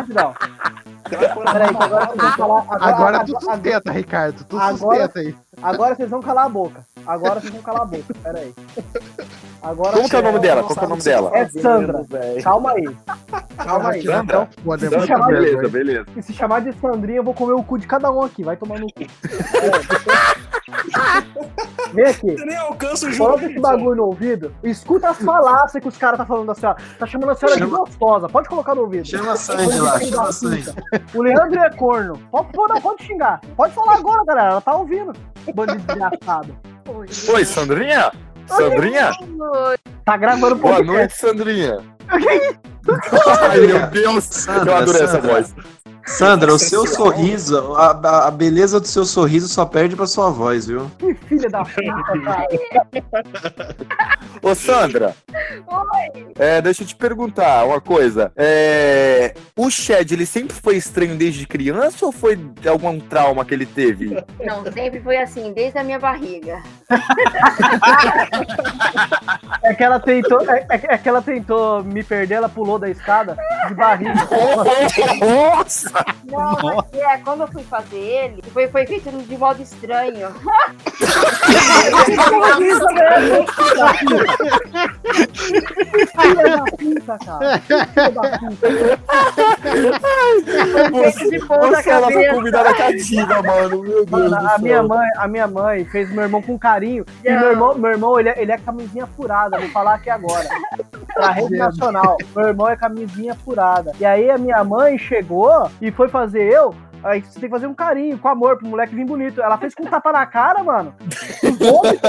[0.00, 0.34] rapidão.
[1.10, 2.60] Pera aí, que agora vocês vão falar.
[2.60, 4.44] Agora, Agora tu agora, sustenta, Ricardo.
[4.44, 5.36] Tu Agora- sustenta aí.
[5.62, 6.86] agora vocês vão calar a boca.
[7.06, 8.14] Agora vocês vão calar a boca.
[8.22, 8.54] Pera aí.
[9.62, 10.62] Agora Como que é o nome dela?
[10.62, 11.30] Qual que é o nome dela?
[11.34, 12.02] É Sandra.
[12.42, 12.96] Calma aí.
[13.58, 14.02] Calma aí.
[14.02, 14.48] Sandra?
[14.58, 14.88] Então, de-
[15.32, 16.06] Beleza, beleza.
[16.16, 18.42] e se chamar de Sandrinha, eu vou comer o cu de cada um aqui.
[18.42, 19.00] Vai tomar no cu.
[21.92, 22.36] Vem aqui.
[22.36, 23.30] Você nem alcança o jogo.
[23.32, 24.54] Coloca esse bagulho no ouvido.
[24.62, 26.78] Escuta as falácias que os caras tá falando da senhora.
[26.98, 28.28] Tá chamando a senhora de Chama- gostosa.
[28.28, 29.06] Pode colocar no ouvido.
[29.08, 30.64] Chama a Sandy lá, chama a Sandy.
[31.14, 32.16] O Leandro é corno.
[32.30, 33.40] Pode, pode, pode xingar.
[33.56, 34.50] Pode falar agora, galera.
[34.52, 35.12] Ela tá ouvindo.
[35.54, 36.56] Bandido desgraçado.
[37.34, 38.12] Oi, Sandrinha?
[38.50, 39.10] Sandrinha?
[40.04, 40.86] Tá gravando Boa podcast.
[40.98, 41.78] noite, Sandrinha.
[42.10, 44.14] Ai, meu Deus.
[44.14, 45.54] Eu Sandra, adorei essa voz.
[46.06, 50.66] Sandra, o seu sorriso, a, a- beleza do seu sorriso só perde pra sua voz,
[50.66, 50.90] viu?
[50.98, 52.48] Que filha da puta, cara.
[54.42, 55.14] Ô, Sandra.
[55.30, 56.26] Oi.
[56.36, 58.32] É, deixa eu te perguntar uma coisa.
[58.34, 63.54] É, o Shed, ele sempre foi estranho desde criança ou foi de algum trauma que
[63.54, 64.24] ele teve?
[64.42, 66.60] Não, sempre foi assim, desde a minha barriga.
[69.62, 73.36] É que ela tentou, é- é que ela tentou me perder, ela pulou da escada
[73.68, 74.14] de barriga.
[75.20, 75.90] Nossa!
[76.24, 80.28] Não, mas é, quando eu fui fazer ele, foi, foi feito de modo estranho.
[85.10, 87.58] Filha da puta, cara.
[87.58, 88.68] Filha da puta.
[91.12, 93.82] Feito de ponta Você ela foi convidada cativa, mano.
[93.82, 94.58] Meu Deus Mano, do a céu.
[94.60, 97.04] minha mãe, a minha mãe fez meu irmão com carinho.
[97.24, 100.48] E meu irmão, meu irmão ele, é, ele é camisinha furada, vou falar aqui agora.
[101.12, 101.89] Pra rede nacional.
[102.36, 103.92] Meu irmão é camisinha furada.
[103.98, 106.74] E aí a minha mãe chegou e foi fazer eu.
[107.02, 109.40] Aí você tem que fazer um carinho, com amor, pro moleque vir bonito.
[109.40, 110.94] Ela fez com um tapa na cara, mano.
[111.42, 112.08] Um vômito,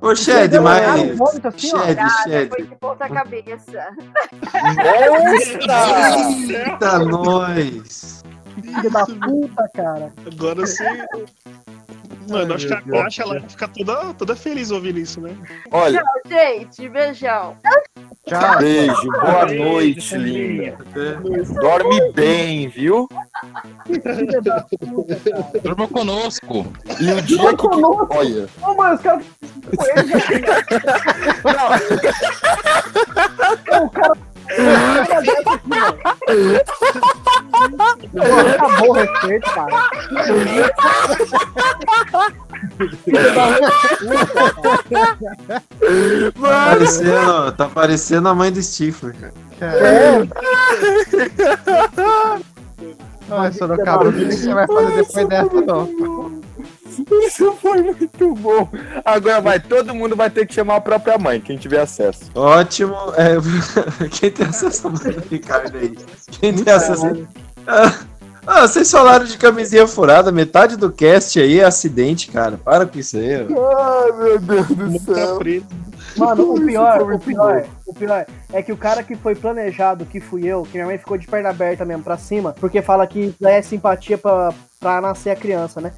[0.00, 1.18] Ô, Shed, deu uma cara, um mas.
[1.18, 1.68] vômito assim.
[1.68, 2.48] Shed, Shed.
[2.48, 3.88] foi de ponta cabeça.
[5.66, 6.52] Nossa!
[6.52, 8.22] Eita, nós!
[8.62, 10.12] Filha da puta, cara.
[10.26, 11.06] Agora você.
[12.28, 15.36] Mano, acho que a Caixa ela vai ficar toda, toda feliz ouvindo isso, né?
[15.70, 17.56] Olha, Gente, beijão.
[18.24, 18.58] Tchau.
[18.58, 20.78] beijo, boa noite, linda.
[21.60, 23.08] Dorme bem, viu?
[25.62, 26.66] Durma conosco.
[27.00, 27.66] E o dia que.
[27.66, 28.48] Olha.
[28.62, 29.26] Ô, mano, os caras.
[33.72, 34.31] Ô, o cara.
[38.54, 39.90] Acabou o respeito, cara.
[46.34, 49.32] Tá parecendo, tá parecendo a mãe do Stifler, cara.
[53.28, 56.42] Não, Sorocaba, o que você vai fazer depois dessa, não?
[57.26, 58.68] Isso foi muito bom.
[59.04, 62.30] Agora vai, todo mundo vai ter que chamar a própria mãe, quem tiver acesso.
[62.34, 62.94] Ótimo.
[63.16, 63.36] É,
[64.10, 65.96] quem tem acesso do Ricardo aí?
[66.40, 67.26] Quem tem acesso.
[67.66, 67.92] Ah,
[68.44, 72.56] ah, vocês falaram de camisinha furada, metade do cast aí é acidente, cara.
[72.56, 73.34] Para com isso aí.
[73.34, 75.92] Ai, meu Deus do Nunca preto.
[76.16, 80.20] Mano, o pior, o pior, o pior é que o cara que foi planejado, que
[80.20, 83.34] fui eu, que minha mãe ficou de perna aberta mesmo pra cima, porque fala que
[83.42, 85.92] é simpatia pra, pra nascer a criança, né?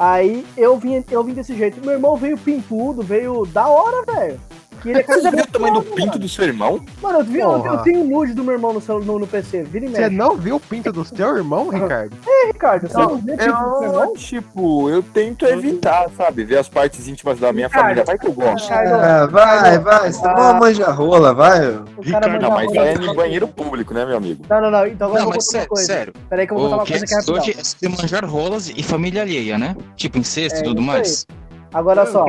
[0.00, 1.78] Aí eu vim, eu vim desse jeito.
[1.82, 4.40] Meu irmão veio pintudo, veio da hora, velho.
[4.82, 5.94] Que ele é Você viu o tamanho do mano.
[5.94, 6.84] pinto do seu irmão?
[7.02, 9.62] Mano, eu, vi, eu, eu tenho nude do meu irmão no, celu- no, no PC.
[9.64, 12.16] Vira e Você não viu o pinto do seu irmão, Ricardo?
[12.26, 14.14] É, Ricardo, você não vê pinto do seu Eu, irmão?
[14.14, 16.44] tipo, eu tento evitar, sabe?
[16.44, 17.82] Ver as partes íntimas da minha Ricardo.
[17.84, 18.04] família.
[18.04, 18.72] Vai que eu gosto.
[18.72, 20.12] Ah, vai, vai.
[20.12, 21.60] Você tá uma manja rola, vai.
[22.00, 24.44] Ricardo, Não, mas é em banheiro público, né, meu amigo?
[24.48, 24.86] Não, não, não.
[24.86, 25.84] Então agora Não, eu vou contar uma coisa.
[25.86, 26.12] sério.
[26.28, 28.82] Peraí que eu vou contar O uma coisa que é hoje é manjar rolas e
[28.82, 29.76] família alheia, né?
[29.96, 31.26] Tipo incesto É e tudo mais.
[31.72, 32.24] Agora só,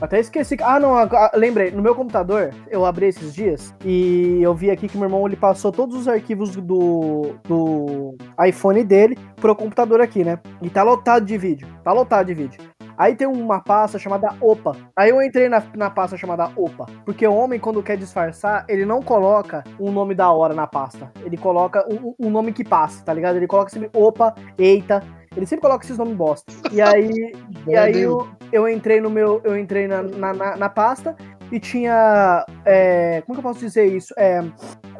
[0.00, 0.56] até esqueci.
[0.62, 0.94] Ah, não,
[1.34, 1.70] lembrei.
[1.70, 5.36] No meu computador, eu abri esses dias e eu vi aqui que meu irmão ele
[5.36, 8.16] passou todos os arquivos do, do
[8.46, 10.38] iPhone dele pro computador aqui, né?
[10.62, 11.68] E tá lotado de vídeo.
[11.82, 12.60] Tá lotado de vídeo.
[12.96, 14.76] Aí tem uma pasta chamada OPA.
[14.96, 16.86] Aí eu entrei na, na pasta chamada OPA.
[17.04, 21.10] Porque o homem, quando quer disfarçar, ele não coloca um nome da hora na pasta.
[21.24, 23.36] Ele coloca um, um nome que passa, tá ligado?
[23.36, 25.02] Ele coloca sempre OPA, eita.
[25.36, 26.52] Ele sempre coloca esses nomes bosta.
[26.72, 27.32] E aí,
[27.66, 29.40] e aí eu, eu entrei no meu.
[29.44, 31.16] Eu entrei na, na, na- na pasta
[31.52, 32.44] e tinha.
[32.64, 34.14] é, como que eu posso dizer isso?
[34.16, 34.42] É.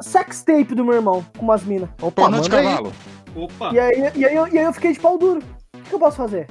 [0.01, 1.89] Sex tape do meu irmão com umas minas.
[2.01, 2.65] Opa, Pornô de manda aí.
[2.75, 2.91] cavalo.
[3.35, 5.39] Opa, E aí, e, aí eu, e aí eu fiquei de pau duro.
[5.73, 6.47] O que, que eu posso fazer?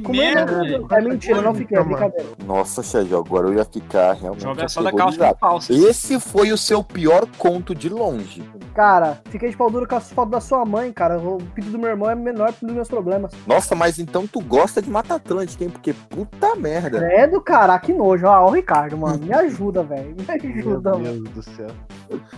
[0.00, 0.86] Que Comer merda, velho.
[0.90, 2.28] É mentira, eu não fiquei, é brincadeira.
[2.44, 5.72] Nossa, Sérgio, agora eu ia ficar realmente Joga só da calça falsa.
[5.72, 8.42] Esse foi o seu pior conto de longe.
[8.74, 11.18] Cara, fiquei de pau duro com as fotos da sua mãe, cara.
[11.18, 13.32] O pinto do meu irmão é menor dos meus problemas.
[13.46, 15.70] Nossa, mas então tu gosta de Mata Atlântica, hein?
[15.70, 16.98] Porque puta merda.
[16.98, 18.26] É do cara, que nojo.
[18.26, 19.18] Ó, o Ricardo, mano.
[19.18, 20.14] Me ajuda, velho.
[20.16, 21.04] Me Meu ajuda, mano.
[21.04, 21.68] Deus do céu.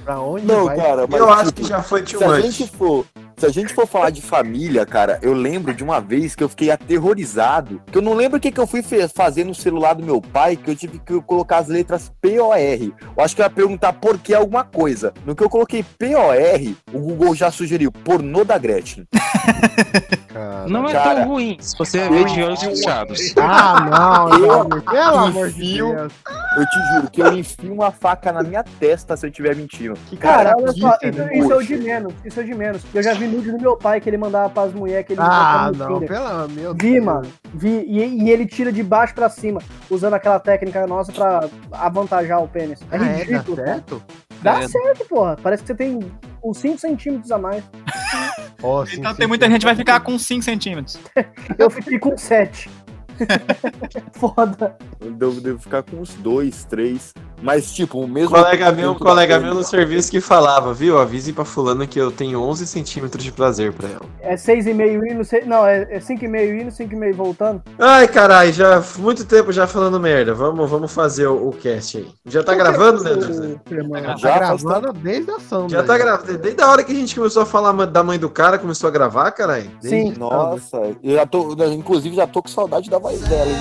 [0.04, 0.76] Pra onde Não, vai?
[0.76, 3.04] cara, mas Eu acho tipo, que já foi too se a gente for.
[3.38, 6.48] Se a gente for falar de família, cara, eu lembro de uma vez que eu
[6.48, 7.80] fiquei aterrorizado.
[7.86, 8.82] Que eu não lembro o que, que eu fui
[9.14, 12.92] fazer no celular do meu pai, que eu tive que colocar as letras P-O-R.
[13.16, 15.14] Eu acho que eu ia perguntar por que alguma coisa.
[15.24, 19.06] No que eu coloquei P-O-R, o Google já sugeriu pornô da Gretchen.
[20.28, 20.66] Cara.
[20.68, 23.34] Não é Cara, tão ruim se você vê de olhos fechados.
[23.38, 24.82] Ah, não, Dalmir.
[24.84, 26.12] Pelo amor de enfio- Deus.
[26.56, 29.94] Eu te juro que eu enfio uma faca na minha testa se eu estiver mentindo.
[30.08, 32.14] Que Cara, cara, olha só, isso, isso é o de menos.
[32.24, 32.82] Isso é o de menos.
[32.94, 35.70] Eu já vi nude do meu pai que ele mandava pras mulheres que ele Ah,
[35.76, 37.04] não, pelo meu Vi, Deus.
[37.04, 37.28] mano.
[37.54, 37.68] Vi.
[37.86, 39.60] E, e ele tira de baixo pra cima,
[39.90, 42.80] usando aquela técnica nossa pra avantajar o pênis.
[42.90, 43.56] É Ah, é, dá ridículo.
[43.56, 44.02] certo?
[44.42, 44.68] Dá É.
[44.68, 45.36] certo, porra.
[45.42, 46.00] Parece que você tem
[46.44, 47.62] uns 5 centímetros a mais.
[48.88, 49.52] Sim, Então sim, tem muita sim.
[49.52, 50.98] gente que vai ficar com 5 centímetros.
[51.56, 52.68] Eu fiquei com 7.
[54.14, 54.76] Foda.
[55.00, 57.12] Eu devo, devo ficar com uns dois, três.
[57.40, 58.30] Mas, tipo, o mesmo.
[58.30, 60.98] colega meu, um colega meu no serviço que falava, viu?
[60.98, 64.00] Avise pra fulano que eu tenho 11 centímetros de prazer pra ela.
[64.20, 67.62] É 6,5 indo, seis- não, é é 5,5 indo, 5,5 voltando.
[67.78, 70.34] Ai, caralho, já muito tempo já falando merda.
[70.34, 72.08] Vamos, vamos fazer o, o cast aí.
[72.26, 73.54] Já tá gravando, né, José?
[74.02, 75.68] Tá Já gravando desde a ação.
[75.68, 76.38] Já tá gravando.
[76.38, 78.90] Desde a hora que a gente começou a falar da mãe do cara, começou a
[78.90, 79.70] gravar, caralho.
[79.80, 80.12] Sim.
[80.18, 81.52] Nossa, eu já tô.
[81.72, 83.58] Inclusive, já tô com saudade da voz dela, hein?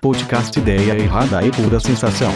[0.00, 2.32] Podcast Ideia Errada e Pura Sensação.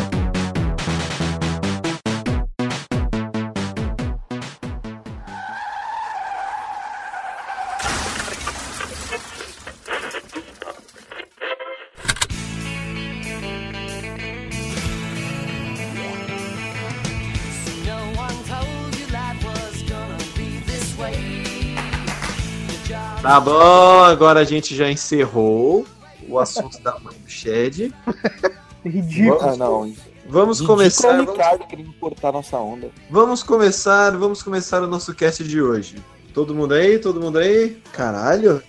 [23.32, 25.87] Tá bom, agora a gente já encerrou
[26.29, 27.90] o assunto da mãe do Shed.
[28.84, 29.38] Ridículo.
[29.40, 29.94] Ah, não.
[30.26, 31.08] Vamos Ridículo começar.
[31.08, 32.90] é o Vamos, Ricardo querendo cortar nossa onda.
[33.08, 35.96] vamos começar, vamos começar o nosso cast de hoje.
[36.34, 36.99] Todo mundo aí?
[36.99, 37.81] Todo mundo aí?
[37.94, 38.62] Caralho.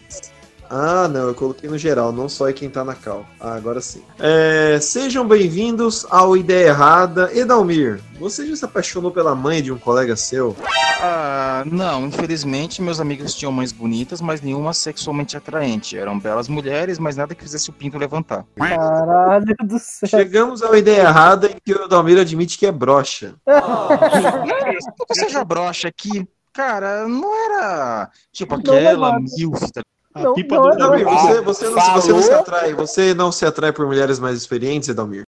[0.76, 3.28] Ah, não, eu coloquei no geral, não só em quem tá na cal.
[3.40, 4.02] Ah, agora sim.
[4.18, 7.30] É, sejam bem-vindos ao Ideia Errada.
[7.32, 10.56] Edalmir, você já se apaixonou pela mãe de um colega seu?
[11.00, 15.96] Ah, não, infelizmente meus amigos tinham mães bonitas, mas nenhuma sexualmente atraente.
[15.96, 18.44] Eram belas mulheres, mas nada que fizesse o pinto levantar.
[18.56, 20.10] Caralho do céu.
[20.10, 23.36] Chegamos ao Ideia Errada em que o Edalmir admite que é broxa.
[23.46, 29.84] Ou seja, brocha que, cara, não era tipo Não, aquela milf, tá
[30.16, 33.14] A Não, pipa não, do Edalmir, Ah, você, você, não, você não se atrai, você
[33.14, 35.24] não se atrai por mulheres mais experientes, Edalmir?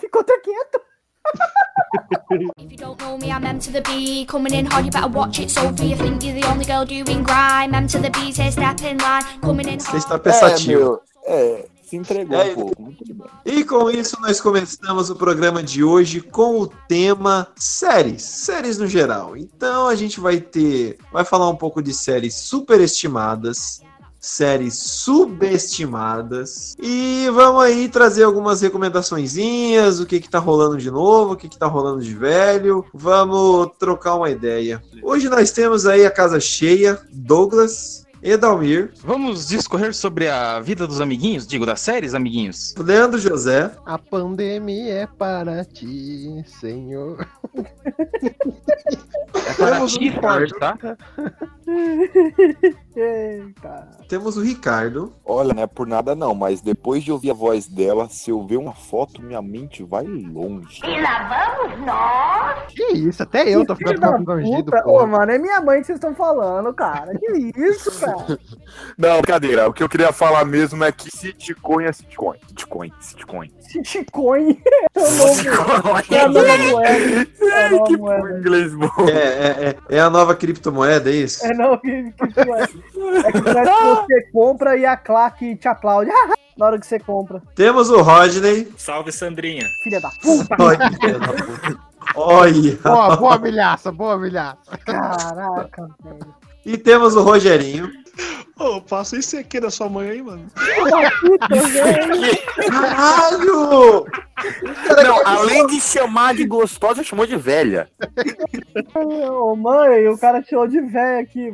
[0.00, 0.80] Ficou até quieto.
[2.58, 4.26] If you don't know me, I'm M to the B.
[4.26, 5.90] Coming in hard, you better watch it, Sophie.
[5.90, 7.74] You think you're the only girl doing grime.
[7.74, 9.22] M to the B, say step in line.
[9.40, 10.80] Coming in Você está É, pensativo.
[10.80, 12.82] meu, é, se entregou É, um pouco.
[12.82, 13.26] Muito bem.
[13.44, 18.86] E com isso nós começamos o programa de hoje com o tema séries, séries no
[18.86, 19.36] geral.
[19.36, 23.82] Então a gente vai ter, vai falar um pouco de séries superestimadas,
[24.18, 31.34] séries subestimadas e vamos aí trazer algumas recomendaçõezinhas, o que que tá rolando de novo,
[31.34, 32.86] o que que tá rolando de velho.
[32.94, 34.82] Vamos trocar uma ideia.
[35.02, 41.00] Hoje nós temos aí a casa cheia, Douglas, Edalmir, Vamos discorrer sobre a vida dos
[41.00, 42.74] amiguinhos, digo, das séries, amiguinhos.
[42.78, 47.26] Leandro José, A pandemia é para ti, Senhor.
[49.44, 50.78] É para Temos ti, um forte, tá?
[52.94, 53.88] Eita.
[54.06, 57.66] temos o Ricardo, Olha, não é por nada não, mas depois de ouvir a voz
[57.66, 60.82] dela, se eu ver uma foto, minha mente vai longe.
[62.68, 64.80] Que isso, até eu tô ficando constrangido, puta.
[64.80, 65.06] Ô, porra.
[65.06, 67.18] mano, é minha mãe que vocês estão falando, cara.
[67.18, 68.38] Que isso, cara?
[68.98, 69.68] Não, brincadeira.
[69.68, 72.38] O que eu queria falar mesmo é que sitcoin é sitcoin.
[72.48, 73.50] Sitcoin, sitcoin.
[73.84, 74.60] Sitcoin.
[74.94, 75.42] É o novo.
[76.10, 77.32] É a nova moeda.
[77.52, 79.08] É que inglês bom.
[79.08, 81.44] É, é, é, é a nova criptomoeda, é isso?
[81.44, 82.22] É não, que, que.
[82.22, 86.10] É que parece que você compra e a claque te aplaude.
[86.56, 87.42] Na hora que você compra.
[87.54, 88.70] Temos o Rodney.
[88.76, 89.66] Salve, Sandrinha.
[89.82, 90.56] Filha da puta.
[90.58, 91.78] Olha, filha da puta.
[92.14, 92.78] Olha.
[92.82, 94.76] Boa, boa milhaça, boa milhaça.
[94.84, 96.34] Caraca, velho.
[96.64, 97.90] E temos o Rogerinho.
[98.58, 100.46] Ô, passa esse aqui da sua mãe aí, mano.
[102.68, 104.06] Caralho!
[105.04, 107.88] Não, além de chamar de gostosa, chamou de velha.
[108.94, 111.50] Ô, mãe, o cara tirou de velho aqui.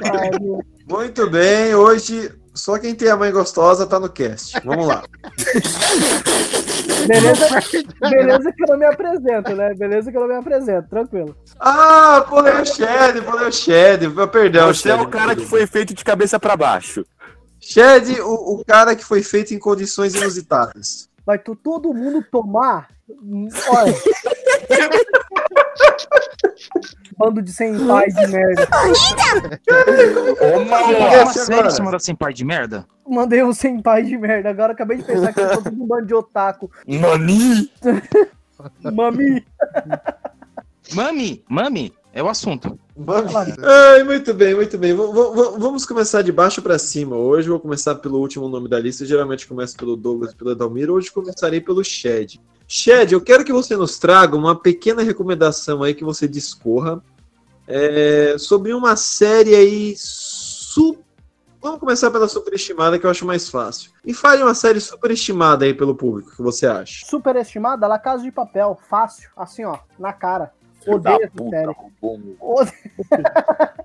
[0.00, 0.60] Pariu.
[0.88, 4.60] Muito bem, hoje só quem tem a mãe gostosa tá no cast.
[4.64, 5.02] Vamos lá.
[7.06, 7.46] Beleza,
[8.10, 9.74] beleza que eu não me apresento, né?
[9.74, 11.36] Beleza que eu não me apresento, tranquilo.
[11.60, 14.08] Ah, pô, é o Shed, pô, é o Shed.
[14.32, 15.06] Perdão, Você é Shed.
[15.06, 17.04] o cara que foi feito de cabeça pra baixo.
[17.60, 21.08] Shed, o, o cara que foi feito em condições inusitadas.
[21.26, 22.88] Vai tu, todo mundo tomar.
[23.08, 23.94] hum, Olha.
[27.18, 28.68] Bando de sem pai de merda.
[30.40, 31.70] Ô, série agora.
[31.70, 32.86] chamada Sem Pai de Merda?
[33.08, 34.50] Mandei um sem pai de merda.
[34.50, 36.70] Agora acabei de pensar que eu sou tudo um bando de otaku.
[36.86, 37.70] Nani?
[38.92, 39.44] Mami.
[40.94, 42.78] Mami, mami, é o assunto.
[43.64, 44.94] Ai, muito bem, muito bem.
[44.94, 45.02] V-
[45.58, 47.16] vamos começar de baixo pra cima.
[47.16, 49.04] Hoje eu vou começar pelo último nome da lista.
[49.04, 50.94] Geralmente começo pelo Douglas e pelo Edalmiro.
[50.94, 52.40] Hoje começarei pelo Shed.
[52.76, 57.00] Shed, eu quero que você nos traga uma pequena recomendação aí que você discorra
[57.68, 60.98] é, sobre uma série aí su...
[61.62, 63.92] Vamos começar pela superestimada, que eu acho mais fácil.
[64.04, 67.06] E fale uma série superestimada aí pelo público, que você acha.
[67.06, 68.76] Superestimada, La Casa de Papel.
[68.90, 69.30] Fácil.
[69.36, 69.78] Assim, ó.
[69.96, 70.52] Na cara.
[70.84, 71.76] Odeio essa série.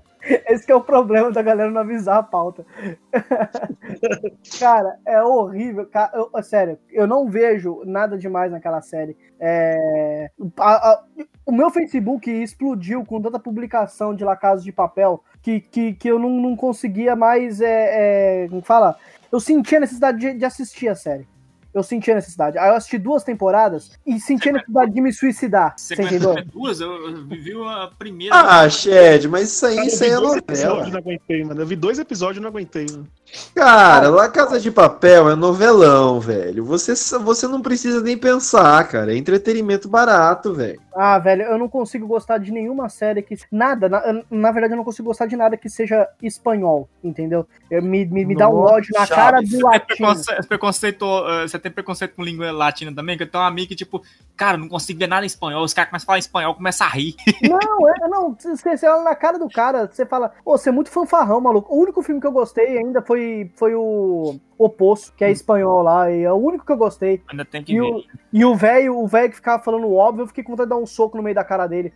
[0.48, 2.64] Esse é o problema da galera não avisar a pauta.
[4.58, 5.88] Cara, é horrível.
[6.12, 9.16] Eu- sério, eu não vejo nada demais naquela série.
[9.38, 11.04] É, a- a-
[11.46, 16.08] o meu Facebook explodiu com tanta publicação de La Casa de Papel que, que, que
[16.08, 17.60] eu não, não conseguia mais.
[17.60, 18.96] É, é, como fala?
[19.32, 21.26] Eu sentia necessidade de, de assistir a série.
[21.72, 22.58] Eu senti a necessidade.
[22.58, 25.74] Aí eu assisti duas temporadas e senti a necessidade de me suicidar.
[25.76, 26.34] Você Você entendeu?
[26.52, 26.80] duas?
[26.80, 28.34] Eu, eu vivi a primeira.
[28.34, 30.38] Ah, Shed, mas isso aí, eu isso vi aí é dois novela.
[30.38, 31.60] episódios e não aguentei, mano.
[31.62, 33.06] Eu vi dois episódios e não aguentei, mano.
[33.54, 36.64] Cara, La Casa de Papel é novelão, velho.
[36.64, 39.12] Você, você não precisa nem pensar, cara.
[39.12, 40.80] É entretenimento barato, velho.
[40.94, 43.36] Ah, velho, eu não consigo gostar de nenhuma série que.
[43.50, 47.46] Nada, na, na verdade, eu não consigo gostar de nada que seja espanhol, entendeu?
[47.70, 49.86] Eu- me, me, me dá um ódio na cara do Você tem latino.
[49.86, 53.16] preconce- preconceito, eh, você tem preconceito com língua latina também?
[53.16, 54.02] Que eu tenho um amigo que, tipo,
[54.36, 55.62] cara, não consigo ver nada em espanhol.
[55.64, 57.14] Os caras começam a falar espanhol, começam a rir.
[57.42, 60.72] Não, é, não, você, você olha na cara do cara, você fala, ô, você é
[60.72, 61.72] muito fanfarrão, maluco.
[61.74, 63.19] O único filme que eu gostei ainda foi,
[63.54, 67.22] foi o O Poço, que é espanhol lá, e é o único que eu gostei.
[67.30, 67.86] Ainda tem que E ver.
[67.86, 70.76] o, e o velho, o velho que ficava falando óbvio, eu fiquei com vontade de
[70.76, 71.92] dar um soco no meio da cara dele.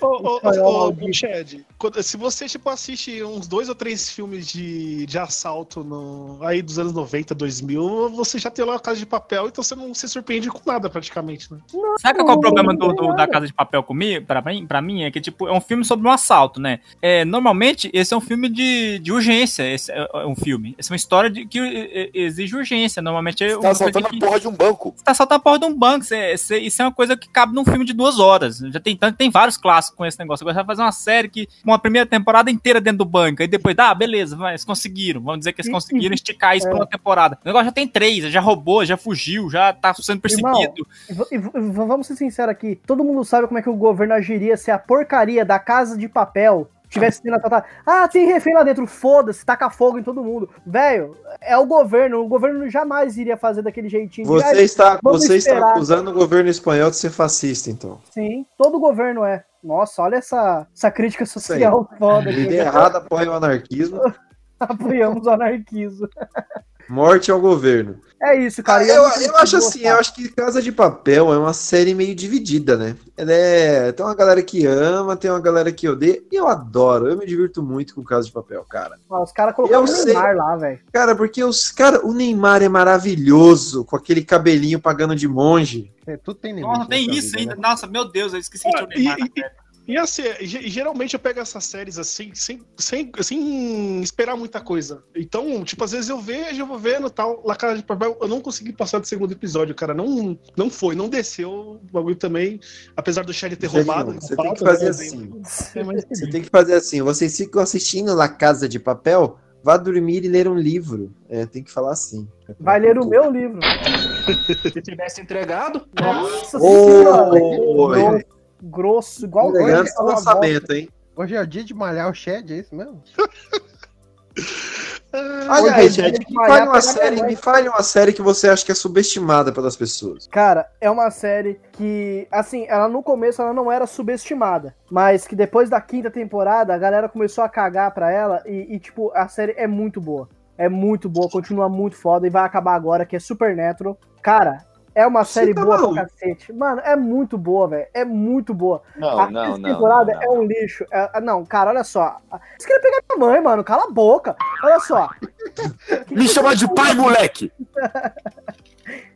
[0.00, 0.40] Ô,
[0.88, 1.12] ô.
[1.12, 1.54] Chad,
[2.02, 6.78] se você, tipo, assiste uns dois ou três filmes de, de assalto no, aí dos
[6.78, 10.08] anos 90, 2000, você já tem lá a Casa de Papel, então você não se
[10.08, 11.58] surpreende com nada, praticamente, né?
[12.00, 13.16] Sabe qual é o problema do, não, do- não.
[13.16, 14.24] da Casa de Papel comigo?
[14.26, 16.80] Pra mim, pra mim, é que, tipo, é um filme sobre um assalto, né?
[17.02, 19.62] É, normalmente, esse é um filme de, de urgência.
[19.72, 20.74] Esse é é um filme.
[20.78, 23.00] Essa é uma história de, que eh, exige urgência.
[23.02, 24.92] Normalmente é Você tá assaltando que- a porra de um banco.
[24.96, 26.04] Você tá assaltando a porra de um banco.
[26.04, 28.58] Você- você- isso é uma coisa que cabe num filme de duas horas.
[28.58, 30.42] Já tem, tem vários clássicos com esse negócio.
[30.44, 33.42] Agora você vai fazer uma série que uma primeira temporada inteira dentro do banco.
[33.42, 35.20] Aí depois, ah, beleza, eles conseguiram.
[35.20, 37.38] Vamos dizer que eles conseguiram esticar isso pra uma temporada.
[37.42, 40.86] O negócio já tem três, já roubou, já fugiu, já tá sendo perseguido.
[41.10, 44.70] V- vamos ser sinceros aqui, todo mundo sabe como é que o governo agiria se
[44.70, 47.64] a porcaria da casa de papel tivesse sido atacada.
[47.86, 50.50] Ah, tem refém lá dentro, foda-se, taca fogo em todo mundo.
[50.66, 54.26] Velho, é o governo, o governo jamais iria fazer daquele jeitinho.
[54.26, 58.00] Você "Ah, está, você está esperar." acusando o governo espanhol de ser fascista, então.
[58.10, 59.44] Sim, todo governo é.
[59.62, 62.30] Nossa, olha essa, essa crítica social foda.
[62.30, 64.00] Líder errado apoia o anarquismo.
[64.60, 66.06] Apoiamos o anarquismo.
[66.90, 67.96] Morte ao governo.
[68.22, 68.82] É isso, cara.
[68.82, 72.14] Ah, eu, eu acho assim, eu acho que Casa de Papel é uma série meio
[72.14, 72.94] dividida, né?
[73.16, 73.92] Ela é.
[73.92, 76.20] Tem uma galera que ama, tem uma galera que odeia.
[76.30, 78.98] E eu adoro, eu me divirto muito com Casa de Papel, cara.
[79.10, 80.12] Ah, os caras colocaram o Eu sei.
[80.12, 80.80] Neymar lá, velho.
[80.92, 81.70] Cara, porque os.
[81.72, 85.90] Cara, o Neymar é maravilhoso, com aquele cabelinho pagando de monge.
[86.06, 86.68] É, tudo tem limite.
[86.68, 87.54] Nossa, tem nessa isso ainda.
[87.54, 87.60] né?
[87.62, 89.50] Nossa, meu Deus, eu esqueci que tinha o Neymar e- na
[89.86, 95.02] e- assim, ge- geralmente eu pego essas séries assim, sem, sem, sem esperar muita coisa.
[95.16, 98.28] Então, tipo, às vezes eu vejo, eu vou vendo tal, La Casa de Papel, eu
[98.28, 99.92] não consegui passar do segundo episódio, cara.
[99.94, 102.60] Não, não foi, não desceu o bagulho também,
[102.96, 104.12] apesar do Shelly ter roubado.
[104.20, 105.30] Você tem que fazer né, assim.
[105.74, 107.02] É, Você tem que fazer assim.
[107.02, 111.12] Vocês ficam assistindo La Casa de Papel, vá dormir e ler um livro.
[111.28, 112.28] É, tem que falar assim.
[112.58, 113.60] Vai ler o meu livro.
[114.72, 117.30] Se tivesse entregado, Nossa Ô, senhora.
[117.42, 118.24] oi.
[118.62, 120.88] Grosso, igual Elegante hoje, lançamento, hein?
[121.16, 123.02] Hoje é o dia de malhar o Shed, é isso mesmo?
[125.12, 128.70] Olha aí, gente, me fale uma série, me fale uma série que você acha que
[128.70, 130.28] é subestimada pelas pessoas.
[130.28, 135.34] Cara, é uma série que, assim, ela no começo ela não era subestimada, mas que
[135.34, 139.26] depois da quinta temporada a galera começou a cagar pra ela e, e, tipo, a
[139.26, 140.28] série é muito boa.
[140.56, 143.98] É muito boa, continua muito foda e vai acabar agora, que é Supernatural.
[144.22, 144.64] Cara,
[144.94, 145.94] é uma Você série tá boa maluco?
[145.94, 146.52] pra cacete.
[146.52, 147.86] Mano, é muito boa, velho.
[147.94, 148.82] É muito boa.
[148.96, 149.74] Não, a não, quinta não.
[149.74, 150.84] temporada não, é um lixo.
[150.90, 152.18] É- é- não, cara, olha só.
[152.58, 153.62] Você queria pegar minha mãe, mano.
[153.64, 154.36] Cala a boca.
[154.62, 155.08] Olha só.
[156.10, 157.52] Me chama de pai, moleque!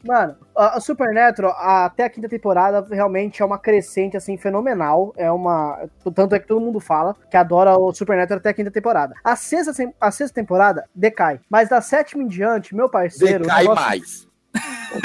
[0.06, 5.12] Mano, a Supernatural, a- até a quinta temporada, realmente é uma crescente, assim, fenomenal.
[5.16, 5.88] É uma.
[6.14, 9.14] Tanto é que todo mundo fala que adora o Supernatural até a quinta temporada.
[9.24, 11.40] A sexta, a sexta temporada decai.
[11.48, 13.44] Mas da sétima em diante, meu parceiro.
[13.44, 14.28] Decai negócio mais.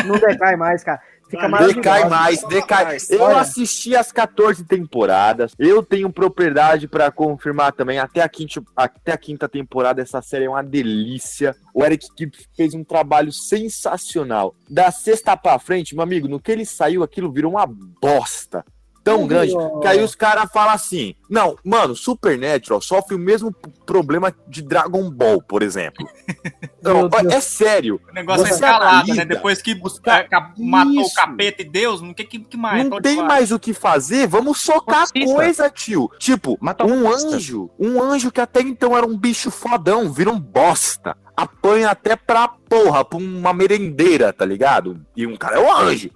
[0.06, 1.02] Não decai mais, cara.
[1.30, 1.48] Fica.
[1.48, 2.98] Decai mais, decai.
[3.10, 3.38] Eu Olha.
[3.38, 5.54] assisti as 14 temporadas.
[5.60, 8.00] Eu tenho propriedade pra confirmar também.
[8.00, 11.56] Até a, quinta, até a quinta temporada, essa série é uma delícia.
[11.72, 14.56] O Eric Gibbs fez um trabalho sensacional.
[14.68, 17.68] Da sexta pra frente, meu amigo, no que ele saiu, aquilo virou uma
[18.02, 18.66] bosta.
[19.04, 23.52] Tão Não grande que aí os caras falam assim: Não, mano, Supernatural sofre o mesmo
[23.86, 26.08] problema de Dragon Ball, por exemplo.
[26.82, 27.34] Não, Deus.
[27.34, 28.00] é sério.
[28.10, 29.26] O negócio é escalado, né?
[29.26, 30.28] Depois que os ca- é,
[30.58, 31.12] matou Isso.
[31.12, 32.84] o capeta e Deus, não que, que, que mais?
[32.84, 33.28] Não Pode tem falar.
[33.28, 35.34] mais o que fazer, vamos socar Fascista.
[35.36, 36.10] coisa, tio.
[36.20, 37.36] Tipo, Mata o um fascista.
[37.36, 41.18] anjo, um anjo que até então era um bicho fodão, vira um bosta.
[41.36, 45.00] Apanha até pra porra, pra uma merendeira, tá ligado?
[45.16, 46.10] E um cara é um anjo.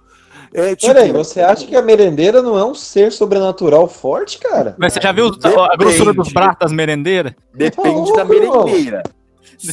[0.54, 4.76] É, tipo, Peraí, você acha que a merendeira não é um ser sobrenatural forte, cara?
[4.78, 5.76] Mas você já viu a Depende.
[5.78, 7.34] grossura dos braços das merendeiras?
[7.52, 9.02] depende Ô, da merendeira.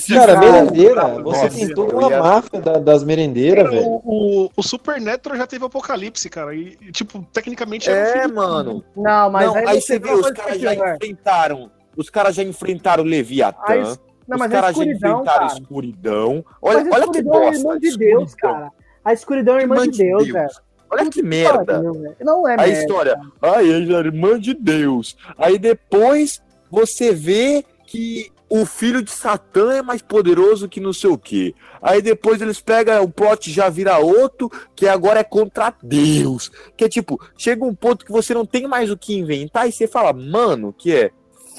[0.08, 3.88] Cara, merendeira, Nossa, você tem nossa, toda uma ia- máfia da- das merendeiras, Cara, velho.
[3.88, 6.56] o, o, o Supernatural já teve apocalipse, cara.
[6.56, 8.84] E, e, tipo, tecnicamente É, filme- mano.
[8.96, 10.96] Não, mas Não, aí, aí, você uma os caras é já pior.
[10.96, 11.72] enfrentaram.
[11.98, 13.74] Os caras já enfrentaram o Leviatã.
[13.74, 15.60] A es- Não, os mas a caras já escuridão, enfrentaram a cara.
[15.60, 16.46] escuridão.
[16.62, 17.58] Olha, Mas a olha que escuridão é bosta.
[17.60, 18.54] irmã de Deus, escuridão.
[18.60, 18.72] cara.
[19.04, 20.50] A escuridão é irmã, Irmã de Deus, velho.
[20.92, 21.76] Olha que merda.
[21.76, 22.16] Pariu.
[22.20, 22.74] Não é a merda.
[22.74, 23.20] história.
[23.42, 25.16] Ai, ela é irmã de Deus.
[25.38, 31.10] Aí depois você vê que o filho de Satã é mais poderoso que não sei
[31.10, 31.56] o quê.
[31.82, 36.51] Aí depois eles pegam o plot já vira outro, que agora é contra Deus.
[36.75, 39.72] Que é tipo, chega um ponto que você não tem mais o que inventar e
[39.72, 41.12] você fala, mano, que é?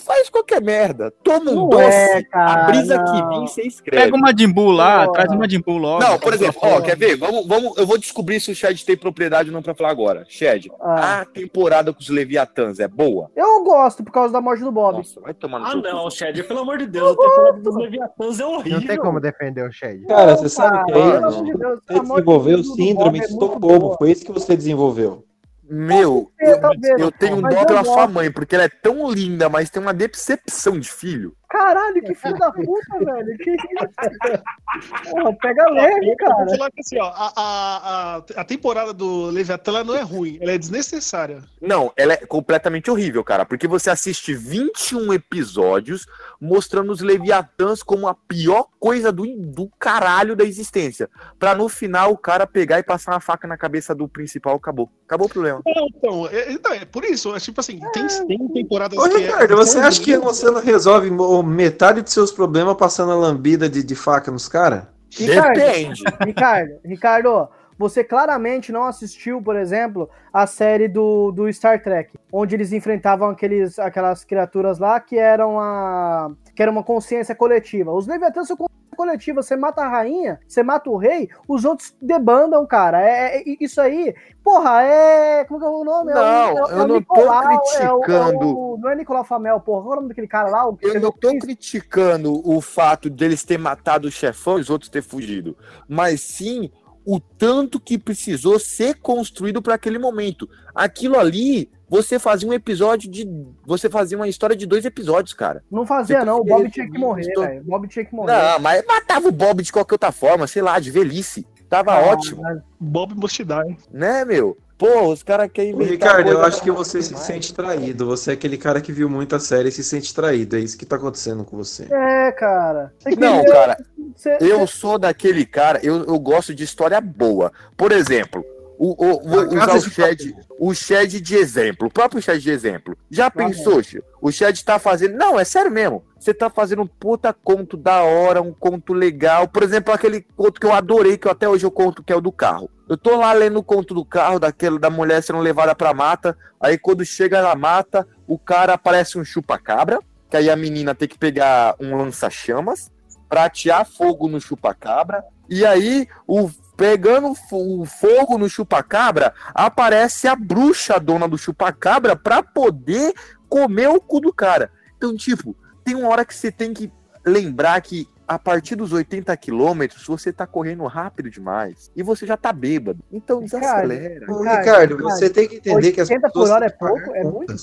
[0.05, 1.13] Faz qualquer merda.
[1.23, 1.85] Toma um Não doce.
[1.85, 3.05] é, cara, a brisa não.
[3.05, 4.05] que vem, você escreve.
[4.05, 6.03] Pega uma Jimbu lá, traz uma Jimbu logo.
[6.03, 7.17] Não, por exemplo, ó, quer ver?
[7.17, 10.25] Vamos, vamos, eu vou descobrir se o Shed tem propriedade ou não pra falar agora.
[10.29, 11.21] Shed, Ah.
[11.21, 13.31] a temporada com os Leviatãs é boa?
[13.37, 14.97] Eu gosto por causa da morte do Bob.
[14.99, 16.11] Nossa, vai tomar no Ah, não, cu.
[16.11, 18.81] Shed, pelo amor de Deus, a temporada dos Leviatãs é horrível.
[18.81, 20.05] Não tem como defender o Shed.
[20.07, 21.45] Cara, você sabe o que é isso?
[21.45, 23.97] de Você desenvolveu síndrome de é Estocolmo.
[23.99, 25.25] Foi isso que você desenvolveu.
[25.75, 26.31] Meu,
[26.61, 29.71] Talvez, eu, eu tenho Mas dó pela sua mãe, porque ela é tão linda, mas
[29.71, 31.35] tem uma decepção de filho.
[31.53, 33.37] Caralho, que filho da puta, velho.
[33.37, 33.67] Que isso?
[35.11, 36.49] Porra, pega leve, Eu vou cara.
[36.49, 40.39] falar que assim, ó, a, a, a, a temporada do Leviatã ela não é ruim,
[40.41, 41.43] ela é desnecessária.
[41.61, 46.07] Não, ela é completamente horrível, cara, porque você assiste 21 episódios
[46.41, 51.11] mostrando os Leviatãs como a pior coisa do, do caralho da existência.
[51.39, 54.91] Pra no final o cara pegar e passar uma faca na cabeça do principal, acabou.
[55.07, 55.61] Acabou o problema.
[55.67, 59.19] Não, então, é, então, é por isso, é tipo assim, tem, tem temporadas Ô, que
[59.19, 59.57] Ricardo, é.
[59.57, 61.11] você acha que você não resolve
[61.43, 64.85] metade dos seus problemas passando a lambida de, de faca nos caras?
[65.11, 66.03] Ricardo, Depende.
[66.25, 72.55] Ricardo, Ricardo, você claramente não assistiu, por exemplo, a série do, do Star Trek, onde
[72.55, 77.93] eles enfrentavam aqueles, aquelas criaturas lá que eram a que era uma consciência coletiva.
[77.93, 78.57] Os Leviatãs são
[78.97, 79.43] coletiva.
[79.43, 83.01] Você mata a rainha, você mata o rei, os outros debandam, cara.
[83.03, 85.45] É, é- isso aí, porra, é.
[85.45, 86.13] Como que é o nome?
[86.13, 88.01] É o- Não, é o- é eu o não tô Nicolau, é o- é o-
[88.01, 88.79] criticando.
[88.81, 89.83] não é Nicolau Famel, porra.
[89.83, 90.67] Qual é o nome daquele cara lá?
[90.69, 91.41] O Eu fez não o tô Chris?
[91.43, 95.57] criticando o fato deles ter matado o chefão e os outros ter fugido,
[95.89, 96.71] mas sim
[97.05, 100.49] o tanto que precisou ser construído para aquele momento.
[100.75, 103.29] Aquilo ali, você fazia um episódio de.
[103.67, 105.63] Você fazia uma história de dois episódios, cara.
[105.71, 106.39] Não fazia, Você não.
[106.41, 107.61] O Bob tinha que morrer, velho.
[107.61, 108.33] O Bob tinha que morrer.
[108.33, 111.47] Não, mas matava o Bob de qualquer outra forma, sei lá, de velhice.
[111.69, 112.43] Tava Ah, ótimo,
[112.79, 113.77] Bob Must Die.
[113.91, 114.59] né, meu?
[114.77, 115.75] Pô, os caras querem.
[115.77, 118.05] Ricardo, eu acho que você se sente traído.
[118.07, 120.57] Você é aquele cara que viu muita série e se sente traído.
[120.57, 121.85] É isso que tá acontecendo com você.
[121.85, 122.93] É, cara.
[122.99, 123.77] Você Não, cara,
[124.17, 127.53] Você- Eu sou daquele cara, eu, eu gosto de história boa.
[127.77, 128.45] Por exemplo,
[128.79, 132.41] o, o, vou A usar o de Shed, o Shed de exemplo, o próprio Shed
[132.43, 132.97] de exemplo.
[133.11, 134.05] Já pensou, Chico?
[134.21, 135.17] O Shed tá fazendo.
[135.17, 136.05] Não, é sério mesmo.
[136.19, 139.47] Você tá fazendo um puta conto da hora, um conto legal.
[139.49, 142.17] Por exemplo, aquele conto que eu adorei, que eu até hoje eu conto, que é
[142.17, 142.69] o do carro.
[142.89, 146.37] Eu tô lá lendo o conto do carro, daquele da mulher sendo levada pra mata.
[146.61, 150.01] Aí quando chega na mata, o cara aparece um chupa-cabra.
[150.31, 152.91] Que aí a menina tem que pegar um lança-chamas
[153.33, 155.25] pra atear fogo no chupa-cabra.
[155.49, 162.43] E aí, o, pegando o fogo no chupa-cabra, aparece a bruxa dona do chupa-cabra pra
[162.43, 163.15] poder
[163.49, 164.71] comer o cu do cara.
[164.99, 166.93] Então, tipo, tem uma hora que você tem que
[167.25, 172.37] lembrar que a partir dos 80 quilômetros você tá correndo rápido demais e você já
[172.37, 173.03] tá bêbado.
[173.11, 174.27] Então desacelera.
[174.27, 177.15] Ricardo, Ricardo, Ricardo, você tem que entender que as 80 por pessoas hora é pouco?
[177.15, 177.55] É muito?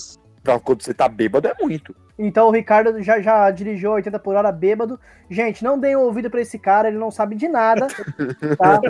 [0.51, 1.95] Pra quando você tá bêbado é muito.
[2.17, 4.99] Então o Ricardo já, já dirigiu 80 por hora bêbado.
[5.29, 7.87] Gente, não deem ouvido pra esse cara, ele não sabe de nada.
[8.57, 8.81] Tá?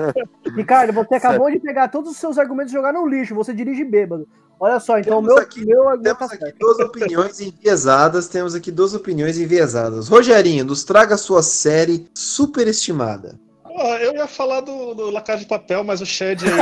[0.56, 3.36] Ricardo, você acabou de pegar todos os seus argumentos e jogar no lixo.
[3.36, 4.28] Você dirige bêbado.
[4.60, 6.58] Olha só, então o Temos meu, aqui- meu argumento Temos tá aqui certo.
[6.60, 8.28] duas opiniões enviesadas.
[8.28, 10.08] Temos aqui duas opiniões enviesadas.
[10.10, 13.40] Rogerinho, nos traga a sua série superestimada.
[13.82, 16.54] Eu ia falar do, do La Casa de Papel, mas o Shed aí.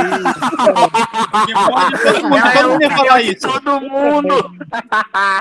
[2.02, 3.48] Todo mundo, todo mundo ia falar isso.
[3.48, 4.50] Todo mundo!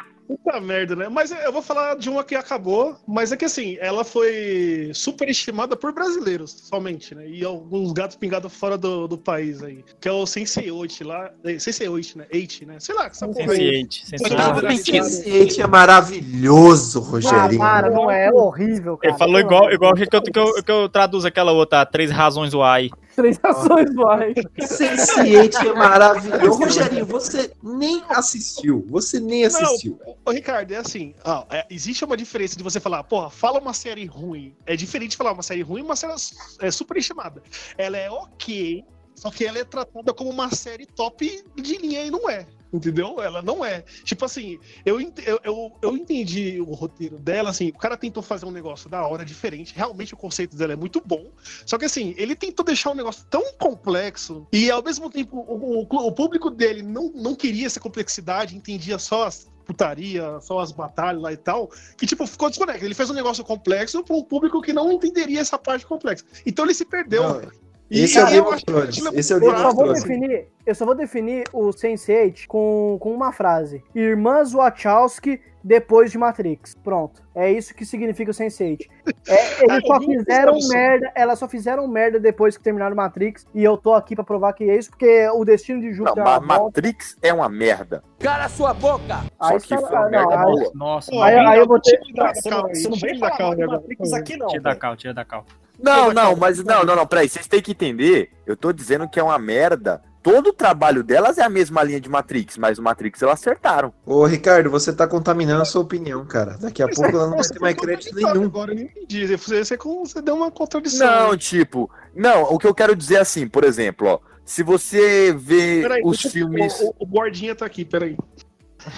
[0.27, 1.07] Puta merda, né?
[1.09, 5.75] Mas eu vou falar de uma que acabou, mas é que assim, ela foi superestimada
[5.77, 7.25] por brasileiros somente, né?
[7.29, 9.85] E alguns gatos pingados fora do, do país aí.
[10.01, 11.31] Que é o Sense8 lá.
[11.45, 12.25] eh, Sense8, né?
[12.33, 12.75] 8, né?
[12.79, 13.83] Sei lá, essa porra aí.
[13.85, 14.35] Sense8, Foi Sense8.
[14.37, 15.07] naturalizado.
[15.25, 17.59] Esse é maravilhoso, Ah, Rogerinho.
[17.59, 19.11] para, não é, é horrível, cara.
[19.13, 21.85] Ele falou igual, igual o jeito que eu, que, eu, que eu traduzo aquela outra,
[21.85, 22.91] Três Razões Why.
[23.17, 24.31] Três ações, vai.
[24.59, 26.59] Sense8 é maravilhoso.
[26.59, 28.85] Rogerinho, você nem assistiu.
[28.89, 29.99] Você nem assistiu.
[30.05, 33.59] Não, ô, Ricardo, é assim, ó, é, existe uma diferença de você falar, porra, fala
[33.59, 34.55] uma série ruim.
[34.67, 36.13] É diferente de falar uma série ruim e uma série
[36.59, 37.41] é, superestimada.
[37.75, 42.11] Ela é ok, só que ela é tratada como uma série top de linha e
[42.11, 42.45] não é.
[42.71, 43.21] Entendeu?
[43.21, 43.81] Ela não é.
[44.03, 48.45] Tipo assim, eu, eu, eu, eu entendi o roteiro dela, assim, o cara tentou fazer
[48.45, 49.73] um negócio da hora, diferente.
[49.75, 51.31] Realmente o conceito dela é muito bom.
[51.65, 55.81] Só que assim, ele tentou deixar um negócio tão complexo e ao mesmo tempo o,
[55.83, 60.71] o- o público dele não, não queria essa complexidade, entendia só as putaria, só as
[60.71, 62.85] batalhas lá e tal, que tipo, ficou desconectado.
[62.85, 66.23] Ele fez um negócio complexo para um público que não entenderia essa parte complexa.
[66.45, 67.21] Então ele se perdeu.
[67.23, 67.51] Não,
[67.89, 69.05] E esse é o aí Game eu of Thrones.
[69.05, 70.03] é Esse é o muito Game Eu of só vou Thrones.
[70.03, 73.83] definir, eu só vou definir o Sense8 com, com uma frase.
[73.95, 76.75] Irmãs Wachowski depois de Matrix.
[76.83, 77.21] Pronto.
[77.35, 78.79] É isso que significa o Sense8.
[79.27, 83.45] É, eles só uma fizeram merda, elas só fizeram merda depois que terminaram Matrix.
[83.53, 86.23] E eu tô aqui pra provar que é isso, porque o destino de Não, Júpiter
[86.23, 86.81] Ma- é uma volta.
[86.81, 88.03] Matrix é uma merda.
[88.19, 89.19] Cala sua boca!
[89.39, 90.71] Aí Só que foi uma não, merda aí- boa.
[90.75, 93.67] Nossa, Aí- aí eu vou um ter- tiro da Você não, não vem de agora.
[93.67, 94.47] Matrix aqui, não.
[94.47, 95.45] tira da cal, tira da cal.
[95.79, 98.31] Não, não, mas não, não, não, peraí, vocês têm que entender.
[98.45, 100.01] Eu tô dizendo que é uma merda.
[100.23, 103.93] Todo o trabalho delas é a mesma linha de Matrix, mas o Matrix elas acertaram.
[104.05, 106.57] Ô, Ricardo, você tá contaminando a sua opinião, cara.
[106.57, 108.43] Daqui a pouco ela não vai ter mais crédito nenhum.
[108.45, 109.25] Agora eu não entendi.
[109.25, 111.29] Você, você, você deu uma contradição.
[111.29, 115.31] Não, tipo, não, o que eu quero dizer é assim, por exemplo, ó, se você
[115.33, 118.17] vê Peraí, os filmes, O, o, o Bordinha tá aqui, peraí.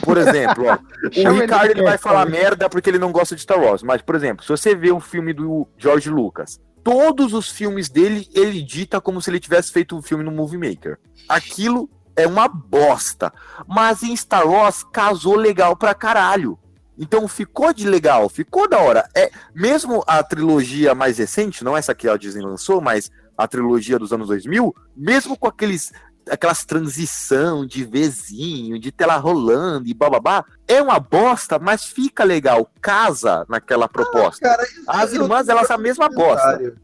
[0.03, 0.77] por exemplo, ó,
[1.29, 4.15] o Ricardo ele vai falar merda porque ele não gosta de Star Wars, mas por
[4.15, 8.99] exemplo, se você vê um filme do George Lucas, todos os filmes dele ele dita
[8.99, 10.97] como se ele tivesse feito um filme no Movie Maker.
[11.27, 13.31] Aquilo é uma bosta,
[13.67, 16.57] mas em Star Wars casou legal pra caralho.
[16.97, 19.07] Então ficou de legal, ficou da hora.
[19.15, 23.97] É mesmo a trilogia mais recente, não essa que a Disney lançou, mas a trilogia
[23.97, 25.93] dos anos 2000, mesmo com aqueles
[26.29, 32.69] aquelas transição de vizinho, de tela rolando e bababá, é uma bosta, mas fica legal,
[32.81, 34.41] casa naquela proposta.
[34.41, 36.57] Cara, As irmãs, elas são a mesma bosta.
[36.57, 36.77] Comentário.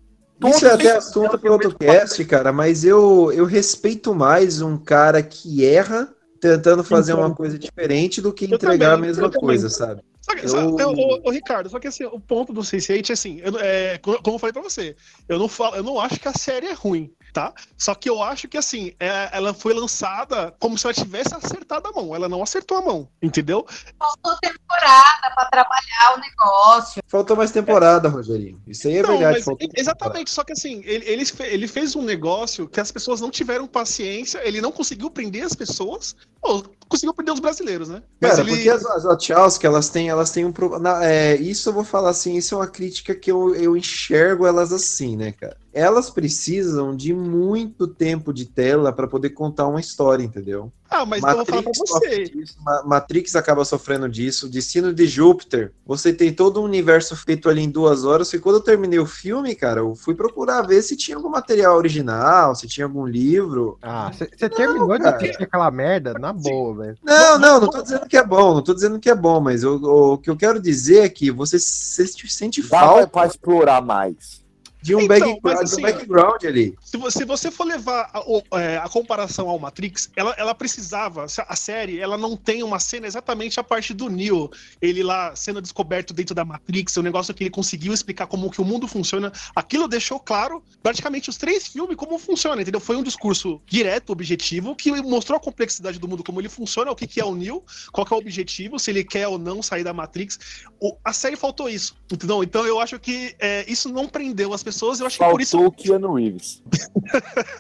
[0.46, 5.24] Isso é até assunto para outro cast, cara, mas eu, eu respeito mais um cara
[5.24, 6.10] que erra
[6.42, 10.02] tentando fazer uma coisa diferente do que entregar também, a mesma coisa, sabe?
[10.22, 13.10] Só que, Eu- só- eu- ô, ô, Ricardo, só que assim, o ponto do Sense8
[13.12, 14.96] é assim, eu, é, co- como eu falei pra você,
[15.30, 17.54] eu não, falo, eu não acho que a série é ruim, tá?
[17.78, 21.90] Só que eu acho que assim, é, ela foi lançada como se ela tivesse acertado
[21.90, 22.16] a mão.
[22.16, 23.68] Ela não acertou a mão, entendeu?
[24.00, 27.04] Faltou temporada pra trabalhar o negócio.
[27.16, 28.60] Faltou mais temporada, Rogerinho.
[28.68, 29.42] Isso aí é Não, verdade.
[29.44, 33.32] faltou exatamente, só que assim, ele, ele, ele fez um negócio que as pessoas não
[33.32, 38.04] tiveram paciência, ele não conseguiu prender as pessoas, ou conseguiu prender os brasileiros, né?
[38.20, 41.70] Cara, ele- porque as, as Wachowski, elas têm, elas têm um pro- na- é, Isso
[41.70, 45.32] eu vou falar assim, isso é uma crítica que eu, eu enxergo elas assim, né,
[45.32, 45.56] cara?
[45.74, 50.72] Elas precisam de muito tempo de tela para poder contar uma história, entendeu?
[50.90, 52.24] Ah, mas então eu vou falar pra você.
[52.24, 55.74] disso, Matrix acaba sofrendo disso, Destino de Júpiter.
[55.86, 58.32] Você tem todo um universo feito ali em duas horas.
[58.32, 61.76] E quando eu terminei o filme, cara, eu fui procurar ver se tinha algum material
[61.76, 63.78] original, se tinha algum livro.
[63.82, 65.18] Ah, você terminou de cara.
[65.18, 66.14] assistir aquela merda?
[66.14, 66.98] Na boa, velho.
[67.04, 69.62] Não, não, não tô dizendo que é bom, não tô dizendo que é bom, mas
[69.64, 73.82] eu- o que eu quero dizer é que você se- sente Dava falta pra explorar
[73.82, 74.45] mais.
[74.86, 76.76] De um, Então, background, um assim, background ali.
[76.84, 81.26] Se você, se você for levar a, é, a comparação ao Matrix, ela, ela precisava,
[81.26, 85.60] a série, ela não tem uma cena exatamente a parte do Neo, ele lá sendo
[85.60, 89.32] descoberto dentro da Matrix, o negócio que ele conseguiu explicar como que o mundo funciona,
[89.56, 92.80] aquilo deixou claro, praticamente os três filmes, como funciona, entendeu?
[92.80, 96.96] Foi um discurso direto, objetivo, que mostrou a complexidade do mundo, como ele funciona, o
[96.96, 99.84] que, que é o Neo, qual é o objetivo, se ele quer ou não sair
[99.84, 100.38] da Matrix.
[100.88, 102.44] O- a série faltou isso, entendeu?
[102.44, 105.58] Então eu acho que é, isso não prendeu as pessoas, eu acho que por isso.
[105.58, 106.62] Faltou o Keanu Reeves.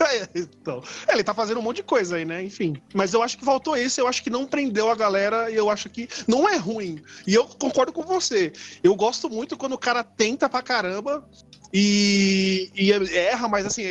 [0.06, 2.44] É, então, ele tá fazendo um monte de coisa aí, né?
[2.44, 2.76] Enfim.
[2.94, 5.70] Mas eu acho que faltou isso, eu acho que não prendeu a galera e eu
[5.70, 7.00] acho que não é ruim.
[7.28, 8.52] E eu concordo com você.
[8.84, 11.28] Eu gosto muito quando o cara tenta pra caramba
[11.74, 13.84] e, e erra, mas assim,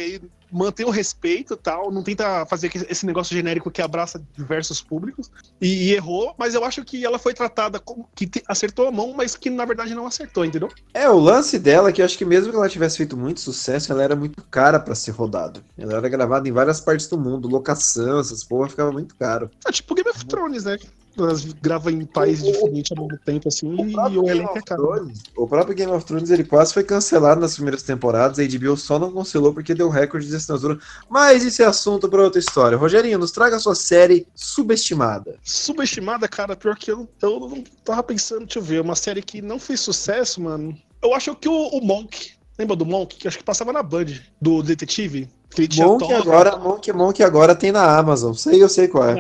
[0.54, 5.30] mantém o respeito e tal, não tenta fazer esse negócio genérico que abraça diversos públicos
[5.60, 8.92] e, e errou, mas eu acho que ela foi tratada como que te- acertou a
[8.92, 10.70] mão, mas que na verdade não acertou, entendeu?
[10.92, 13.40] É, o lance dela é que eu acho que mesmo que ela tivesse feito muito
[13.40, 15.60] sucesso, ela era muito cara pra ser rodada.
[15.76, 19.50] Ela era gravada em várias partes do mundo, locação, essas porra, ficava muito caro.
[19.66, 20.78] É tipo Game of Thrones, né?
[21.16, 24.82] Elas gravam em países diferentes ao mesmo tempo, assim, e o elenco é caro.
[24.82, 28.76] Thrones, o próprio Game of Thrones ele quase foi cancelado nas primeiras temporadas, a HBO
[28.76, 30.78] só não cancelou porque deu recorde de assinatura.
[31.08, 32.76] Mas isso é assunto para outra história.
[32.76, 35.38] Rogerinho, nos traga a sua série subestimada.
[35.42, 39.40] Subestimada, cara, pior que eu, eu não tava pensando, deixa eu ver, uma série que
[39.40, 40.76] não fez sucesso, mano.
[41.02, 43.16] Eu acho que o, o Monk, lembra do Monk?
[43.16, 44.06] Que acho que passava na Band,
[44.40, 45.28] do detetive.
[45.54, 48.32] Tinha Monk toga, agora, Monk, Monk agora tem na Amazon.
[48.34, 49.12] Sei, eu sei qual é.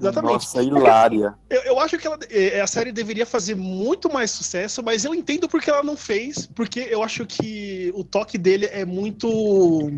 [0.00, 0.32] Exatamente.
[0.34, 1.34] Nossa, hilária.
[1.48, 5.14] Eu, eu acho que ela- eh, a série deveria fazer muito mais sucesso, mas eu
[5.14, 9.90] entendo porque ela não fez, porque eu acho que o toque dele é muito.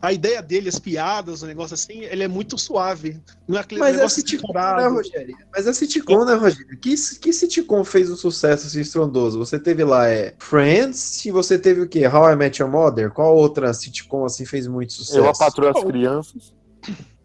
[0.00, 3.20] A ideia dele, as piadas, o negócio assim, ele é muito suave.
[3.48, 4.86] Não é aquele Mas é negócio sitcom, né.
[4.86, 5.36] Rogério?
[5.52, 6.78] Mas é sitcom, né, Rogério?
[6.78, 9.38] Que, que sitcom fez um sucesso assim estrondoso?
[9.38, 12.06] Você teve lá é, Friends e você teve o quê?
[12.06, 13.10] How I Met Your Mother?
[13.10, 15.18] Qual outra sitcom assim fez muito sucesso?
[15.18, 16.52] Eu a patroa as crianças.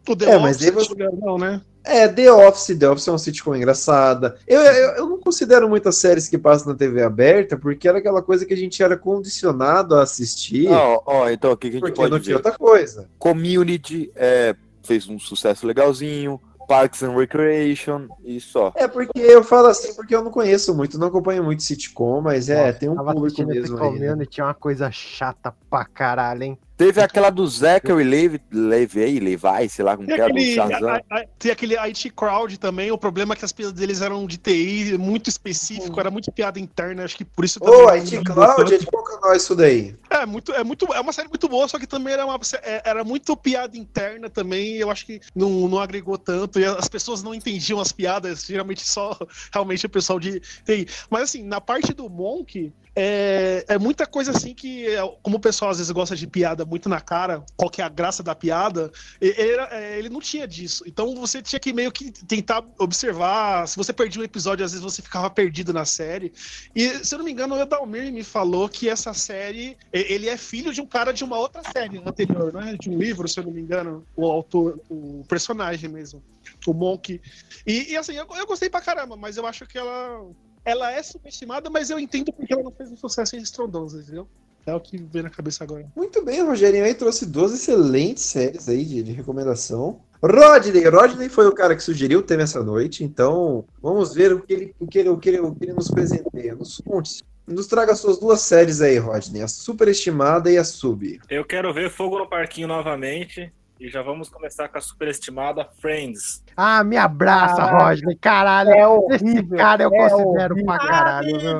[0.07, 1.61] O The É, mas Office, aí você- não, né?
[1.83, 4.37] É, The Office, The Office é uma sitcom engraçada.
[4.47, 8.21] Eu, eu, eu não considero muitas séries que passam na TV aberta, porque era aquela
[8.21, 11.81] coisa que a gente era condicionado a assistir, Ó, ó, então o que, a gente
[11.81, 12.45] porque não pode tinha ver?
[12.45, 13.09] outra coisa.
[13.19, 16.39] Community é, fez um sucesso legalzinho.
[16.65, 18.71] Parks and Recreation e só.
[18.75, 22.49] É porque eu falo assim, porque eu não conheço muito, não acompanho muito sitcom, mas
[22.49, 23.83] é, tem um público mesmo aí.
[23.83, 24.07] né?
[24.07, 26.59] Community, é uma coisa chata pra caralho, hein?
[26.75, 30.89] Teve aquela do Zachary Levi, Levi, Levi, sei lá como Tem que é, do Shazam.
[30.89, 34.25] a- a- tem aquele IT Crowd também, o problema é que as piadas deles eram
[34.25, 38.73] de TI, muito específico, era muito piada interna, acho que por isso Ô, IT Cloud,
[38.73, 39.95] é de canal é isso daí?
[40.09, 42.81] É, muito, é muito, é uma série muito boa, só que também era, uma, é-
[42.83, 46.87] era muito piada interna também, e eu acho que não, não agregou tanto, e as
[46.87, 49.15] pessoas não entendiam as piadas, geralmente só
[49.53, 50.87] realmente o pessoal de TI.
[51.09, 55.39] Mas assim, na parte do Monk, é, é muita coisa assim que, é, como o
[55.39, 58.35] pessoal às vezes gosta de piada muito na cara, qual que é a graça da
[58.35, 60.83] piada, ele, é, ele não tinha disso.
[60.85, 64.83] Então você tinha que meio que tentar observar, se você perdia um episódio, às vezes
[64.83, 66.31] você ficava perdido na série.
[66.75, 70.37] E, se eu não me engano, o Edalmir me falou que essa série, ele é
[70.37, 72.75] filho de um cara de uma outra série anterior, não é?
[72.75, 76.23] De um livro, se eu não me engano, o autor, o personagem mesmo,
[76.67, 77.19] o Monk.
[77.65, 80.25] E, e, assim, eu, eu gostei pra caramba, mas eu acho que ela,
[80.65, 84.27] ela é subestimada, mas eu entendo porque ela não fez um sucesso estrondoso, entendeu?
[84.65, 85.85] É o que vem na cabeça agora.
[85.95, 89.99] Muito bem, Rogerinho aí trouxe duas excelentes séries aí de, de recomendação.
[90.21, 94.41] Rodney, Rodney foi o cara que sugeriu o tema essa noite, então vamos ver o
[94.41, 96.55] que ele, o que ele, o que ele, o que ele nos presenteia.
[96.55, 101.19] Nos conte, nos traga suas duas séries aí, Rodney, a superestimada e a sub.
[101.29, 103.51] Eu quero ver Fogo no Parquinho novamente.
[103.83, 106.41] E já vamos começar com a superestimada Friends.
[106.55, 107.65] Ah, me abraça.
[107.65, 108.69] Rodney, caralho.
[108.69, 108.79] É
[109.15, 110.65] Esse horrível, cara eu é considero horrível.
[110.65, 111.59] pra caralho, viu?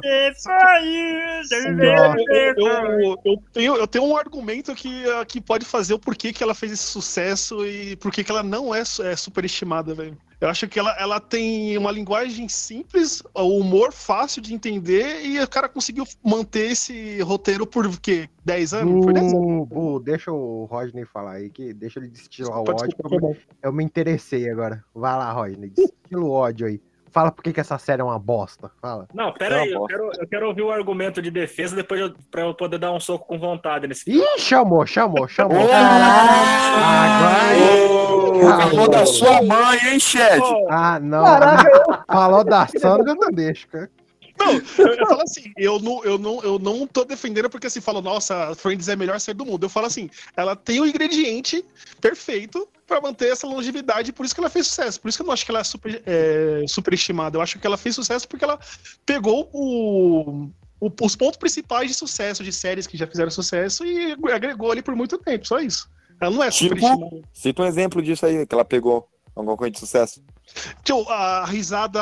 [3.26, 6.72] Eu, tenho, eu tenho um argumento que, que pode fazer o porquê que ela fez
[6.72, 10.18] esse sucesso e porquê que ela não é, é superestimada, velho.
[10.44, 15.40] Eu acho que ela, ela tem uma linguagem simples, o humor fácil de entender e
[15.40, 18.28] o cara conseguiu manter esse roteiro por quê?
[18.44, 19.06] 10 anos?
[19.06, 20.04] Foi 10 anos.
[20.04, 22.94] Deixa o Rodney falar aí, que deixa ele destilar o Pode ódio.
[22.94, 24.84] desculpa, eu, me, eu me interessei agora.
[24.94, 26.82] Vai lá, Rodney, destila o ódio aí.
[27.14, 28.72] Fala por que que essa série é uma bosta.
[28.82, 29.08] Fala.
[29.14, 32.42] Não, pera aí, eu quero, eu quero ouvir o argumento de defesa depois eu, pra
[32.42, 35.56] eu poder dar um soco com vontade nesse Ih, chamou, chamou, chamou.
[35.56, 35.68] Ô,
[38.60, 40.42] falou da sua mãe, hein, Chad?
[40.72, 41.24] Ah, não.
[41.24, 43.92] Caraca, Falou da Sandra, eu não deixo, cara.
[44.38, 47.80] Não, eu, eu falo assim, eu não, eu, não, eu não tô defendendo porque assim,
[47.80, 49.66] fala, nossa, Friends é a melhor série do mundo.
[49.66, 51.64] Eu falo assim, ela tem o ingrediente
[52.02, 55.00] perfeito pra manter essa longevidade, por isso que ela fez sucesso.
[55.00, 57.38] Por isso que eu não acho que ela é super, é, superestimada.
[57.38, 58.60] Eu acho que ela fez sucesso porque ela
[59.06, 64.16] pegou o, o- os pontos principais de sucesso de séries que já fizeram sucesso e
[64.34, 65.88] agregou ali por muito tempo, só isso.
[66.20, 67.22] Ela não é Tipo, superestimada.
[67.34, 70.24] cita um exemplo disso aí, que ela pegou alguma coisa de sucesso.
[70.84, 72.02] Tio, a risada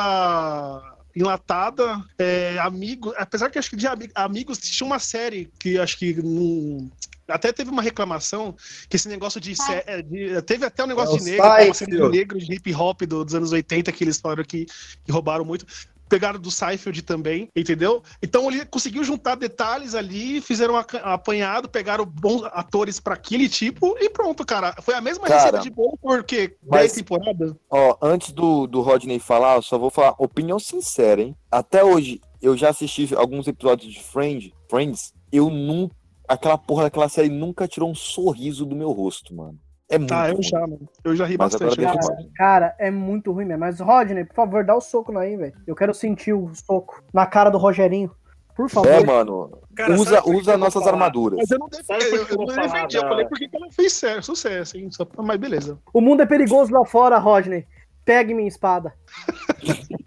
[1.14, 5.98] enlatada, é, amigo, apesar que acho que de ami- amigos tinha uma série que acho
[5.98, 6.90] que não-
[7.28, 8.54] até teve uma reclamação
[8.88, 9.54] que esse negócio de,
[9.86, 12.74] é, de- teve até um negócio É de negro, uma série de negro de hip
[12.74, 14.66] hop do- dos anos 80 que eles falaram que,
[15.04, 15.64] que roubaram muito.
[16.12, 18.02] Pegaram do Seinfeld também, entendeu?
[18.22, 23.96] Então ele conseguiu juntar detalhes ali, fizeram um apanhado, pegaram bons atores pra aquele tipo
[23.98, 24.74] e pronto, cara.
[24.82, 27.54] Foi a mesma Cara, receita de bolo porque mas- 10 temporadas.
[27.70, 31.34] Ó, antes do, do Rodney falar, eu só vou falar opinião sincera, hein?
[31.50, 35.96] Até hoje, eu já assisti alguns episódios de Friend, Friends, eu nunca.
[36.28, 39.58] Aquela porra daquela série nunca tirou um sorriso do meu rosto, mano.
[39.92, 40.42] É muito Ah, eu ruim.
[40.42, 40.88] já, mano.
[41.04, 41.82] Eu já ri Mas bastante.
[41.82, 42.16] falar.
[42.34, 43.60] Cara, é muito ruim mesmo.
[43.60, 45.52] Mas, Rodney, por favor, dá o soco aí, velho.
[45.66, 48.10] Eu quero sentir o soco na cara do Rogerinho.
[48.56, 48.88] Por favor.
[48.90, 49.50] É, mano.
[49.74, 50.94] Cara, usa que usa nossas falar?
[50.94, 51.38] armaduras.
[51.38, 52.98] Mas eu não defendi, eu, que eu eu não defendi.
[52.98, 54.88] Falei porque ela fez sucesso, hein?
[54.90, 55.78] Só, mas beleza.
[55.92, 57.66] O mundo é perigoso lá fora, Rodney.
[58.04, 58.92] Pegue minha espada.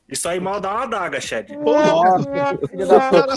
[0.10, 1.56] Isso aí mal dá uma adaga, Shed.
[1.58, 2.30] Nossa,
[2.70, 3.36] filha da puta.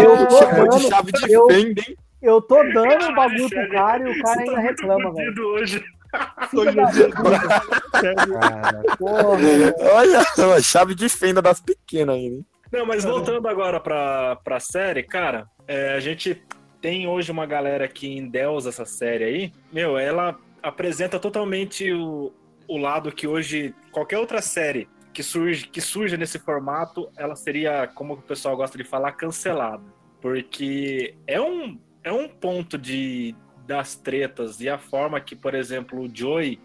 [0.00, 1.96] Eu tô de dando- chave de eu- fenda, hein?
[2.22, 5.48] Eu tô dando o bagulho pro cara e o cara ainda reclama, velho.
[5.48, 5.82] Hoje.
[9.94, 12.46] Olha, só, chave de fenda das pequenas ainda, hein?
[12.72, 16.42] Não, mas voltando agora pra, pra série, cara, é, a gente
[16.80, 19.52] tem hoje uma galera que endeusa essa série aí.
[19.72, 22.32] Meu, ela apresenta totalmente o,
[22.68, 27.88] o lado que hoje qualquer outra série que surge, que surge nesse formato, ela seria,
[27.88, 29.82] como o pessoal gosta de falar, cancelada.
[30.20, 33.34] Porque é um, é um ponto de
[33.66, 36.58] das tretas e a forma que, por exemplo, o Joey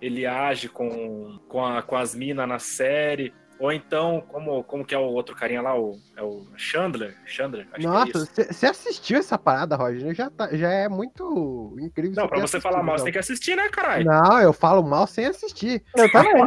[0.00, 3.32] ele age com, com, a- com as minas na série.
[3.60, 7.14] Ou então, como, como que é o outro carinha lá, o, é o Chandler?
[7.26, 7.68] Chandler?
[7.74, 10.14] É Nossa, você assistiu essa parada, Roger?
[10.14, 12.14] Já, tá- já é muito incrível.
[12.16, 13.04] Não, pra você assistido, falar mal, você então.
[13.04, 14.06] tem que assistir, né, caralho?
[14.06, 15.84] Não, eu falo mal sem assistir.
[15.94, 16.32] Eu também.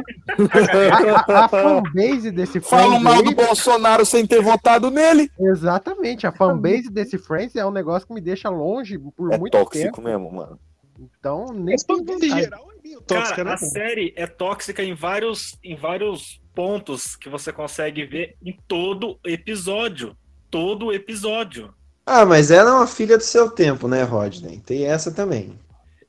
[0.91, 5.29] A, a- a fanbase desse Friends mal do Bolsonaro sem ter votado nele.
[5.39, 9.51] Exatamente, a fanbase desse Friends é um negócio que me deixa longe por É muito
[9.51, 10.01] tóxico tempo.
[10.01, 10.59] mesmo, mano.
[10.99, 11.85] Então, nem Mas
[12.23, 13.53] em geral é meio tóxica, Cara, né?
[13.53, 19.19] a série é tóxica em vários, em vários pontos que você consegue ver em todo
[19.25, 20.15] episódio.
[20.49, 21.73] Todo episódio.
[22.05, 24.59] Ah, mas ela é uma filha do seu tempo, né, Rodney?
[24.59, 25.57] Tem essa também.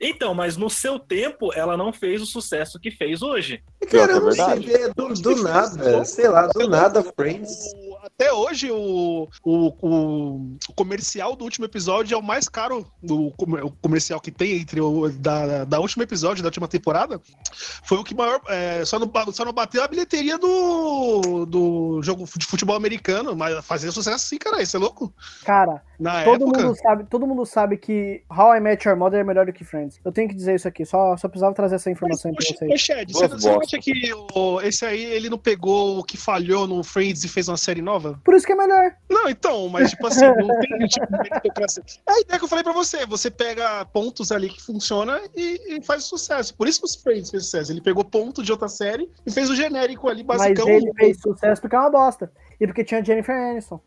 [0.00, 3.62] Então, mas no seu tempo, ela não fez o sucesso que fez hoje.
[3.90, 4.66] Cara, é eu não sei verdade.
[4.66, 7.72] ver do, do nada, sei lá, do nada, Friends.
[8.16, 13.26] Até hoje, o, o, o, o comercial do último episódio é o mais caro do
[13.36, 17.20] o comercial que tem entre o da, da último episódio, da última temporada.
[17.82, 18.40] Foi o que maior.
[18.48, 23.64] é, só, não, só não bateu a bilheteria do, do jogo de futebol americano, mas
[23.66, 24.62] fazia sucesso sim, cara.
[24.62, 25.12] Isso é louco?
[25.44, 26.62] Cara, Na todo época.
[26.62, 29.64] mundo, sabe, todo mundo sabe que How I Met Your Mother é melhor do que
[29.64, 29.98] Friends.
[30.04, 32.80] Eu tenho que dizer isso aqui, só, só precisava trazer essa informação aí pra vocês.
[32.80, 36.84] Chad, você, você acha que o- esse aí ele não pegou o que falhou no
[36.84, 38.03] Friends e fez uma série nova?
[38.24, 38.92] Por isso que é melhor.
[39.08, 41.82] Não, então, mas tipo assim, não tem tipo meritocracia.
[42.06, 43.06] É a ideia que eu falei pra você.
[43.06, 46.54] Você pega pontos ali que funciona e, e faz sucesso.
[46.54, 47.72] Por isso que os Friends fez sucesso.
[47.72, 50.68] Ele pegou ponto de outra série e fez o genérico ali, Mas basicão.
[50.68, 52.30] ele fez sucesso porque é uma bosta.
[52.60, 53.80] E porque tinha Jennifer Aniston,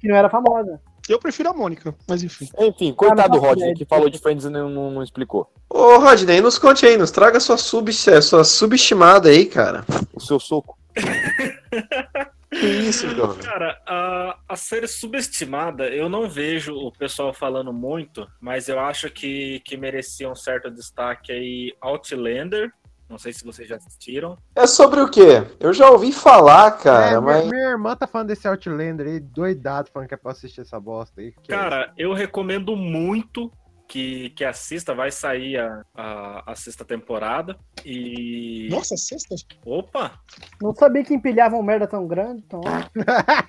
[0.00, 0.80] que não era famosa.
[1.08, 2.46] Eu prefiro a Mônica, mas enfim.
[2.58, 5.50] Enfim, coitado do Ah, mas Rodney, que falou de Friends e não, não, não explicou.
[5.70, 9.86] Ô, Rodney, nos conte aí, nos traga sua, sub, sua subestimada aí, cara.
[10.12, 10.76] O seu soco.
[12.50, 13.42] Que isso, jovem?
[13.42, 19.10] Cara, a, a série subestimada, eu não vejo o pessoal falando muito, mas eu acho
[19.10, 22.72] que, que merecia um certo destaque aí Outlander.
[23.08, 24.36] Não sei se vocês já assistiram.
[24.54, 25.42] É sobre o quê?
[25.58, 27.48] Eu já ouvi falar, É, cara, minha, mas.
[27.48, 31.20] minha irmã tá falando desse Outlander aí, doidado, falando que é pra assistir essa bosta
[31.20, 31.28] aí.
[31.28, 33.50] é- Cara, eu recomendo muito
[33.88, 37.56] que, que assista, vai sair a, a, a sexta temporada.
[37.84, 38.68] E.
[38.70, 39.34] Nossa, sexta?
[39.64, 40.12] Opa!
[40.60, 42.60] Não sabia que empilhavam merda tão grande, então.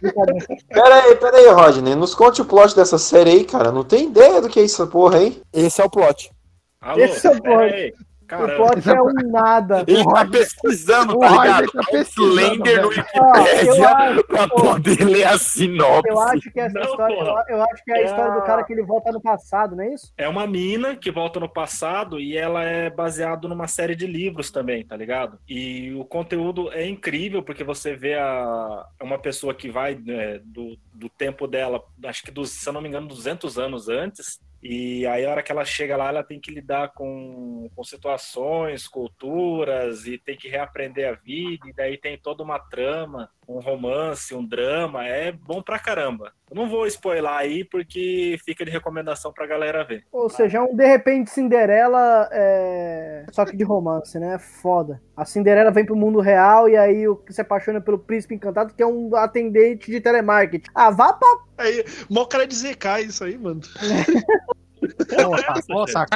[0.02, 0.48] Brincadeira.
[0.70, 1.96] Pera aí, pera aí, Rodney.
[1.96, 3.72] Nos conte o plot dessa série aí, cara.
[3.72, 5.42] Não tem ideia do que é isso, porra aí.
[5.52, 6.32] Esse é o plot.
[6.80, 8.09] Alô, Esse é o pera plot.
[8.36, 8.44] Aí.
[8.44, 9.84] o plot é um nada.
[9.88, 11.72] Ele tá pesquisando, o tá Roger ligado?
[11.72, 16.10] tá pesquisando, Outlander no Wikipédia acho, pra pô, poder ler a sinopse.
[16.10, 17.16] eu acho que essa Não, história.
[17.16, 19.76] Eu, eu acho que é a É história do cara que ele volta no passado,
[19.76, 20.14] não é isso?
[20.18, 24.52] É uma mina que volta no passado e ela é baseado numa série de livros
[24.52, 25.40] também, tá ligado?
[25.48, 30.40] E o conteúdo é incrível porque você vê a é uma pessoa que vai né,
[30.44, 34.40] do, do tempo dela, acho que dos, se eu não me engano, 200 anos antes.
[34.62, 38.88] E aí a hora que ela chega lá, ela tem que lidar com, com situações,
[38.88, 41.70] culturas e tem que reaprender a vida.
[41.70, 45.06] E daí tem toda uma trama, um romance, um drama.
[45.06, 46.32] É bom pra caramba.
[46.50, 50.06] Eu não vou spoiler aí porque fica de recomendação pra galera ver.
[50.12, 53.26] Ou seja, é um de repente Cinderela, é...
[53.32, 54.38] só que de romance, né?
[54.38, 55.02] Foda.
[55.18, 58.74] A Cinderela vem pro mundo real e aí o que se apaixona pelo príncipe encantado,
[58.74, 60.70] que é um atendente de telemarketing.
[60.74, 61.28] Ah, vá pra.
[61.58, 63.62] Aí, mó cara de ZK isso aí, mano.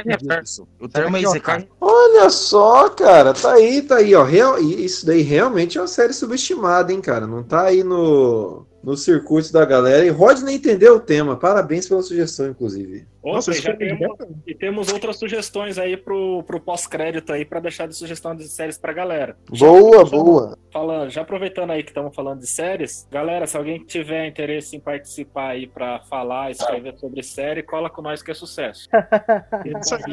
[0.06, 0.68] Reverso.
[0.80, 1.68] O termo é Isekai.
[1.80, 4.24] Olha só, cara, tá aí, tá aí, ó.
[4.24, 7.28] Real, e isso daí realmente é uma série subestimada, hein, cara.
[7.28, 10.06] Não tá aí no, no circuito da galera.
[10.06, 11.36] E Rodney entendeu o tema.
[11.36, 13.08] Parabéns pela sugestão, inclusive.
[13.24, 17.88] Nossa, e, já temos, e temos outras sugestões aí pro, pro pós-crédito aí pra deixar
[17.88, 19.38] de sugestão de séries pra galera.
[19.50, 20.58] Boa, boa.
[20.72, 24.80] Falando, já aproveitando aí que estamos falando de séries, galera, se alguém tiver interesse em
[24.80, 28.90] participar aí pra falar, escrever sobre série, cola com nós que é sucesso.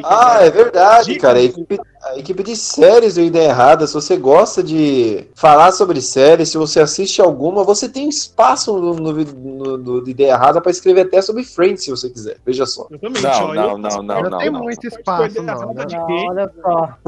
[0.04, 1.38] Ah, é verdade, cara.
[1.38, 6.00] A equipe, a equipe de séries do Ideia Errada, se você gosta de falar sobre
[6.00, 10.70] séries, se você assiste alguma, você tem espaço no, no, no, no Ideia Errada pra
[10.70, 12.38] escrever até sobre Friends, se você quiser.
[12.44, 12.88] Veja só.
[13.02, 14.62] Exatamente, Não, ó, não, não, não, não não, tem não.
[14.62, 15.72] muito espaço, não.
[15.72, 15.84] né?
[15.90, 16.98] Não, olha só.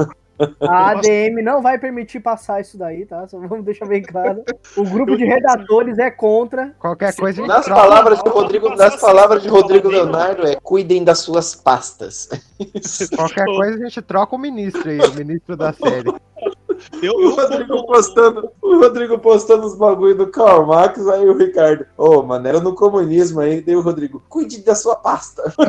[0.59, 3.27] A ADM não vai permitir passar isso daí, tá?
[3.27, 4.43] Só vamos deixar bem claro.
[4.75, 6.73] O grupo de redatores é contra.
[6.79, 7.81] Qualquer coisa a gente Nas troca.
[7.81, 12.29] palavras de Rodrigo, nas palavras de Rodrigo Leonardo, é cuidem das suas pastas.
[13.15, 16.11] Qualquer coisa a gente troca o ministro aí, o ministro da série.
[17.01, 21.37] Eu, O eu, Rodrigo postando, o Rodrigo postando os bagulho do Karl Marx, aí o
[21.37, 25.53] Ricardo, ô, mano, era no comunismo aí, daí o Rodrigo, cuide da sua pasta.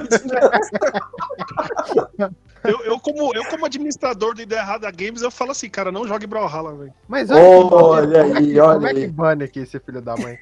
[2.64, 6.06] eu, eu como, eu, como administrador do Ideia Errada Games, eu falo assim, cara, não
[6.06, 6.92] jogue Brawlhalla, velho.
[7.08, 9.00] Mas olha, que Olha maneiro, como é aí, que- olha Como é aí.
[9.00, 10.38] que bane aqui esse filho da mãe?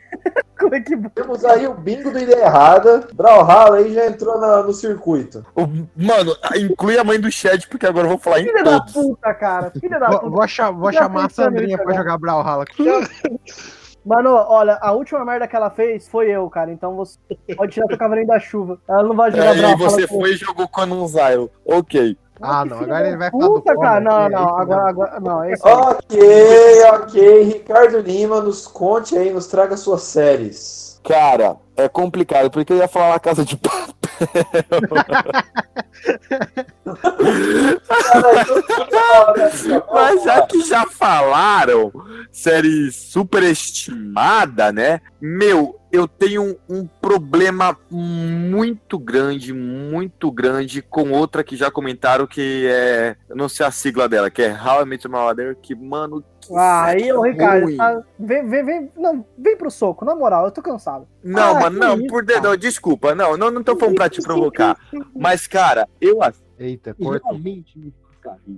[0.73, 0.97] É que.
[1.11, 5.45] Temos aí o bingo do Ideia Errada, Brawlhalla aí já entrou na- no circuito.
[5.55, 5.66] O-
[5.97, 9.35] Mano, inclui a mãe do chat, porque agora eu vou falar em Filha da puta,
[9.35, 9.70] cara.
[9.79, 10.31] Filha da Vou, puta.
[10.31, 12.64] vou cha- vou chamar a Sandrinha pra jogar Brawlhalla.
[14.05, 16.73] Mano, olha, a última merda que ela fez foi eu, cara.
[16.73, 17.16] Então você
[17.57, 18.77] pode tirar seu cavalinho da chuva.
[18.89, 21.49] Ela não vai jogar É, e você foi e jogou com o.
[21.64, 22.16] Ok.
[22.43, 23.95] Ah, não, agora ele vai ficar do Puta, cara.
[23.95, 24.59] fome Não, aqui, não.
[24.59, 25.20] Agora, agora.
[25.20, 25.55] Não, aí.
[25.62, 27.43] Ok, ok.
[27.45, 31.01] Ricardo Lima, nos conte aí, nos traga suas séries.
[31.05, 33.93] Cara, é complicado, porque eu ia falar na casa de papel.
[39.93, 41.90] Mas já que já falaram
[42.30, 45.01] série superestimada, né?
[45.20, 52.66] Meu, eu tenho um problema muito grande, muito grande com outra que já comentaram que
[52.66, 53.14] é.
[53.28, 56.24] Eu não sei a sigla dela, que é How I Met Your Mother, que, mano.
[56.40, 60.47] Que Ah, aí, ô Ricardo, tá- vem, vem, vem, não, vem pro soco, na moral,
[60.47, 61.07] eu tô cansado.
[61.22, 64.20] Não, Ah, mano, não, isso, por dedão, desculpa, não, não, não tô falando pra te
[64.22, 64.76] provocar.
[65.14, 67.30] Mas, cara, eu acho Eita, cortou.
[67.30, 67.93] realmente me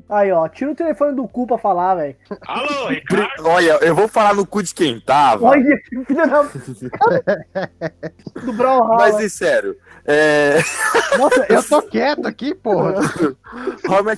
[0.09, 2.17] Aí, ó, tira o telefone do cu pra falar, velho.
[2.47, 3.47] Alô, Ricardo?
[3.47, 5.47] Olha, eu vou falar no cu de quem tava.
[5.47, 6.43] Olha, que filha da.
[8.43, 8.53] do.
[8.97, 10.59] Mas, e sério, é.
[11.17, 12.95] Nossa, eu tô quieto aqui, porra.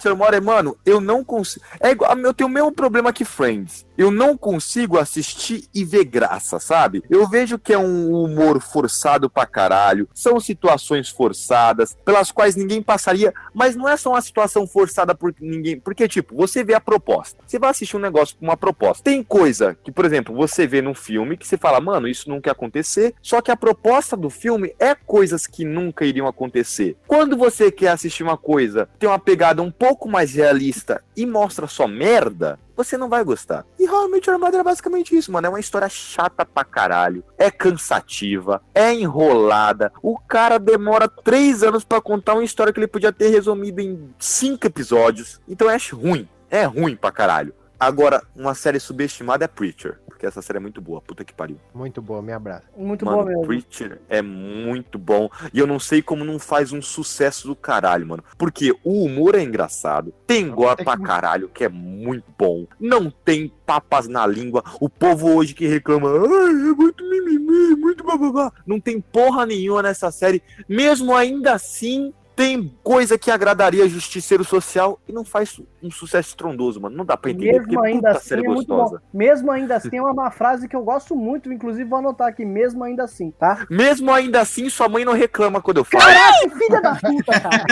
[0.05, 1.64] Your Mother, mano, eu não consigo.
[1.80, 3.86] É igual, eu tenho o mesmo problema que Friends.
[3.97, 7.03] Eu não consigo assistir e ver graça, sabe?
[7.09, 10.09] Eu vejo que é um humor forçado pra caralho.
[10.12, 13.32] São situações forçadas, pelas quais ninguém passaria.
[13.55, 15.78] Mas não é só uma situação forçada por ninguém.
[15.78, 17.43] Porque, tipo, você vê a proposta.
[17.47, 19.05] Você vai assistir um negócio com uma proposta.
[19.05, 22.41] Tem coisa que, por exemplo, você vê num filme que você fala, mano, isso não
[22.41, 23.14] quer acontecer.
[23.22, 26.97] Só que a proposta do filme é coisas que nunca iriam acontecer.
[27.07, 31.66] Quando você quer assistir uma coisa, tem uma pegada um pouco mais realista e mostra
[31.66, 33.64] só merda, você não vai gostar.
[33.79, 35.47] E Met Your Mother é basicamente isso, mano.
[35.47, 37.24] É uma história chata pra caralho.
[37.39, 38.62] É cansativa.
[38.74, 39.93] É enrolada.
[40.03, 44.14] O cara demora três anos pra contar uma história que ele podia ter resumido em
[44.18, 45.41] cinco episódios.
[45.49, 46.29] Então é ruim.
[46.51, 47.55] É ruim pra caralho.
[47.79, 49.99] Agora, uma série subestimada é Preacher.
[50.07, 51.03] Porque essa série é muito boa.
[51.03, 51.61] Puta que pariu.
[51.74, 52.64] Muito boa, me abraça.
[52.74, 53.47] Muito mano, boa mesmo.
[53.47, 55.29] Preacher é muito bom.
[55.53, 58.24] E eu não sei como não faz um sucesso do caralho, mano.
[58.39, 60.14] Porque o humor é engraçado.
[60.27, 62.66] Tem gore pra caralho, que é muito bom.
[62.81, 64.64] Não tem papas na língua.
[64.81, 68.51] O povo hoje que reclama, ai, é muito mimimi, muito bababá.
[68.66, 70.43] Não tem porra nenhuma nessa série.
[70.66, 76.78] Mesmo ainda assim, tem coisa que agradaria justiceiro social e não faz um sucesso estrondoso,
[76.78, 76.95] mano.
[76.95, 77.53] Não dá pra entender.
[77.53, 78.99] Mesmo porque ainda puta assim série é muito gostosa.
[78.99, 79.18] bom.
[79.18, 82.84] Mesmo ainda assim é uma frase que eu gosto muito, inclusive vou anotar aqui, mesmo
[82.84, 83.66] ainda assim, tá?
[83.70, 86.05] Mesmo ainda assim, sua mãe não reclama quando eu falo.
[86.05, 87.64] Caraca, filha da puta, cara.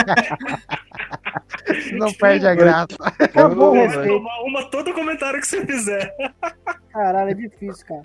[1.93, 2.95] Não perde a graça.
[3.19, 4.17] Acabou o Uma, respeito.
[4.17, 6.13] uma, uma todo comentário que você fizer.
[6.91, 8.03] Caralho, é difícil, cara.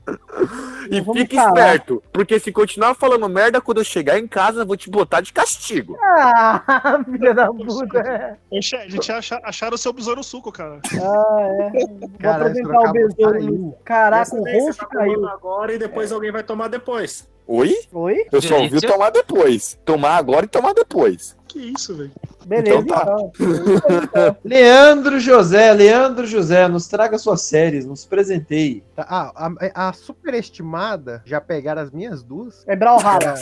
[0.91, 1.49] E fique falar.
[1.51, 5.21] esperto, porque se continuar falando merda, quando eu chegar em casa, eu vou te botar
[5.21, 5.97] de castigo.
[6.13, 8.39] Ah, filha da puta.
[8.51, 8.55] A
[8.89, 10.81] gente acha, acharam o seu besouro suco, cara.
[11.01, 11.87] Ah, é.
[11.87, 13.75] Vou Cara, apresentar o de besouro.
[13.85, 15.29] Caraca, o rosto tá caiu.
[15.29, 17.29] agora e depois alguém vai tomar depois.
[17.47, 17.75] Oi?
[17.93, 18.27] Oi?
[18.31, 19.79] Eu só ouvi tomar depois.
[19.85, 21.37] Tomar agora e tomar depois.
[21.51, 22.13] Que isso, velho?
[22.47, 23.03] Beleza, Então tá.
[23.03, 24.37] então.
[24.45, 28.83] Leandro José, Leandro José, nos traga suas séries, nos presenteie.
[28.95, 29.33] Tá, Ah,
[29.75, 32.65] a, a superestimada, já pegaram as minhas duas.
[32.67, 33.35] É Brawlhalla.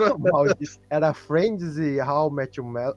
[0.90, 2.96] Era, Friends e How Met Your Mel-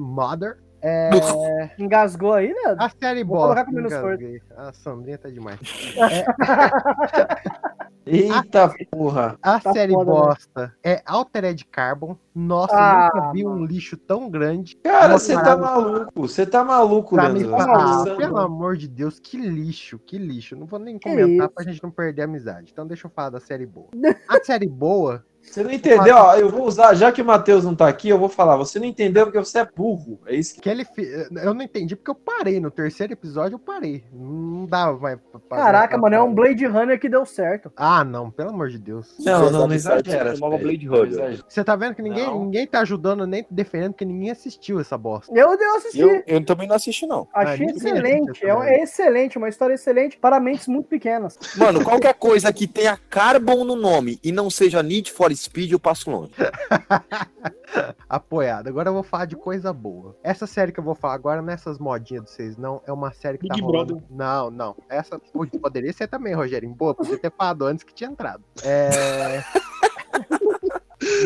[0.00, 0.58] Mother.
[0.86, 2.76] É, Engasgou aí, né?
[2.78, 3.46] a série Vou bosta.
[3.54, 4.42] colocar com menos engasguei.
[4.54, 5.58] A Sandrinha tá demais.
[8.06, 9.38] Eita porra.
[9.42, 10.16] A Tá série foda, né?
[10.18, 12.16] bosta é Altered Carbon.
[12.34, 14.76] Nossa, Ah, nunca vi um lixo tão grande.
[14.82, 16.10] Cara, você tá maluco.
[16.14, 17.56] Você tá maluco, Pra Leandro.
[17.56, 20.56] ah, pelo amor de Deus, que lixo, que lixo.
[20.56, 21.54] Não vou nem comentar isso?
[21.54, 22.70] pra gente não perder a amizade.
[22.72, 23.88] Então deixa eu falar da série boa.
[24.28, 26.16] A série boa, Você não entendeu?
[26.16, 28.56] Ó, eu vou usar, já que o Matheus não tá aqui, eu vou falar.
[28.56, 30.18] Você não entendeu porque você é burro.
[30.26, 30.60] É isso que.
[30.62, 31.08] que ele fi-
[31.42, 34.02] eu não entendi porque eu parei no terceiro episódio, eu parei.
[34.12, 35.18] Não dava mais
[35.48, 37.70] Caraca, pra- mano, é um Blade Runner que deu certo.
[37.76, 39.14] Ah, não, pelo amor de Deus.
[39.20, 40.34] Não, não, não exagera.
[40.34, 40.58] chamava.
[40.58, 41.44] Blade Runner.
[41.48, 42.44] Você tá vendo que ninguém, Não.
[42.44, 45.32] ninguém tá ajudando nem defendendo, porque ninguém assistiu essa bosta.
[45.36, 46.00] Eu, eu assisti.
[46.00, 47.28] Eu, eu também não assisti, não.
[47.32, 48.44] Achei Ah, excelente.
[48.44, 51.38] É, um- é excelente, uma história excelente para mentes muito pequenas.
[51.56, 55.80] Mano, qualquer coisa que tenha Carbon no nome e não seja Need for Speed, eu
[55.80, 56.32] passo longe.
[58.08, 58.68] Apoiado.
[58.68, 60.16] Agora eu vou falar de coisa boa.
[60.22, 63.38] Essa série que eu vou falar agora, nessas modinhas de vocês, não, é uma série
[63.38, 64.02] que Big tá rolando.
[64.10, 64.76] Não, não.
[64.88, 65.20] Essa
[65.60, 66.68] poderia ser também, Rogério.
[66.70, 68.42] Boa, podia ter falado antes que tinha entrado.
[68.62, 69.42] É.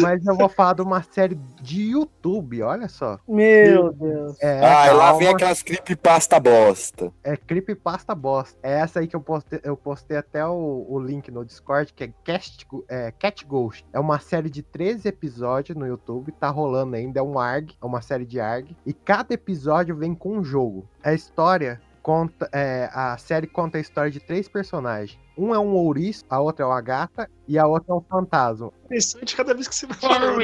[0.01, 3.19] Mas eu vou falar de uma série de YouTube, olha só.
[3.29, 4.37] Meu Deus.
[4.41, 5.19] É, ah, e lá calma.
[5.19, 7.13] vem aquelas creepypasta bosta.
[7.23, 8.59] É Creepypasta Bosta.
[8.63, 12.05] É essa aí que eu postei, eu postei até o, o link no Discord, que
[12.05, 13.85] é, Cast, é Cat Ghost.
[13.93, 17.87] É uma série de 13 episódios no YouTube, tá rolando ainda, é um ARG, é
[17.87, 18.77] uma série de ARG.
[18.85, 20.89] E cada episódio vem com um jogo.
[21.03, 25.19] A história conta, é, a série conta a história de três personagens.
[25.37, 28.73] Um é um ouriço, a outra é uma gata e a outra é um fantasma.
[28.87, 30.35] Interessante cada vez que você vai falar.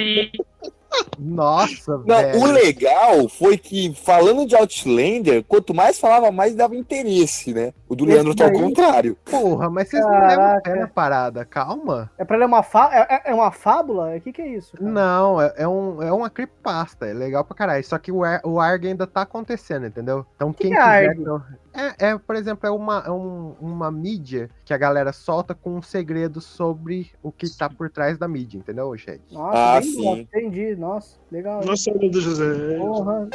[1.18, 2.40] Nossa, Não, velho.
[2.40, 7.72] o legal foi que, falando de Outlander, quanto mais falava, mais dava interesse, né?
[7.88, 9.16] O do Esse Leandro tá ao contrário.
[9.24, 10.60] Porra, mas vocês não levam a Caraca.
[10.70, 12.10] pé na parada, calma.
[12.18, 12.90] É pra ler uma, fa...
[12.92, 14.16] é, é- é uma fábula?
[14.16, 14.76] O que, que é isso?
[14.76, 14.90] cara?
[14.90, 17.84] Não, é, é um, é uma creepypasta, é legal pra caralho.
[17.84, 20.26] Só que o, ar, o ARG ainda tá acontecendo, entendeu?
[20.36, 21.16] Então quem que é quiser.
[21.20, 21.42] Então-
[21.76, 25.74] É, é, por exemplo, é uma, é um- uma mídia que a galera solta com
[25.76, 29.20] um segredo sobre o que tá por trás da mídia, entendeu, Shed?
[29.32, 30.20] Nossa, Ah, sim.
[30.20, 30.76] entendi.
[30.84, 31.64] Nossa, legal.
[31.64, 32.76] Nossa, meu Deus, José.
[32.76, 33.28] Porra.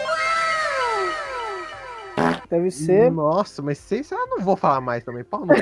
[2.48, 3.12] Deve ser.
[3.12, 4.12] Nossa, mas vocês.
[4.12, 5.24] Eu não vou falar mais também.
[5.24, 5.54] Pau no cu.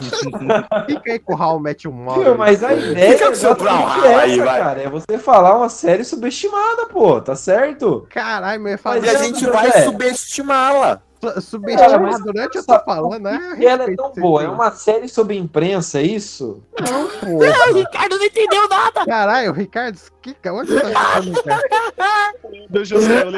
[0.00, 0.20] vocês.
[0.86, 2.24] Fica aí com o How I Met Your Mother.
[2.24, 4.60] Viu, mas a ideia Fica com seu Brawlhalla aí, essa, vai.
[4.60, 4.82] cara.
[4.82, 7.20] É você falar uma série subestimada, pô.
[7.20, 8.06] Tá certo?
[8.10, 11.00] Caralho, mas Mas E a gente vai subestimá-la.
[11.20, 13.56] Su- subestimar durante eu tô falando, né?
[13.58, 14.42] E ela é tão boa.
[14.42, 16.62] É uma série sobre imprensa, é isso?
[16.76, 17.72] Porra.
[17.74, 19.04] Ricardo não entendeu nada.
[19.06, 22.32] Caralho, Ricardo, que, onde você tá falando, cara?
[22.50, 23.30] Meu Deus, José, eu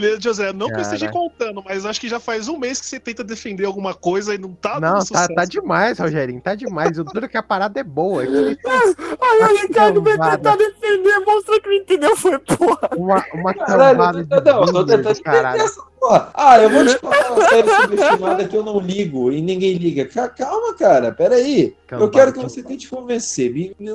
[0.00, 0.48] lembro, José.
[0.48, 2.98] Eu não que eu esteja contando, mas acho que já faz um mês que você
[3.00, 5.34] tenta defender alguma coisa e não tá Não, dando tá, sucesso.
[5.34, 6.98] tá demais, Rogerinho, tá demais.
[6.98, 8.24] O duro é que a parada é boa.
[8.24, 12.78] é Aí o Ricardo vai tentar defender, mostra que não entendeu, foi porra.
[12.96, 15.48] Uma, uma Caralho, eu de não, eu tô boomer tentando do caralho.
[15.56, 16.30] entender essa porra.
[16.34, 20.06] Ah, eu vou te contar uma série subestimada que eu não ligo e ninguém liga.
[20.06, 21.64] Ca- Calma, cara, peraí.
[21.64, 23.52] Eu Cambada quero que você tente convencer.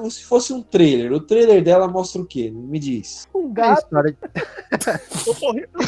[0.10, 2.52] Se fosse um trailer, o trailer dela mostra o quê?
[2.54, 3.28] Me diz.
[3.34, 3.84] Um É gato.
[3.84, 4.18] história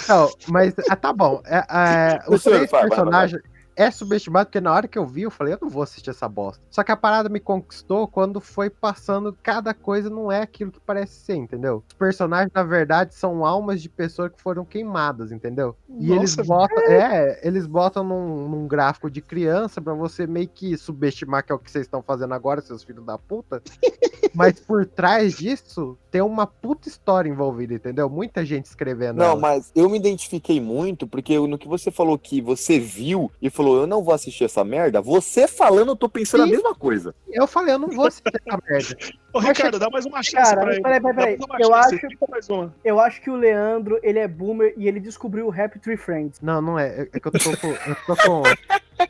[0.07, 1.41] Não, mas ah, tá bom.
[1.45, 3.41] É, é, os três personagens
[3.75, 6.27] é subestimado, porque na hora que eu vi, eu falei, eu não vou assistir essa
[6.27, 6.63] bosta.
[6.69, 10.79] Só que a parada me conquistou quando foi passando, cada coisa não é aquilo que
[10.79, 11.83] parece ser, entendeu?
[11.87, 15.75] Os personagens, na verdade, são almas de pessoas que foram queimadas, entendeu?
[15.99, 20.47] E eles Nossa, botam, é, eles botam num, num gráfico de criança pra você meio
[20.47, 23.61] que subestimar que é o que vocês estão fazendo agora, seus filhos da puta.
[24.35, 28.09] Mas por trás disso, tem uma puta história envolvida, entendeu?
[28.09, 29.17] Muita gente escrevendo.
[29.17, 29.39] Não, ela.
[29.39, 33.64] mas eu me identifiquei muito, porque no que você falou que você viu e falou,
[33.67, 36.49] eu não vou assistir essa merda, você falando, eu tô pensando Sim.
[36.49, 37.15] a mesma coisa.
[37.31, 38.97] Eu falei, eu não vou assistir essa merda.
[39.33, 40.81] Ô, Ricardo, dá mais uma chance Cara, pra ele.
[40.81, 41.37] peraí, peraí, peraí.
[41.59, 42.71] Eu chance, acho-.
[42.83, 46.39] Eu acho que o Leandro, ele é boomer e ele descobriu o Happy Tree Friends.
[46.41, 47.07] Não, não é.
[47.11, 47.67] É que eu tô com.
[47.67, 48.43] Eu tô com,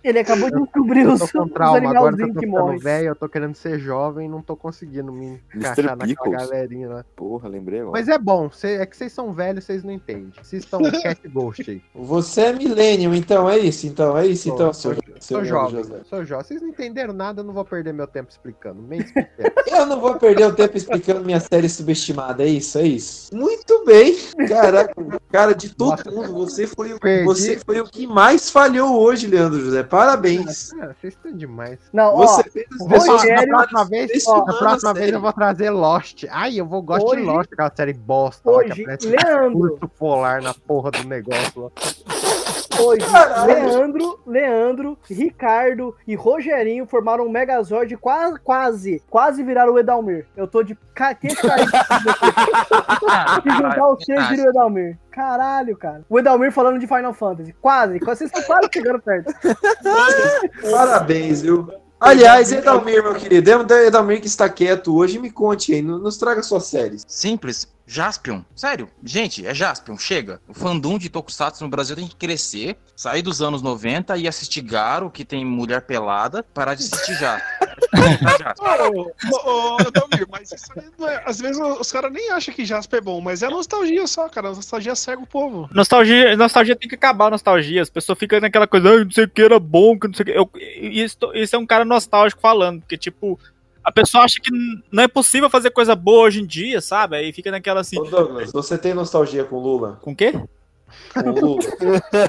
[0.04, 2.40] Ele acabou de descobrir eu os, tô com os trauma agora que eu animalzinhos tô
[2.40, 2.80] que ficando morrem.
[2.80, 7.06] velho, eu tô querendo ser jovem e não tô conseguindo me encaixar naquela galerinha lá.
[7.16, 7.92] Porra, lembrei agora.
[7.94, 10.32] Mas é bom, cê- é que vocês são velhos, vocês não entendem.
[10.42, 11.82] Vocês estão Cat Ghost aí.
[11.94, 13.88] Você é millennium, então, é isso?
[13.88, 16.02] Então, é isso, Sou, então, sou, seu, sou jovem, José.
[16.06, 16.46] sou jovem.
[16.46, 18.86] Vocês não entenderam nada, eu não vou perder meu tempo explicando.
[19.68, 23.36] Eu não vou perder o tempo explicando minha série subestimada, é isso, é isso.
[23.36, 24.16] Muito bem.
[24.48, 24.94] Caraca,
[25.30, 29.28] cara, de todo Nossa, mundo, você foi, o, você foi o que mais falhou hoje,
[29.28, 29.84] Leandro José.
[29.90, 30.72] Parabéns.
[30.74, 31.80] Ah, vocês estão demais.
[31.94, 32.66] Não, Você ó, fez
[33.08, 36.26] Rogério- Na próxima vez, Esse na próxima vez eu vou trazer Lost.
[36.30, 39.58] Ai, eu vou gostar Hoje- de Lost, aquela série bosta lá que hoje, aparece Leandro.
[39.58, 41.72] urso polar na porra do negócio lá.
[42.80, 43.06] Hoje,
[43.46, 50.26] Leandro, Leandro, Ricardo e Rogerinho formaram um Megazord quase, quase, quase viraram o Edalmir.
[50.36, 51.72] Eu tô de ca- queixo caído.
[53.44, 54.98] Se juntar os três, vira o Edalmir.
[55.12, 56.04] Caralho, cara.
[56.10, 57.54] O Edalmir falando de Final Fantasy.
[57.62, 58.00] Quase.
[58.00, 59.34] Vocês estão quase chegando perto.
[60.72, 61.68] Parabéns, viu?
[62.00, 66.44] Aliás, Edalmir, meu querido, Edalmir que está quieto hoje, me conte aí, no- nos traga
[66.44, 67.04] suas séries.
[67.08, 67.74] Simples.
[67.88, 68.42] Jaspion.
[68.56, 68.90] Sério.
[69.04, 69.98] Gente, é Jaspion.
[69.98, 70.42] Chega.
[70.48, 74.62] O fandom de Tokusatsu no Brasil tem que crescer, sair dos anos 90 e assistir
[74.62, 77.40] Garo, que tem mulher pelada, parar de assistir já.
[79.44, 82.98] Ô, Dalmir, mas isso aí não é- às vezes os caras nem acham que Jasper
[83.00, 84.50] é bom, mas é nostalgia só, cara.
[84.50, 85.70] A nostalgia cega o povo.
[85.72, 87.82] Nostalgia, nostalgia tem que acabar, nostalgia.
[87.82, 90.24] As pessoas ficam naquela coisa, ah, não sei o que era bom, que não sei
[90.24, 90.32] o que.
[90.32, 90.50] Eu,
[90.92, 93.40] isso, isso é um cara nostálgico falando, porque, tipo,
[93.86, 94.50] a pessoa acha que
[94.92, 97.18] não é possível fazer coisa boa hoje em dia, sabe?
[97.18, 98.00] Aí fica naquela assim.
[98.00, 100.00] Ô Douglas, você tem nostalgia com Lula?
[100.02, 100.34] Com o quê?
[101.14, 101.62] Com Lula?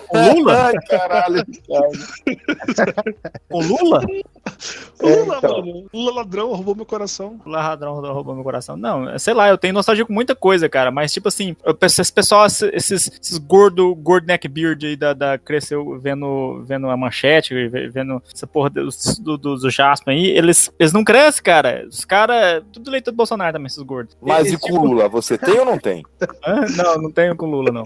[0.09, 0.67] Com Lula?
[0.67, 1.45] Ai, caralho.
[3.51, 4.01] Com Lula?
[5.01, 5.61] Lula, então.
[5.67, 5.87] mano.
[5.93, 7.41] Lula ladrão, roubou meu coração.
[7.45, 8.77] Lula ladrão roubou meu coração.
[8.77, 10.91] Não, sei lá, eu tenho nostalgia com muita coisa, cara.
[10.91, 15.37] Mas, tipo assim, eu penso, esse pessoal, esses, esses gordo, gordo neckbeard aí da, da
[15.39, 20.27] cresceu vendo, vendo a manchete, ve- vendo essa porra dos, do, do, do Jasper aí,
[20.27, 21.85] eles, eles não crescem, cara.
[21.89, 24.17] Os caras, tudo leitor do Bolsonaro também, esses gordos.
[24.23, 26.05] Mas Eles, e com o Lula, você tem ou não tem?
[26.47, 26.65] Hã?
[26.77, 27.83] Não, não tenho com Lula, não.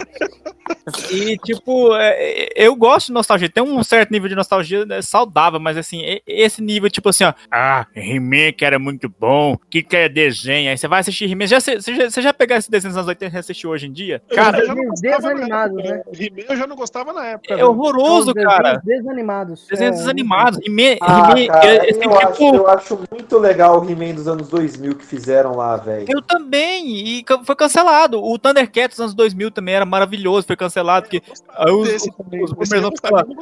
[1.10, 3.48] E, tipo, é, é, eu gosto de nostalgia.
[3.48, 7.32] Tem um certo nível de nostalgia né, saudável, mas, assim, esse nível, tipo assim, ó.
[7.50, 9.56] Ah, He-Man que era muito bom.
[9.70, 10.70] que que é desenho?
[10.70, 11.46] Aí você vai assistir He-Man.
[11.46, 13.92] Já, você, já, você já pegou esse desenho dos anos 80 e assistiu hoje em
[13.92, 14.22] dia?
[14.34, 15.94] Cara, eu já não gostava na desanimados, época.
[15.94, 16.02] né?
[16.18, 17.54] He-Man eu já não gostava na época.
[17.54, 18.80] é horroroso, cara.
[18.84, 19.66] Desanimados.
[19.68, 20.58] Desenhos É, desanimados.
[20.66, 24.14] He-Man, Ah, He-Man, cara, é- esse eu, acho, tipo- eu acho muito legal o He-Man
[24.14, 26.06] dos anos 2000 que fizeram lá, velho.
[26.08, 26.86] Eu também,
[27.18, 28.22] e foi cancelado.
[28.22, 31.22] O Thundercats dos anos 2000 também era maravilhoso, foi cancelado, porque
[31.56, 33.36] aí os, Desse os, os eu não gostava, não.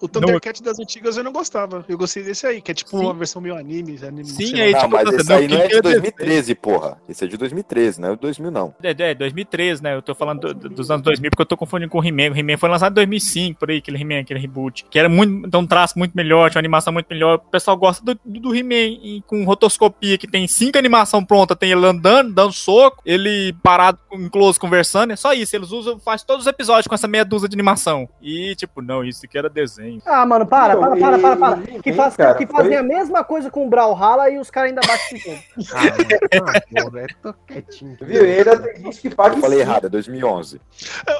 [0.00, 1.84] O Thundercat das antigas eu não gostava.
[1.88, 3.04] Eu gostei desse aí, que é tipo Sim.
[3.04, 3.98] uma versão meio anime.
[4.06, 6.98] anime Sim, aí, tipo, mas esse aí não é que de 2013, porra.
[7.08, 8.74] Esse é de 2013, não é de 2000, não.
[8.82, 9.94] É, é, 2013, né?
[9.96, 12.32] Eu tô falando do- do- dos anos 2000 porque eu tô confundindo com o He-Man.
[12.34, 14.84] O He-Man foi lançado em 2005, por aí, aquele He-Man, aquele reboot.
[14.90, 17.36] Que era muito, então um traço muito melhor, tinha uma animação muito melhor.
[17.36, 21.56] O pessoal gosta do, do, do He-Man e com rotoscopia, que tem cinco animação pronta.
[21.56, 25.12] Tem ele andando, dando soco, ele parado em close conversando.
[25.12, 25.54] É só isso.
[25.56, 28.08] Eles usam, faz todos os episódios com essa meia dúzia de animação.
[28.20, 30.00] E, tipo, não, isso aqui era desenho.
[30.06, 31.56] Ah, mano, para, para, para, para, para.
[31.82, 34.70] Que, faz, cara, que fazem foi- a mesma coisa com o Brawlhalla e os caras
[34.70, 35.42] ainda batem.
[35.74, 37.96] Ah, mano, porra, eu tô quietinho.
[38.00, 38.24] Viu?
[38.26, 40.60] E ainda tem gente que paga Eu falei errado, é 2011.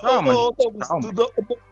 [0.02, 0.52] Não,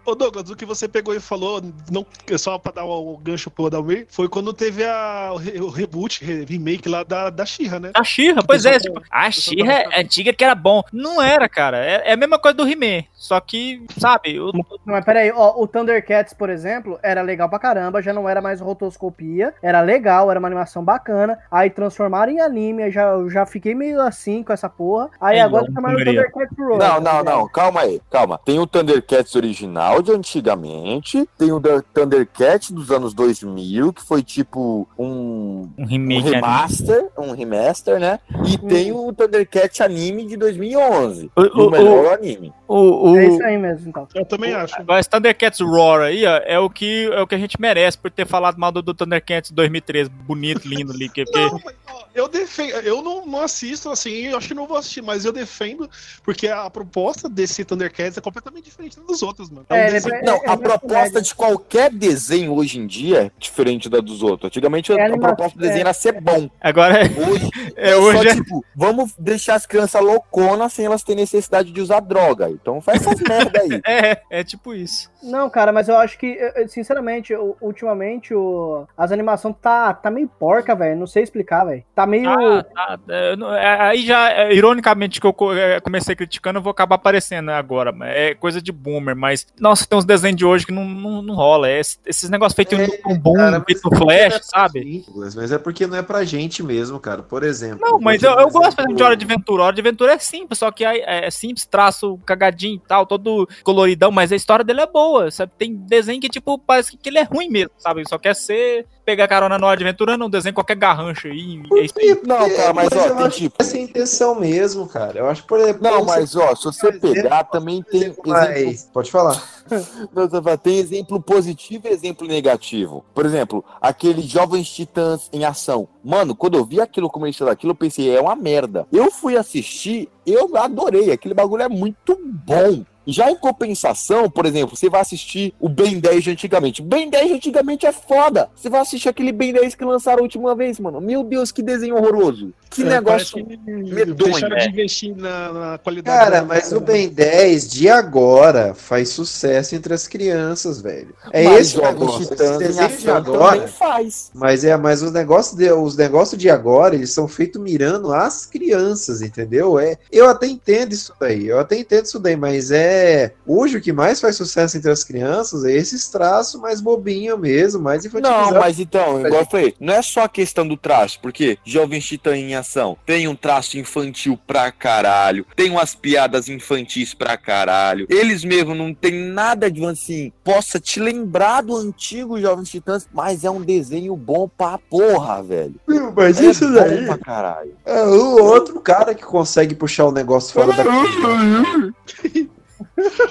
[0.05, 2.05] Ô, Douglas, o que você pegou e falou, não,
[2.39, 6.25] só pra dar o, gancho pro Adalmir, foi quando teve a, o, re- o reboot,
[6.25, 7.91] re- remake lá da, da Xirra, né?
[7.95, 10.83] A Xirra, pois é, tipo, a Xirra é antiga que era bom.
[10.93, 11.85] Não era, cara.
[11.85, 13.05] É, é a mesma coisa do He-Man.
[13.15, 13.50] Só que,
[13.99, 18.13] sabe, o, Não, mas peraí, ó, o Thundercats, por exemplo, era legal pra caramba, já
[18.13, 22.91] não era mais rotoscopia, era legal, era uma animação bacana, aí transformaram em anime, aí
[22.91, 26.05] já, eu já fiquei meio assim com essa porra, aí É, agora não, chamaram o.
[26.05, 26.79] Thundercats Roar.
[26.79, 28.41] Não, não, não, calma aí, calma.
[28.45, 34.23] Tem o Thundercats original de antigamente, tem o da- Thundercat dos anos 2000, que foi
[34.23, 36.31] tipo um, um um remake.
[36.31, 38.19] remaster, um remaster, né?
[38.47, 42.53] E tem o Thundercat anime de 2011, O- e o o- melhor anime.
[42.69, 44.07] O, o, É isso aí mesmo, então.
[44.15, 44.75] Eu também acho.
[44.99, 48.11] Esse Thundercats Roar aí, ó, é o que, é o que a gente merece por
[48.11, 51.09] ter falado mal do, do Thundercats 2013, bonito, lindo ali.
[51.09, 54.55] Que, que- Não, mas, ó, eu defendo, eu não, não assisto assim, eu acho que
[54.55, 55.89] não vou assistir, mas eu defendo,
[56.25, 59.67] porque a proposta desse Thundercats é completamente diferente dos outros, mano.
[59.69, 63.27] É um É, é- Não, é a mais proposta de qualquer desenho hoje em dia
[63.27, 64.49] é diferente da dos outros.
[64.49, 65.81] Antigamente É a animação, proposta do desenho é.
[65.83, 66.49] era ser bom.
[66.61, 71.03] Agora, Hoje é, é hoje só é- tipo, vamos deixar as crianças louconas sem elas
[71.03, 72.49] terem necessidade de usar droga.
[72.51, 73.81] Então faz essas merda aí.
[73.87, 75.11] é, é tipo isso.
[75.23, 76.39] Não, cara, mas eu acho que,
[76.69, 81.85] sinceramente, ultimamente, o, as animações tá, tá meio porca, velho, não sei explicar, velho.
[81.95, 82.29] Tá meio...
[82.31, 86.71] Ah, tá, é, é, aí já, é, ironicamente, que eu é, comecei criticando, eu vou
[86.71, 87.95] acabar aparecendo agora.
[88.03, 91.35] É coisa de boomer, mas, nossa, tem uns desenhos de hoje que não, não, não
[91.35, 91.69] rola.
[91.69, 94.41] É esse- esses negócios feitos É, no boom, cara, feito é no porque flash, é
[94.43, 95.05] sabe?
[95.07, 97.23] Douglas, Mas é porque não é pra gente mesmo, cara.
[97.23, 97.79] Por exemplo.
[97.81, 99.63] Não, mas eu, eu gosto exemplo- de Hora de Aventura.
[99.65, 103.49] Hora de Aventura é simples, só que é, é simples, traço cagadinho e tal, todo
[103.63, 105.53] coloridão, mas a história dele é boa, sabe?
[105.59, 108.09] Tem desenho que, tipo, parece que, que ele é ruim mesmo, sabe?
[108.09, 111.61] Só quer ser pegar carona de Aventura, não desenho qualquer garrancho aí.
[111.73, 112.21] é aí.
[112.25, 113.57] Não, cara, mas, ó, eu tem acho tipo.
[113.59, 115.19] essa é a intenção mesmo, cara.
[115.19, 115.83] Eu acho, por exemplo.
[115.83, 118.93] Não, mas ó, se você pegar, também tem Mas- exemplo.
[118.93, 119.43] Pode falar.
[120.15, 123.05] Não, tem exemplo positivo e exemplo negativo.
[123.15, 125.89] Por exemplo, aquele Jovens Titãs em ação.
[126.05, 128.87] Mano, quando eu vi aquilo começando daquilo, eu pensei, é uma merda.
[128.93, 131.13] Eu fui assistir, eu adorei.
[131.13, 132.85] Aquele bagulho é muito bom.
[133.13, 136.83] Já em compensação, por exemplo, você vai assistir o Ben 10 de antigamente.
[136.83, 138.49] Ben 10 de antigamente é foda.
[138.55, 141.01] Você vai assistir aquele Ben 10 que lançaram a última vez, mano.
[141.01, 142.53] Meu Deus, que desenho horroroso.
[142.71, 144.15] Que É, negócio que medonho.
[144.15, 144.69] Deixaram de é.
[144.69, 146.17] investir na, na qualidade.
[146.19, 151.15] Cara, da- mas o Ben 10 de agora faz sucesso entre as crianças, velho.
[151.33, 152.23] É Mas esse negócio.
[152.23, 153.57] Esse desenho de agora.
[153.57, 154.31] também faz.
[154.35, 158.47] Mas é, mas os negócios de, os negócios de agora, eles são feitos mirando as
[158.47, 159.79] crianças, entendeu?
[159.79, 163.00] É, eu até entendo isso daí, eu até entendo isso daí, mas é
[163.47, 167.83] hoje o que mais faz sucesso entre as crianças é esses traços mais bobinho mesmo,
[167.83, 168.53] mais infantilizados.
[168.53, 172.07] Não, mas então, igual eu falei, não é só a questão do traço, porque Jovens
[172.07, 178.07] Titã em ação tem um traço infantil pra caralho, tem umas piadas infantis pra caralho.
[178.09, 183.45] Eles mesmo não tem nada de assim, possa te lembrar do antigo Jovens Titãs, mas
[183.45, 185.75] é um desenho bom pra porra, velho.
[186.15, 187.77] Mas é isso bom daí pra caralho.
[187.85, 190.85] é o outro cara que consegue puxar o negócio fora da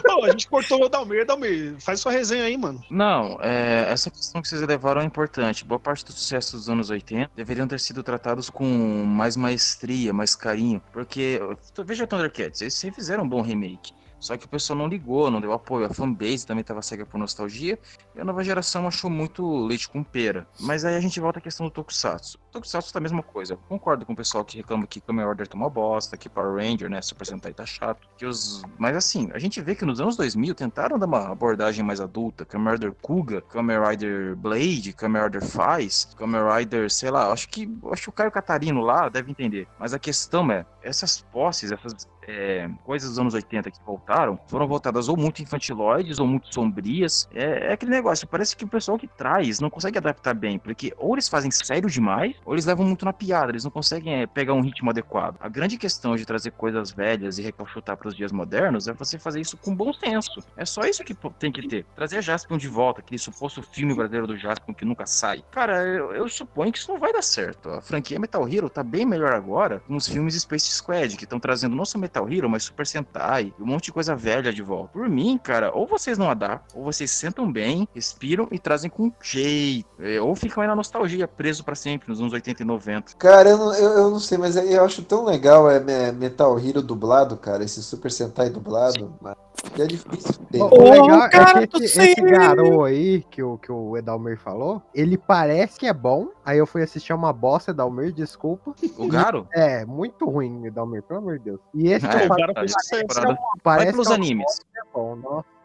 [0.03, 1.75] Pô, a gente cortou o Dalmir, Dalmir.
[1.79, 2.83] Faz sua resenha aí, mano.
[2.89, 5.65] Não, é, essa questão que vocês levaram é importante.
[5.65, 10.35] Boa parte do sucesso dos anos 80 deveriam ter sido tratados com mais maestria, mais
[10.35, 10.81] carinho.
[10.91, 11.39] Porque,
[11.85, 13.93] veja Thundercats, eles fizeram um bom remake.
[14.19, 15.85] Só que o pessoal não ligou, não deu apoio.
[15.85, 17.79] A fanbase também estava cega por nostalgia.
[18.15, 20.47] E a nova geração achou muito leite com pera.
[20.59, 22.37] Mas aí a gente volta à questão do Tokusatsu.
[22.49, 23.55] O Tokusatsu tá a mesma coisa.
[23.55, 26.89] Concordo com o pessoal que reclama que Kamen Order tá uma bosta, que Power Ranger,
[26.89, 28.07] né, Super Sentai tá chato.
[28.17, 28.61] Que os...
[28.77, 32.45] Mas assim, a gente vê que nos anos 2000 tentaram dar uma abordagem mais adulta.
[32.45, 37.71] Kamen Rider Kuga, Kamen Rider Blade, Kamen Rider Faz, Kamen Rider, sei lá, acho que,
[37.91, 39.67] acho que o Caio Catarino lá deve entender.
[39.79, 44.67] Mas a questão é, essas posses, essas é, coisas dos anos 80 que voltaram, foram
[44.67, 47.27] voltadas ou muito infantiloides ou muito sombrias.
[47.33, 50.93] É, é aquele negócio, parece que o pessoal que traz não consegue adaptar bem, porque
[50.97, 54.27] ou eles fazem sério demais, ou eles levam muito na piada, eles não conseguem é,
[54.27, 55.37] pegar um ritmo adequado.
[55.39, 59.17] A grande questão de trazer coisas velhas e recalchutar para os dias modernos é você
[59.17, 60.43] fazer isso com bom senso.
[60.55, 61.85] É só isso que tem que ter.
[61.95, 65.43] Trazer Jaspion de volta, aquele suposto filme brasileiro do Jaspion que nunca sai.
[65.51, 67.69] Cara, eu, eu suponho que isso não vai dar certo.
[67.69, 71.39] A franquia Metal Hero tá bem melhor agora com os filmes Space Squad, que estão
[71.39, 74.89] trazendo não só Metal Hero, mas Super Sentai, um monte de coisa velha de volta.
[74.93, 79.11] Por mim, cara, ou vocês não adaptam, ou vocês sentam bem, respiram e trazem com
[79.21, 79.87] jeito.
[79.99, 83.13] É, Ou ficam aí na nostalgia, preso pra sempre, nos anos 80 e 90.
[83.17, 86.57] Cara, eu não, eu, eu não sei, mas eu acho tão legal é me- Metal
[86.59, 89.35] Hero dublado, cara, esse Super Sentai dublado, mas
[89.77, 90.61] é difícil ter.
[90.61, 94.81] O legal cara é que esse, esse garoto aí, que o, que o Edalmir falou,
[94.93, 96.29] ele parece que é bom.
[96.45, 98.73] Aí eu fui assistir uma bosta, Edalmir, desculpa.
[98.97, 99.47] O Garo?
[99.53, 101.59] É, muito ruim, Edalmir, pelo amor de Deus.
[101.73, 104.61] E esse É, que eu falo, Garo parece que é parece pelos que é animes.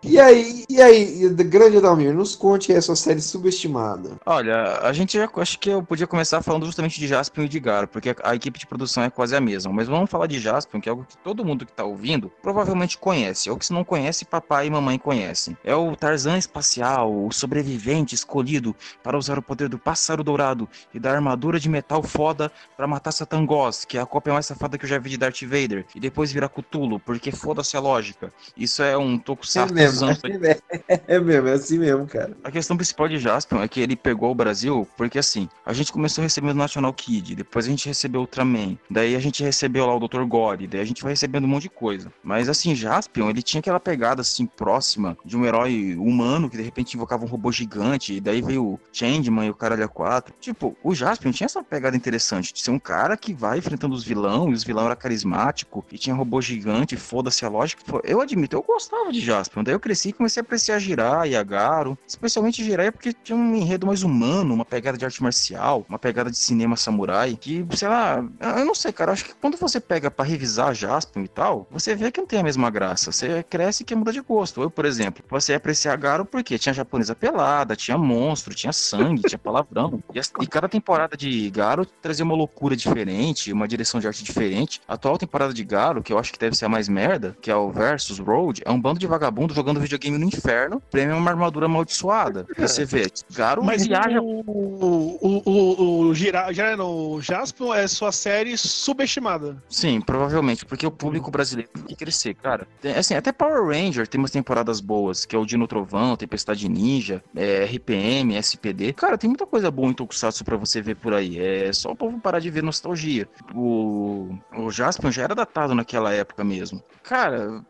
[0.07, 4.11] E aí, e aí, grande Adalmir, nos conte aí a sua série subestimada.
[4.27, 7.59] Olha, a gente já, acho que eu podia começar falando justamente de Jaspion e de
[7.59, 9.73] Garo, porque a, equipe de produção é quase a mesma.
[9.73, 12.99] Mas vamos falar de Jaspion, que é algo que todo mundo que tá ouvindo provavelmente
[12.99, 15.57] conhece, ou que se não conhece, papai e mamãe conhecem.
[15.65, 21.01] É o Tarzan espacial, o sobrevivente escolhido para usar o poder do pássaro dourado e
[21.01, 24.85] da armadura de metal foda para matar Satangos, que é a cópia mais safada que
[24.85, 28.33] eu já vi de Darth Vader, e depois virar Cthulhu, porque foda-se a lógica.
[28.57, 32.37] Isso é um tokusatsu dos mesmo, anos é, é mesmo, é assim mesmo, cara.
[32.43, 35.93] a questão principal de Jaspion é que ele pegou o Brasil porque assim, a gente
[35.93, 39.87] começou recebendo o National Kid, depois a gente recebeu o Ultraman, daí a gente recebeu
[39.87, 40.25] lá o Dr.
[40.25, 42.13] Gore, daí a gente vai recebendo um monte de coisa.
[42.23, 46.63] Mas assim, Jaspion, ele tinha aquela pegada assim próxima de um herói humano que de
[46.63, 50.35] repente invocava um robô gigante, e daí veio o Changeman e o Caralho 4.
[50.41, 54.05] Tipo, o Jaspion tinha essa pegada interessante de ser um cara que vai enfrentando os
[54.05, 57.83] vilão, e os vilão era carismático, e tinha robô gigante, foda-se a lógica.
[58.05, 62.64] Eu admito, eu gostava de Jaspion, daí eu cresci comecei a apreciar Jiraiya, Garo, especialmente
[62.64, 66.39] Jiraiya porque tinha um enredo mais humano, uma pegada de arte marcial, uma pegada de
[66.39, 70.24] cinema samurai, que, sei lá, eu não sei, cara, acho que quando você pega pra
[70.24, 73.87] revisar Jaspion e tal, você vê que não tem a mesma graça, você cresce e
[73.87, 74.62] quer mudar de gosto.
[74.62, 79.22] Eu, por exemplo, você ia apreciar Garo porque tinha japonesa pelada, tinha monstro, tinha sangue,
[79.22, 84.01] tinha palavrão, e, as- e cada temporada de Garo trazia uma loucura diferente, uma direção
[84.01, 84.80] de arte diferente.
[84.89, 87.51] A atual temporada de Garo, que eu acho que deve ser a mais merda, que
[87.51, 91.31] é o Versus Road, é um bando de vagabundo jogando videogame no inferno, prêmio uma
[91.31, 92.47] armadura amaldiçoada.
[92.57, 96.47] Você vê, Garo Mas viaja o, o, o, o, Gira,
[96.77, 99.62] não, o Jaspion é sua série subestimada.
[99.68, 102.66] Sim, provavelmente, porque o público brasileiro tem que crescer, cara.
[102.81, 106.68] Tem- assim, até Power Ranger tem umas temporadas boas, que é o Dino Trovão, Tempestade
[106.68, 108.93] Ninja, é, RPM, SPD.
[108.93, 111.39] Cara, tem muita coisa boa em Tokusatsu pra você ver por aí.
[111.39, 113.29] É só o povo parar de ver nostalgia.
[113.55, 116.83] O, o Jaspion já era datado naquela época mesmo.
[117.03, 117.64] Cara,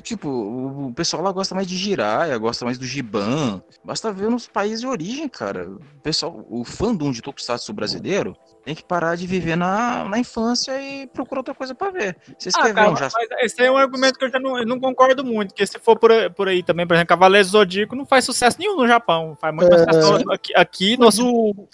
[0.00, 3.62] tipo, o pessoal lá gosta mais de Jiraiya, gosta mais do Giban.
[3.84, 5.68] Basta ver nos países de origem, cara.
[5.70, 10.80] O pessoal, o fandom de Tokusatsu brasileiro tem que parar de viver na, na infância
[10.80, 12.16] e procurar outra coisa pra ver.
[12.38, 14.58] Vocês Ah, cara, um já mas esse aí é um argumento que eu já não,
[14.58, 17.50] eu não concordo muito, porque se for por, aí- por aí também, por exemplo, Cavaleiros
[17.50, 19.78] do Zodíaco não faz sucesso nenhum no Japão, faz muito É.
[19.78, 21.08] sucesso aqui, aqui no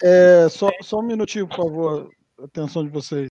[0.03, 2.09] é, só, só um minutinho, por favor.
[2.43, 3.27] Atenção de vocês.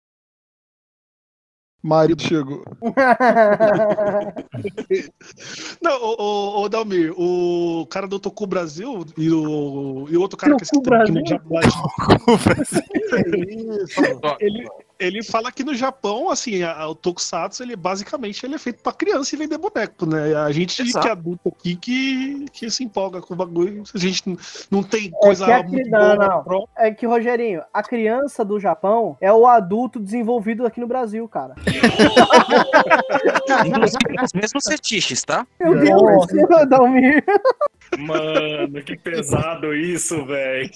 [1.84, 2.64] Marido chegou.
[5.82, 10.38] Não, ô, ô, ô, Dalmir, o cara do Toku Brasil e o, e o outro
[10.38, 11.22] cara que Toku que no Brasil?
[11.28, 11.60] Japão.
[14.40, 14.66] ele,
[15.06, 18.94] ele fala que no Japão, assim, a- o Tokusatsu, ele basicamente ele é feito pra
[18.94, 20.34] criança e vender boneco, né?
[20.36, 21.02] A gente Exato.
[21.04, 23.84] que é adulto aqui que, que se empolga com o bagulho.
[23.94, 24.24] A gente
[24.72, 26.68] não- tem É coisa que a cri- muito não, boa não.
[26.78, 31.56] É que, Rogerinho, a criança do Japão é o adulto desenvolvido aqui no Brasil, cara.
[33.66, 35.46] Inclusive os mesmos fetiches, tá?
[35.60, 36.28] Meu Deus,
[36.70, 37.24] Dalmir.
[37.98, 40.70] Mano, que pesado isso, velho.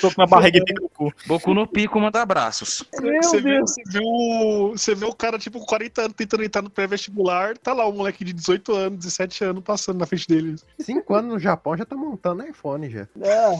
[0.00, 1.12] Tô com uma barriga de cucu.
[1.26, 2.84] Boku no Pico manda abraços.
[3.00, 3.70] Meu Você vê, Deus.
[3.70, 7.56] você, vê o, você vê o cara, tipo, com 40 anos tentando entrar no pré-vestibular,
[7.58, 10.56] tá lá o moleque de 18 anos, 17 anos, passando na frente dele.
[10.80, 13.08] Cinco anos no Japão já tá montando iPhone já.
[13.20, 13.58] É,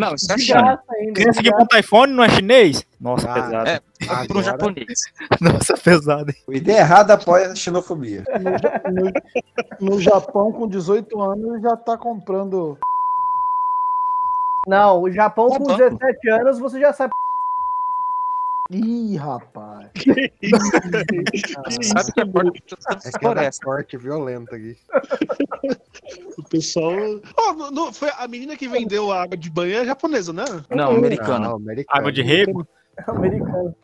[0.00, 0.80] Não, isso é de China.
[1.14, 2.86] Criança que monta iPhone não é chinês?
[3.00, 3.68] Nossa, Ah, pesado.
[3.70, 4.98] É, para um Agora- japonês.
[5.40, 6.30] Nossa, pesado.
[6.30, 6.36] hein?
[6.46, 8.24] O ideia errada apoia a xenofobia.
[9.80, 12.76] No, no Japão, com 18 anos, ele já tá comprando.
[14.66, 15.76] Não, o Japão Tá com bom.
[15.76, 17.12] 17 anos você já sabe.
[18.70, 19.88] Ih, rapaz.
[21.68, 22.60] Você sabe que é porta de
[23.08, 23.64] É que floresta.
[23.64, 24.76] forte violento aqui.
[26.38, 26.92] O pessoal.
[27.38, 30.44] Ó, no- no- foi a menina que vendeu a água de banho é japonesa, né?
[30.70, 31.48] Não, americana.
[31.50, 31.98] Não, americano.
[31.98, 32.66] Água de rego?
[33.06, 33.74] americano.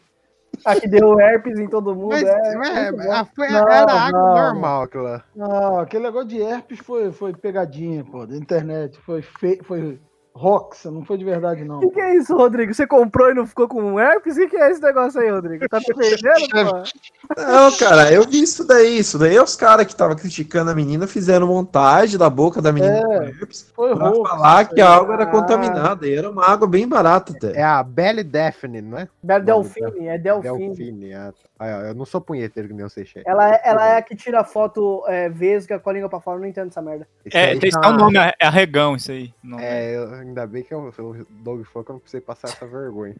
[0.64, 2.08] A que deu herpes em todo mundo.
[2.08, 3.12] Mas, é, é, bom.
[3.12, 4.34] ah, foi- Não, era água não.
[4.34, 5.24] normal aquilo lá.
[5.36, 8.98] Não, aquele negócio de herpes foi, foi pegadinha, pô, da internet.
[9.00, 9.60] Foi, fe...
[9.62, 10.00] foi
[10.36, 11.78] Rox, não foi de verdade, não.
[11.78, 12.74] O que, que é isso, Rodrigo?
[12.74, 14.34] Você comprou e não ficou com herpes?
[14.36, 15.66] O que, que é esse negócio aí, Rodrigo?
[15.66, 16.48] Tá defendendo,
[17.34, 17.40] pô?
[17.40, 18.98] Não, cara, eu vi isso daí.
[18.98, 22.70] Isso daí é os caras que estavam criticando a menina fizeram montagem da boca da
[22.70, 25.30] menina É, com herpes Foi pra falar que a água era Ah.
[25.30, 26.06] contaminada.
[26.06, 27.58] E era uma água bem barata até.
[27.58, 29.08] É a Belly Daphne, não é?
[29.22, 30.66] Bela Delfine, é Delfine.
[30.68, 31.14] Delfine.
[31.14, 31.46] ah, tá.
[31.58, 33.26] Ah, eu não sou punheteiro que nem você, chefe.
[33.26, 36.36] Ela é, ela é a que tira foto é, vesga com a língua pra fora,
[36.36, 37.08] eu não entendo essa merda.
[37.32, 39.32] É, tem um nome, é arregão isso aí.
[39.42, 39.58] o.
[39.58, 42.66] É, eu- ainda bem que eu sou o Doug Funk, eu não precisei passar essa
[42.66, 43.14] vergonha.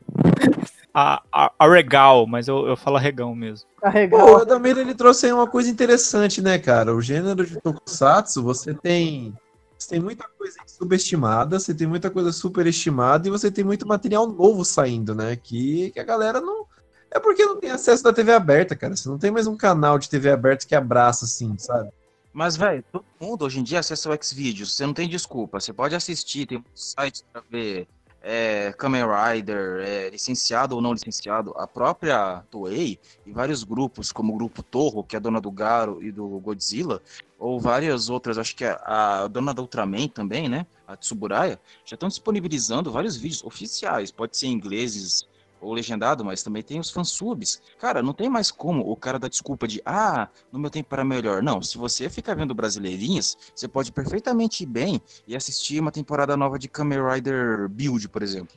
[0.93, 3.69] A, a, arregal, mas eu, eu falo arregão mesmo.
[4.11, 4.37] Pô, o.
[4.39, 6.95] Adamir, ele trouxe aí uma coisa interessante, né, cara?
[6.95, 9.35] O gênero de Tokusatsu, você tem.
[9.79, 14.27] Você tem muita coisa subestimada, você tem muita coisa superestimada e você tem muito material
[14.27, 15.37] novo saindo, né?
[15.37, 16.67] Que, que a galera não.
[17.11, 18.97] É porque não tem acesso da TV aberta, cara.
[18.97, 21.91] Você não tem mais um canal de TV aberta que abraça assim, sabe?
[22.37, 24.77] Mas, velho, todo mundo hoje em dia acessa o Xvideos.
[24.77, 25.59] Você não tem desculpa.
[25.59, 27.89] Você pode assistir, tem muitos sites pra ver
[28.21, 31.55] é, Kamen Rider, é, licenciado ou não licenciado.
[31.57, 36.03] A própria Toei e vários grupos, como o grupo Torro, que é dona do Garo
[36.03, 37.01] e do Godzilla,
[37.39, 40.67] ou várias outras, acho que a, a dona da Ultraman também, né?
[40.87, 44.11] A Tsuburaya, já estão disponibilizando vários vídeos oficiais.
[44.11, 45.27] Pode ser ingleses
[45.67, 47.61] ou legendado, mas também tem os fansubs.
[47.79, 51.05] Cara, não tem mais como o cara dar desculpa de ah, no meu tempo era
[51.05, 51.43] melhor.
[51.43, 56.37] Não, se você ficar vendo brasileirinhas, você pode perfeitamente ir bem e assistir uma temporada
[56.37, 58.57] nova de Kamen Rider Build, por exemplo.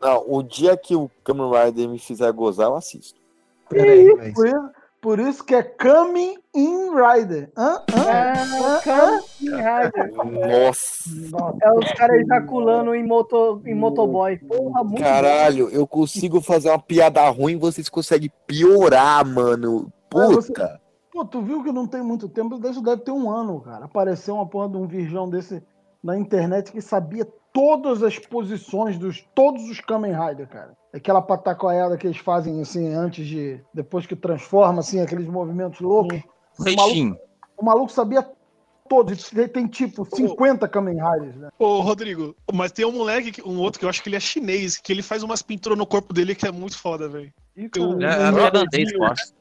[0.00, 3.20] Não, o dia que o Kamen Rider me fizer gozar, eu assisto.
[3.68, 4.34] Peraí, mas...
[5.00, 7.52] Por isso, que é Coming in Rider.
[7.56, 7.82] Hã?
[7.92, 8.10] Hã?
[8.10, 10.14] É, Kamen Rider.
[10.50, 11.10] Nossa,
[11.62, 14.38] É os caras ejaculando em, moto, em motoboy.
[14.38, 19.92] Porra, muito caralho, eu consigo fazer uma piada ruim, vocês conseguem piorar, mano.
[20.10, 20.80] Puta.
[21.12, 23.84] Pô, tu viu que não tem muito tempo, isso deve ter um ano, cara.
[23.84, 25.62] Apareceu uma porra de um virgão desse
[26.02, 30.76] na internet que sabia todas as posições dos todos os Kamen Rider, cara.
[30.92, 36.18] Aquela patacoiada que eles fazem assim antes de depois que transforma assim aqueles movimentos loucos.
[36.58, 37.20] O maluco,
[37.56, 38.26] o maluco sabia
[38.88, 39.32] todos.
[39.32, 41.48] Ele tem tipo 50 Kamen Riders, né?
[41.58, 44.20] Ô, Rodrigo, mas tem um moleque, que- um outro que eu acho que ele é
[44.20, 47.32] chinês, que ele faz umas pinturas no corpo dele que é muito foda, velho.
[48.02, 49.32] É, é holandês, gordinho- eu acho.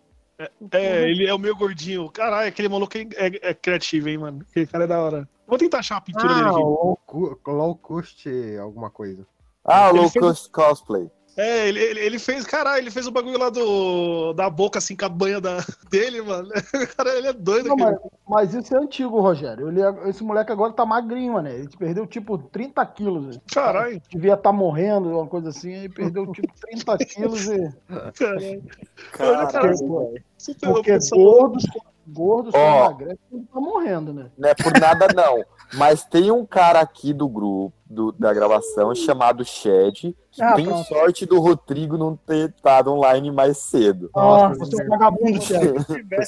[0.71, 2.09] É, ele é o meu gordinho.
[2.11, 4.45] Caralho, aquele maluco é, é- é criativo, hein, mano.
[4.51, 5.29] Aquele cara é da hora.
[5.47, 6.59] Vou tentar achar a pintura dele Ah, aqui.
[6.59, 6.99] low,
[7.47, 8.27] low cost
[8.61, 9.25] alguma coisa.
[9.65, 11.09] Ah, Ele low fez- cost cosplay.
[11.39, 14.95] É, ele, ele, ele fez, caralho, ele fez o bagulho lá do, da boca, assim,
[14.95, 16.49] com a banha da, dele, mano.
[16.97, 17.95] Cara, ele é doido, Não, mas,
[18.27, 19.67] mas isso é antigo, Rogério.
[19.67, 21.47] Ele, é- esse moleque agora tá magrinho, mano.
[21.47, 23.39] Ele perdeu tipo 30 quilos.
[23.53, 24.01] Caralho.
[24.09, 27.71] Devia estar morrendo, uma coisa assim, aí perdeu tipo 30 quilos e.
[28.15, 28.63] Caralho.
[29.11, 31.59] Caralho, Porque, porque gordo,
[32.07, 32.85] Gordo só Ó.
[32.85, 33.19] emagrece
[33.53, 34.27] tá morrendo, né?
[34.37, 35.43] Não é por nada, não.
[35.73, 40.65] Mas tem um cara aqui do grupo, do- da gravação, chamado Shed, que Ah, tem
[40.65, 40.87] pronto.
[40.87, 44.09] sorte do Rodrigo não ter estado online mais cedo.
[44.15, 45.73] Nossa, você é um vagabundo, é.
[45.83, 46.23] Porque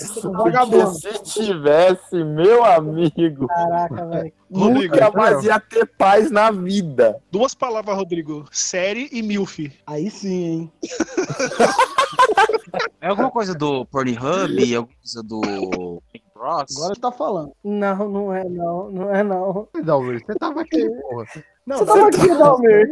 [0.94, 4.34] se tivesse, meu amigo, Caraca, velho.
[4.52, 7.22] Rodrigo, nunca mais ia ter paz na vida.
[7.32, 8.46] Duas palavras, Rodrigo.
[8.52, 9.72] Série e MILF.
[9.88, 10.72] Aí sim, hein?
[13.02, 14.20] É alguma coisa do Pornhub,
[14.76, 16.02] alguma coisa do
[16.34, 16.78] Bros?
[16.78, 17.52] Agora tá falando.
[17.64, 19.68] Não, não é não, não é não.
[19.84, 21.26] Dalmir, você tava aqui, porra.
[21.68, 22.90] Não, Você tava aqui, Dalmir.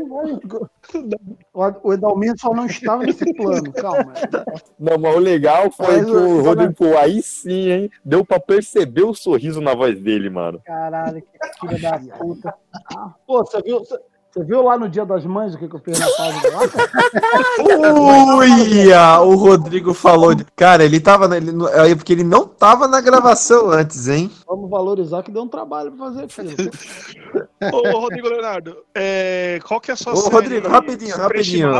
[1.53, 4.13] O o Edalmir só não estava nesse plano, calma.
[4.77, 7.91] Não, mas o legal foi Mas, que o Rodrigo, aí sim, hein?
[8.05, 10.61] Deu pra perceber o sorriso na voz dele, mano.
[10.63, 12.53] Caralho, que filha da puta.
[13.25, 13.99] Pô, você viu, você,
[14.31, 18.35] você viu lá no Dia das Mães o que, que eu fiz na página lá?
[18.37, 19.19] Uia!
[19.21, 20.33] O Rodrigo falou.
[20.35, 21.27] de- Cara, ele tava.
[21.27, 24.31] na- Ele, não- é porque ele não tava na gravação antes, hein?
[24.47, 26.55] Vamos valorizar que deu um trabalho pra fazer, filho.
[27.73, 31.71] Ô, Rodrigo Leonardo, é, qual que é a sua Ô, série Rodrigo, rapidinho, rapidinho.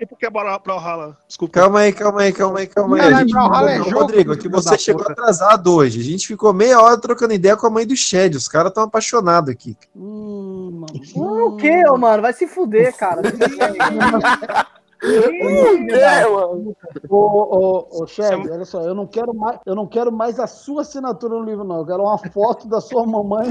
[0.00, 1.16] E por que Bra- Brawlhalla?
[1.28, 1.60] Desculpa.
[1.60, 3.02] Calma aí, calma aí, calma aí, calma aí.
[3.14, 5.12] A gente Brawlhalla é Rodrigo, é que você chegou puta.
[5.12, 6.00] atrasado hoje.
[6.00, 8.34] A gente ficou meia hora trocando ideia com a mãe do Shed.
[8.36, 9.76] Os caras tão apaixonados aqui.
[9.94, 10.86] Hum, mano.
[11.14, 12.22] Hum, o que, ô, mano?
[12.22, 13.22] Vai se fuder, cara.
[15.02, 16.76] Ih, É, mano.
[17.08, 20.46] Ô, ô, ô, Chad, olha só, eu não, quero mais, eu não quero mais a
[20.46, 21.78] sua assinatura no livro, não.
[21.78, 23.50] Eu quero uma foto da sua mamãe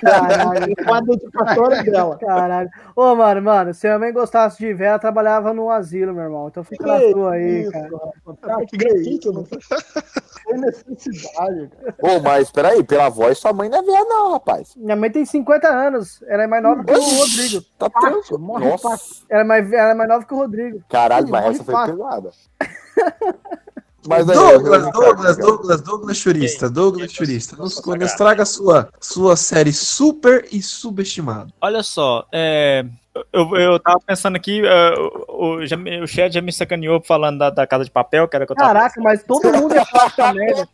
[0.00, 0.74] Caralho.
[0.84, 2.16] com a dedicatória dela.
[2.18, 2.70] Caralho.
[2.94, 6.48] Ô, mano, mano, se a mãe gostasse de ver, ela trabalhava no asilo, meu irmão.
[6.48, 8.66] Então fica na Que tua aí, isso, cara.
[8.66, 9.32] que é isso?
[9.32, 11.94] Não tem necessidade, cara.
[12.00, 14.74] Ô, mas peraí, pela voz, sua mãe não é velha, não, rapaz.
[14.76, 16.22] Minha mãe tem 50 anos.
[16.28, 17.64] Ela é mais nova que o Rodrigo.
[17.78, 18.38] Tá tranquilo.
[18.38, 19.24] morre Nossa.
[19.28, 20.75] Ela é mais, ela é mais nova que o Rodrigo.
[20.88, 22.30] Caralho, mas essa foi pesada.
[24.08, 27.56] Mas aí, Douglas, eu- Douglas, Douglas, Douglas Churista, Douglas Churista.
[27.56, 31.52] Nos, nos traga a sua, sua série super e subestimada.
[31.60, 32.84] Olha só, é,
[33.32, 34.94] eu, eu tava pensando aqui, é,
[35.28, 38.26] o, o, já me- o chat já me sacaneou falando da, da Casa de Papel,
[38.28, 40.68] que era que eu tava Caraca, mas todo mundo ia falar essa merda.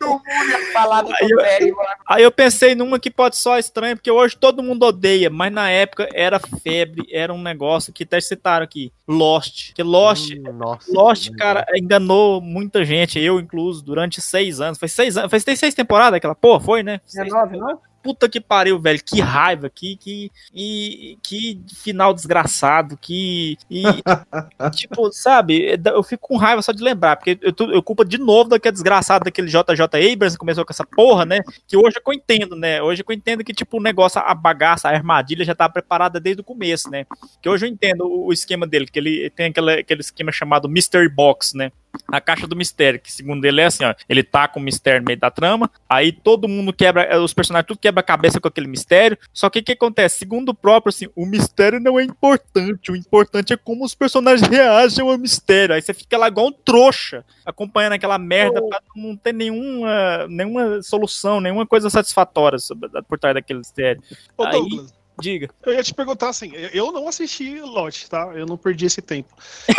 [1.21, 1.75] Aí eu,
[2.07, 5.69] aí eu pensei numa que pode soar estranha, porque hoje todo mundo odeia, mas na
[5.69, 9.73] época era febre, era um negócio que até citaram aqui, Lost.
[9.73, 10.91] Que Lost, Hum, Nossa.
[10.91, 14.77] Lost, cara, enganou muita gente, eu incluso, durante seis anos.
[14.77, 16.99] Foi seis anos, faz tem seis temporadas aquela porra, foi, né?
[17.17, 17.79] É nove, não?
[18.03, 19.01] Puta que pariu, velho.
[19.03, 23.57] Que raiva, que, que, e, que final desgraçado, que.
[23.71, 23.83] E,
[24.75, 28.17] tipo, sabe, eu fico com raiva só de lembrar, porque eu, tô- eu culpo de
[28.17, 31.39] novo daquele desgraçado daquele JJ Abrams que começou com essa porra, né?
[31.65, 32.81] Que hoje é eu entendo, né?
[32.81, 36.19] Hoje é eu entendo que, tipo, o negócio, a bagaça, a armadilha já tá preparada
[36.19, 37.05] desde o começo, né?
[37.41, 40.67] Que hoje eu entendo o, o esquema dele, que ele tem aquele, aquele esquema chamado
[40.67, 41.71] Mystery Box, né?
[42.07, 45.01] A caixa do mistério, que segundo ele é assim, ó, ele tá com o mistério
[45.01, 48.39] no meio da trama, aí todo mundo quebra, eh, os personagens tudo quebra a cabeça
[48.39, 50.17] com aquele mistério, só que o que acontece?
[50.17, 54.47] Segundo o próprio, assim, o mistério não é importante, o importante é como os personagens
[54.47, 59.15] reagem ao mistério, aí você fica lá igual um trouxa, acompanhando aquela merda pra não
[59.15, 64.01] ter nenhuma, nenhuma solução, nenhuma coisa satisfatória sobre, por trás daquele mistério.
[64.37, 65.49] Ô, Aí, Douglas, diga.
[65.65, 68.31] eu ia te perguntar assim, eu- não assisti Lot, tá?
[68.35, 69.33] Eu não perdi esse tempo.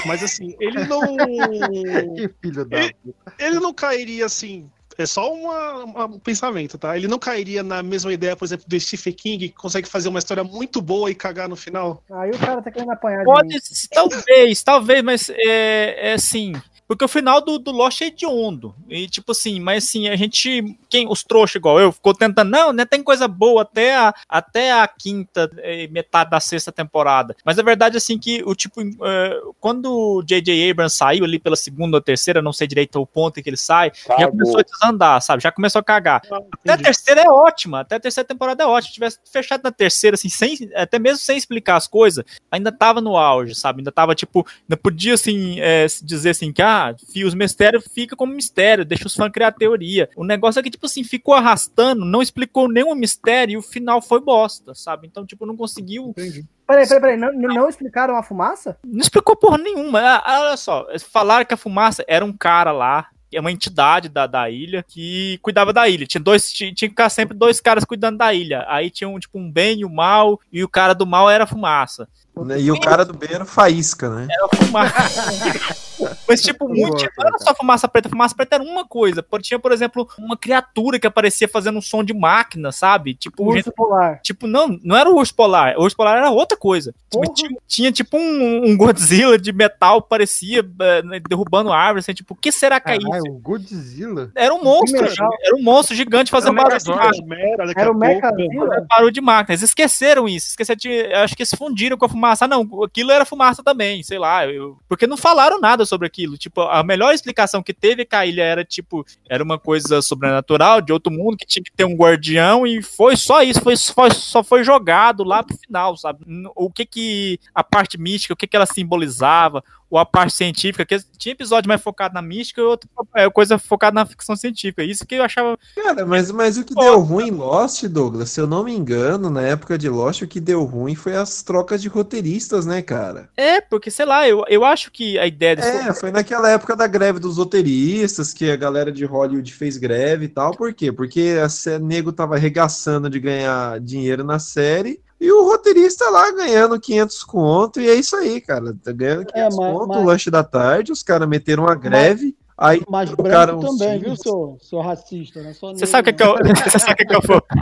[0.07, 1.01] Mas assim, ele não.
[2.17, 2.95] Que filho da ele,
[3.39, 4.71] ele não cairia assim.
[4.97, 6.97] É só uma- uma- um pensamento, tá?
[6.97, 10.21] Ele não cairia na mesma ideia, por exemplo, do Stephen King, que consegue fazer uma
[10.21, 12.01] história muito boa e cagar no final.
[12.13, 13.59] Aí o cara tá querendo apanhar de Pode, mim.
[13.93, 16.53] talvez, talvez, mas é, é assim.
[16.87, 18.75] Porque o final do, do Lost é hediondo.
[18.89, 20.77] E tipo assim, mas assim, a gente.
[20.89, 22.51] Quem, os trouxas igual eu, ficou tentando.
[22.51, 22.85] Não, né?
[22.85, 27.35] Tem coisa boa até a, até a quinta, eh, metade da sexta temporada.
[27.45, 28.81] Mas a verdade, assim, que o tipo.
[28.83, 30.71] eh, quando o J.J.
[30.71, 33.57] Abrams saiu ali pela segunda ou terceira, não sei direito o ponto em que ele
[33.57, 34.33] sai, já Cagou.
[34.33, 35.43] começou a desandar, sabe?
[35.43, 36.23] Já começou a cagar.
[36.53, 38.89] Até a terceira é ótima, até a terceira temporada é ótima.
[38.89, 43.01] Se tivesse fechado na terceira, assim, sem, até mesmo sem explicar as coisas, ainda tava
[43.01, 43.81] no auge, sabe?
[43.81, 45.57] Ainda tava, tipo, ainda podia, assim,
[45.89, 46.74] se dizer assim, que, ah,
[47.13, 50.09] fio, os mistérios fica como mistério, deixa os fãs criar teoria.
[50.17, 54.01] O negócio é que, tipo assim, ficou arrastando, não explicou nenhum mistério e o final
[54.01, 55.07] foi bosta, sabe?
[55.07, 56.13] Então, tipo, não conseguiu.
[56.15, 57.17] Peraí, peraí, peraí.
[57.17, 58.77] Não, não explicaram a fumaça?
[58.85, 60.01] Não explicou porra nenhuma.
[60.01, 63.53] Ah, ah, olha só, falaram que a fumaça era um cara lá, que é uma
[63.53, 66.07] entidade da, da ilha, que cuidava da ilha.
[66.07, 68.65] Tinha dois, tinha, tinha que ficar sempre dois caras cuidando da ilha.
[68.69, 71.45] Aí tinha um, tipo, um bem e o mal, e o cara do mal era
[71.45, 72.09] a fumaça.
[72.37, 72.61] Né?
[72.61, 74.27] E o cara do B era o Faísca, né?
[74.31, 75.75] Era fumaça.
[76.29, 77.05] Mas, tipo, muito.
[77.17, 78.09] Não era só fumaça preta.
[78.09, 79.25] Fumaça preta era uma coisa.
[79.41, 83.15] Tinha, por exemplo, uma criatura que aparecia fazendo um som de máquina, sabe?
[83.15, 84.21] Tipo, Urso gente- polar.
[84.23, 85.77] Tipo, não, não era o urso polar.
[85.79, 86.93] O urso polar era outra coisa.
[87.09, 92.05] Tipo, tinha, tinha, tipo um, um Godzilla de metal, parecia eh, derrubando árvores.
[92.05, 93.09] Assim, tipo, o que será que é isso?
[93.09, 94.33] Caralho, o Godzilla.
[94.35, 97.73] Era um monstro, era um monstro gigante fazendo barulho de máquina.
[97.77, 98.87] Era o Mechazilla?
[98.89, 99.53] Barulho de máquina.
[99.55, 100.49] Eles esqueceram isso.
[100.49, 102.24] Esqueceram de, acho que se fundiram com a fumaça.
[102.25, 104.47] Ah, não, aquilo era fumaça também, sei lá.
[104.47, 106.37] eu- porque não falaram nada sobre aquilo.
[106.37, 110.81] Tipo, a melhor explicação que teve que a ilha era, tipo, era uma coisa sobrenatural,
[110.81, 113.61] de outro mundo, que tinha que ter um guardião, e foi só isso.
[113.61, 116.25] Foi, foi- só foi jogado lá pro final, sabe?
[116.55, 119.63] O que que a parte mística, o que que ela simbolizava,
[119.95, 123.61] ou a parte científica, que tinha episódio mais focado na mística e outro é, coisa
[123.61, 124.83] focada na ficção científica.
[124.83, 128.41] Isso que eu achava Cara, mas, mas o que deu ruim em Lost, Douglas, se
[128.41, 131.81] eu não me engano, na época de Lost, o que deu ruim foi as trocas
[131.81, 133.29] de roteiristas, né, cara?
[133.37, 135.69] É, porque, sei lá, eu, eu acho que a ideia desse.
[135.69, 140.25] É, foi naquela época da greve dos roteiristas que a galera de Hollywood fez greve
[140.25, 140.57] e tal.
[140.57, 140.91] Por quê?
[140.91, 146.79] Porque a nego tava arregaçando de ganhar dinheiro na série e o roteirista lá ganhando
[146.79, 147.81] 500 conto.
[147.81, 148.75] E é isso aí, cara.
[148.83, 152.37] Tá ganhando 500 mas- conto, mas- lanche da tarde, os caras meteram uma greve.
[152.57, 155.53] Aí Mas branco também, viu, seu, seu racista, né?
[155.53, 156.37] Só Você sabe o que, que, eu,
[156.71, 157.43] você sabe o que, que eu vou.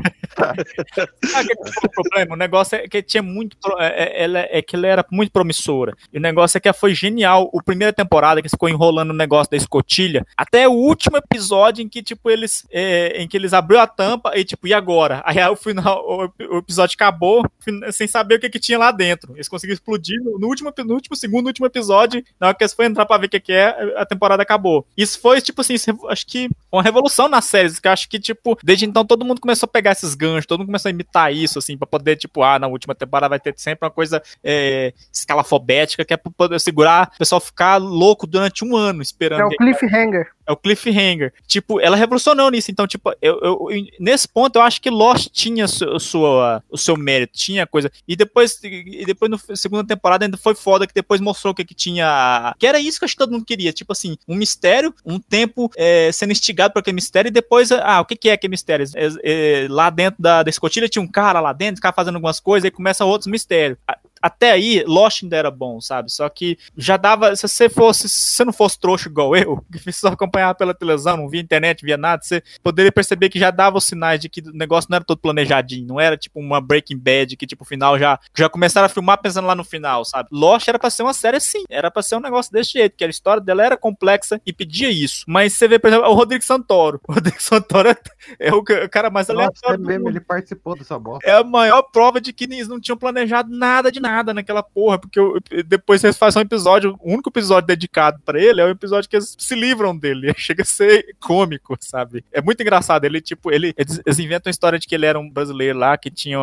[1.24, 2.34] Sabe o que, que foi o problema?
[2.34, 3.57] O negócio é que tinha muito.
[3.78, 5.95] É, é- ela, é que ela era muito promissora.
[6.12, 7.51] E o negócio é que ela foi genial.
[7.53, 11.88] O primeira temporada que ficou enrolando o negócio da escotilha, até o último episódio em
[11.88, 12.66] que, tipo, eles.
[12.70, 15.22] é, em que eles abriu a tampa e, tipo, e agora?
[15.24, 17.45] Aí o final, o, o episódio acabou
[17.93, 19.34] sem saber o que, que tinha lá dentro.
[19.34, 22.24] Eles conseguiram explodir no, no último, no último segundo, no último episódio.
[22.40, 24.82] Na hora que eles foram entrar pra ver o que, que é, a temporada acabou.
[24.97, 25.74] Isso foi, tipo assim,
[26.09, 29.41] acho que uma revolução nas séries, que eu acho que, tipo, desde então todo mundo
[29.41, 32.43] começou a pegar esses ganchos, todo mundo começou a imitar isso, assim, pra poder, tipo,
[32.43, 36.61] ah, na última temporada vai ter sempre uma coisa é, escalafobética, que é pra poder
[36.61, 39.43] segurar o pessoal ficar louco durante um ano esperando.
[39.43, 40.30] É o cliffhanger.
[40.47, 41.32] É o cliffhanger.
[41.47, 42.70] Tipo, ela revolucionou nisso.
[42.70, 43.66] Então, tipo, eu, eu-
[44.01, 47.90] nesse ponto eu acho que Lost tinha su- sua, o seu mérito, tinha coisa.
[48.07, 51.64] E depois, e depois na segunda temporada ainda foi foda que depois mostrou o que,
[51.64, 52.55] que tinha.
[52.59, 53.72] Que era isso que acho que todo mundo queria.
[53.72, 58.01] Tipo assim, um mistério, um tempo é, sendo instigado por aquele mistério, e depois, ah,
[58.01, 58.86] o que, que é aquele mistério?
[58.95, 62.40] É, é, lá dentro da, da escotilha tinha um cara lá dentro, ficava fazendo algumas
[62.40, 63.78] coisas, aí começam outros mistérios.
[64.22, 66.10] Até aí, Lost ainda era bom, sabe?
[66.12, 67.34] Só que já dava.
[67.34, 68.08] Se você fosse.
[68.08, 71.84] Se você não fosse trouxa igual eu, que só acompanhava pela televisão, não via internet,
[71.84, 74.96] via nada, você poderia perceber que já dava os sinais de que o negócio não
[74.96, 75.86] era todo planejadinho.
[75.86, 78.18] Não era tipo uma Breaking Bad, que tipo, o final já.
[78.36, 80.28] Já começaram a filmar pensando lá no final, sabe?
[80.30, 81.64] Lost era pra ser uma série assim.
[81.68, 84.88] Era pra ser um negócio desse jeito, que a história dela era complexa e pedia
[84.90, 85.24] isso.
[85.26, 87.00] Mas você vê, por exemplo, o Rodrigo Santoro.
[87.08, 87.96] O Rodrigo Santoro é,
[88.38, 89.84] é o ca- o cara mais Nossa, aleatório.
[89.84, 91.28] é mesmo, ele participou dessa bosta.
[91.28, 94.98] É a maior prova de que eles não tinham planejado nada de nada naquela porra,
[94.98, 98.70] porque o- depois eles fazem um episódio, o único episódio dedicado pra ele é o
[98.70, 100.32] episódio que eles se livram dele.
[100.36, 102.24] Chega a ser cômico, sabe?
[102.32, 103.04] É muito engraçado.
[103.04, 106.10] Ele, tipo, ele, eles inventam a história de que ele era um brasileiro lá que
[106.10, 106.38] tinha,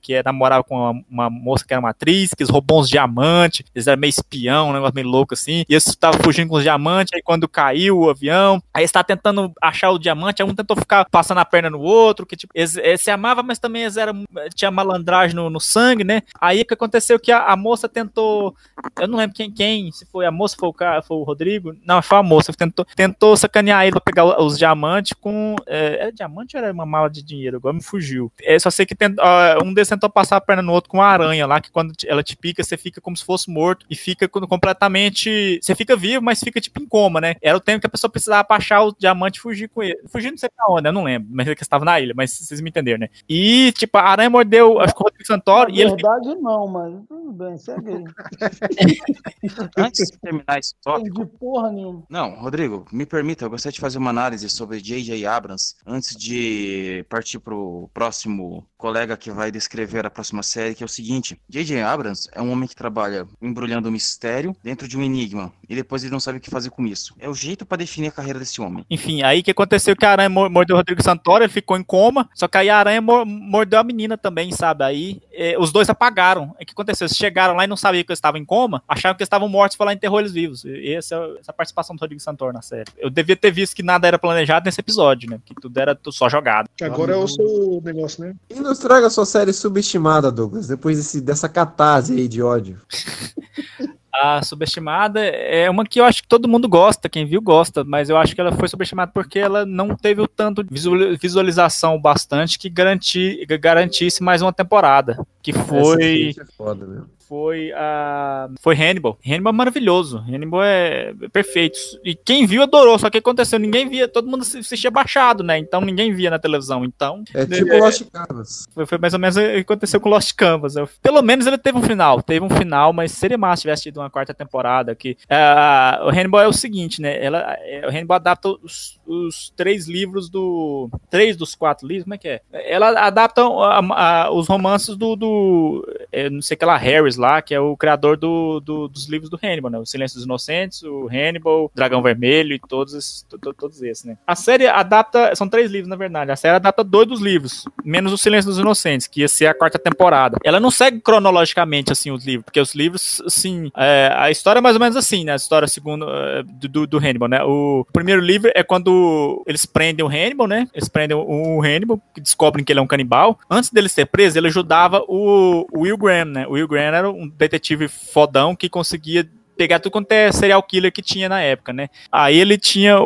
[0.00, 3.64] que namorava com uma, uma moça que era uma atriz, que eles roubou uns diamantes,
[3.74, 6.62] eles eram meio espião, um negócio meio louco assim, e eles estavam fugindo com os
[6.62, 10.54] diamantes, aí quando caiu o avião, aí eles estavam tentando achar o diamante, aí um
[10.54, 13.82] tentou ficar passando a perna no outro, que tipo, eles, eles se amavam, mas também
[13.82, 14.24] eles eram,
[14.54, 16.22] tinha malandragem no, no sangue, né?
[16.40, 16.83] Aí o que aconteceu
[17.18, 18.54] que a, a moça tentou,
[19.00, 21.74] eu não lembro quem, quem, se foi a moça, foi o cara, foi o Rodrigo,
[21.84, 26.12] não, foi a moça, tentou, tentou sacanear ele pra pegar os diamantes com, é, era
[26.12, 27.56] diamante ou era uma mala de dinheiro?
[27.56, 28.30] Agora me fugiu.
[28.42, 30.98] É, só sei que tent- ó, um deles tentou passar a perna no outro com
[30.98, 33.94] uma aranha lá, que quando ela te pica, você fica como se fosse morto e
[33.96, 37.36] fica com- completamente, você fica vivo, mas fica tipo em coma, né?
[37.40, 39.98] Era o tempo que a pessoa precisava pra achar o diamante e fugir com ele.
[40.08, 42.30] Fugir não sei pra onde, eu não lembro, mas é que estava na ilha, mas
[42.32, 43.08] vocês me entenderam, né?
[43.28, 46.66] E, tipo, a aranha mordeu, acho que o Rodrigo Santoro, Na e ele verdade, não,
[46.74, 48.04] mas tudo bem, segue aí.
[49.76, 51.26] Antes de terminar esse tópico.
[51.26, 52.02] Porra nenhuma.
[52.08, 55.24] Não, Rodrigo, me permita, eu gostaria de fazer uma análise sobre J.J.
[55.26, 60.86] Abrams antes de partir pro próximo colega que vai descrever a próxima série, que é
[60.86, 61.80] o seguinte: J.J.
[61.82, 66.02] Abrams é um homem que trabalha embrulhando um mistério dentro de um enigma e depois
[66.02, 67.14] ele não sabe o que fazer com isso.
[67.18, 68.84] É o jeito para definir a carreira desse homem.
[68.90, 71.76] Enfim, aí o que aconteceu que a aranha mor- mordeu o Rodrigo Santoro, ele ficou
[71.76, 74.84] em coma, só que aí a aranha mor- mordeu a menina também, sabe?
[74.84, 76.54] Aí eh, os dois apagaram.
[76.64, 77.06] O que aconteceu?
[77.06, 79.48] Eles chegaram lá e não sabiam que eles estavam em coma, acharam que eles estavam
[79.48, 80.64] mortos, foi lá e enterrou eles vivos.
[80.64, 82.90] E essa é essa é a participação do Rodrigo Santoro na série.
[82.98, 85.38] Eu devia ter visto que nada era planejado nesse episódio, né?
[85.44, 86.68] Que tudo era só jogado.
[86.82, 88.34] Agora é o seu negócio, né?
[88.50, 92.80] E nos traga a sua série subestimada, Douglas, depois desse, dessa catarse aí de ódio.
[94.22, 98.08] A subestimada é uma que eu acho que todo mundo gosta, quem viu gosta, mas
[98.08, 102.00] eu acho que ela foi subestimada porque ela não teve o tanto de visual- visualização
[102.00, 105.18] bastante que garanti, garantisse mais uma temporada.
[105.42, 107.06] que Essa foi ciência é foda mesmo.
[107.34, 109.18] Foi a foi Hannibal.
[109.26, 110.18] Hannibal é maravilhoso.
[110.18, 111.76] Hannibal é perfeito.
[112.04, 115.58] E quem viu adorou, só que aconteceu, ninguém via, todo mundo assistia baixado, né?
[115.58, 116.84] Então ninguém via na televisão.
[116.84, 118.66] Então, É tipo Lost Canvas.
[118.72, 120.76] foi, foi mais ou menos o que aconteceu com Lost Canvas.
[120.76, 123.82] Eu- pelo menos ele teve um final, teve um final, mas seria massa se tivesse
[123.84, 124.94] tido uma quarta temporada.
[124.94, 127.22] Que, ah, o Hannibal é o seguinte, né?
[127.22, 130.88] Ela, é, o Hannibal adapta os, os três livros do.
[131.10, 132.40] Três dos quatro livros, como é que é?
[132.52, 135.16] Ela adapta a- a- os romances do.
[135.16, 139.08] do é, não sei que lá, Harris lá, que é o criador do, do- dos
[139.08, 139.78] livros do Hannibal, né?
[139.78, 144.04] O Silêncio dos Inocentes, o Hannibal, Dragão Vermelho e todos, esses- to- to- todos esses,
[144.04, 144.16] né?
[144.26, 145.34] A série adapta.
[145.34, 146.30] São três livros, na verdade.
[146.30, 149.54] A série adapta dois dos livros, menos o Silêncio dos Inocentes, que ia ser a
[149.54, 150.38] quarta temporada.
[150.44, 153.70] Ela não segue cronologicamente, assim, os livros, porque os livros, assim.
[153.76, 155.32] é, a história é mais ou menos assim, né?
[155.32, 157.42] A história segundo é, do, do- Hannibal, né?
[157.42, 160.68] O primeiro livro é quando eles prendem o Hannibal, né?
[160.74, 161.20] Eles prendem o,
[161.58, 163.38] o Hannibal, que descobrem que ele é um canibal.
[163.50, 166.46] Antes dele ser preso, ele ajudava o, o Will Graham, né?
[166.46, 170.90] O Will Graham era um detetive fodão que conseguia pegar tudo quanto é serial killer
[170.92, 171.88] que tinha na época, né?
[172.10, 173.04] Aí ele tinha o,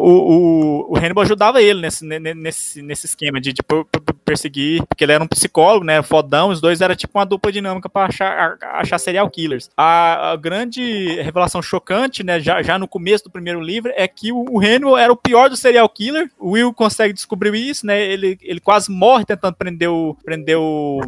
[0.88, 4.14] o, o Hannibal ajudava ele nesse, ne- ne- nesse, nesse esquema de, de per- per-
[4.24, 6.02] perseguir, porque ele era um psicólogo, né?
[6.02, 9.68] Fodão, os dois era tipo uma dupla dinâmica pra achar, achar serial killers.
[9.76, 12.40] A, a grande revelação chocante, né?
[12.40, 15.50] Já, já no começo do primeiro livro, é que o, o Hannibal era o pior
[15.50, 16.30] do serial killer.
[16.38, 18.00] O Will consegue descobrir isso, né?
[18.02, 20.16] Ele, ele quase morre tentando prender o.
[20.24, 21.00] Prender o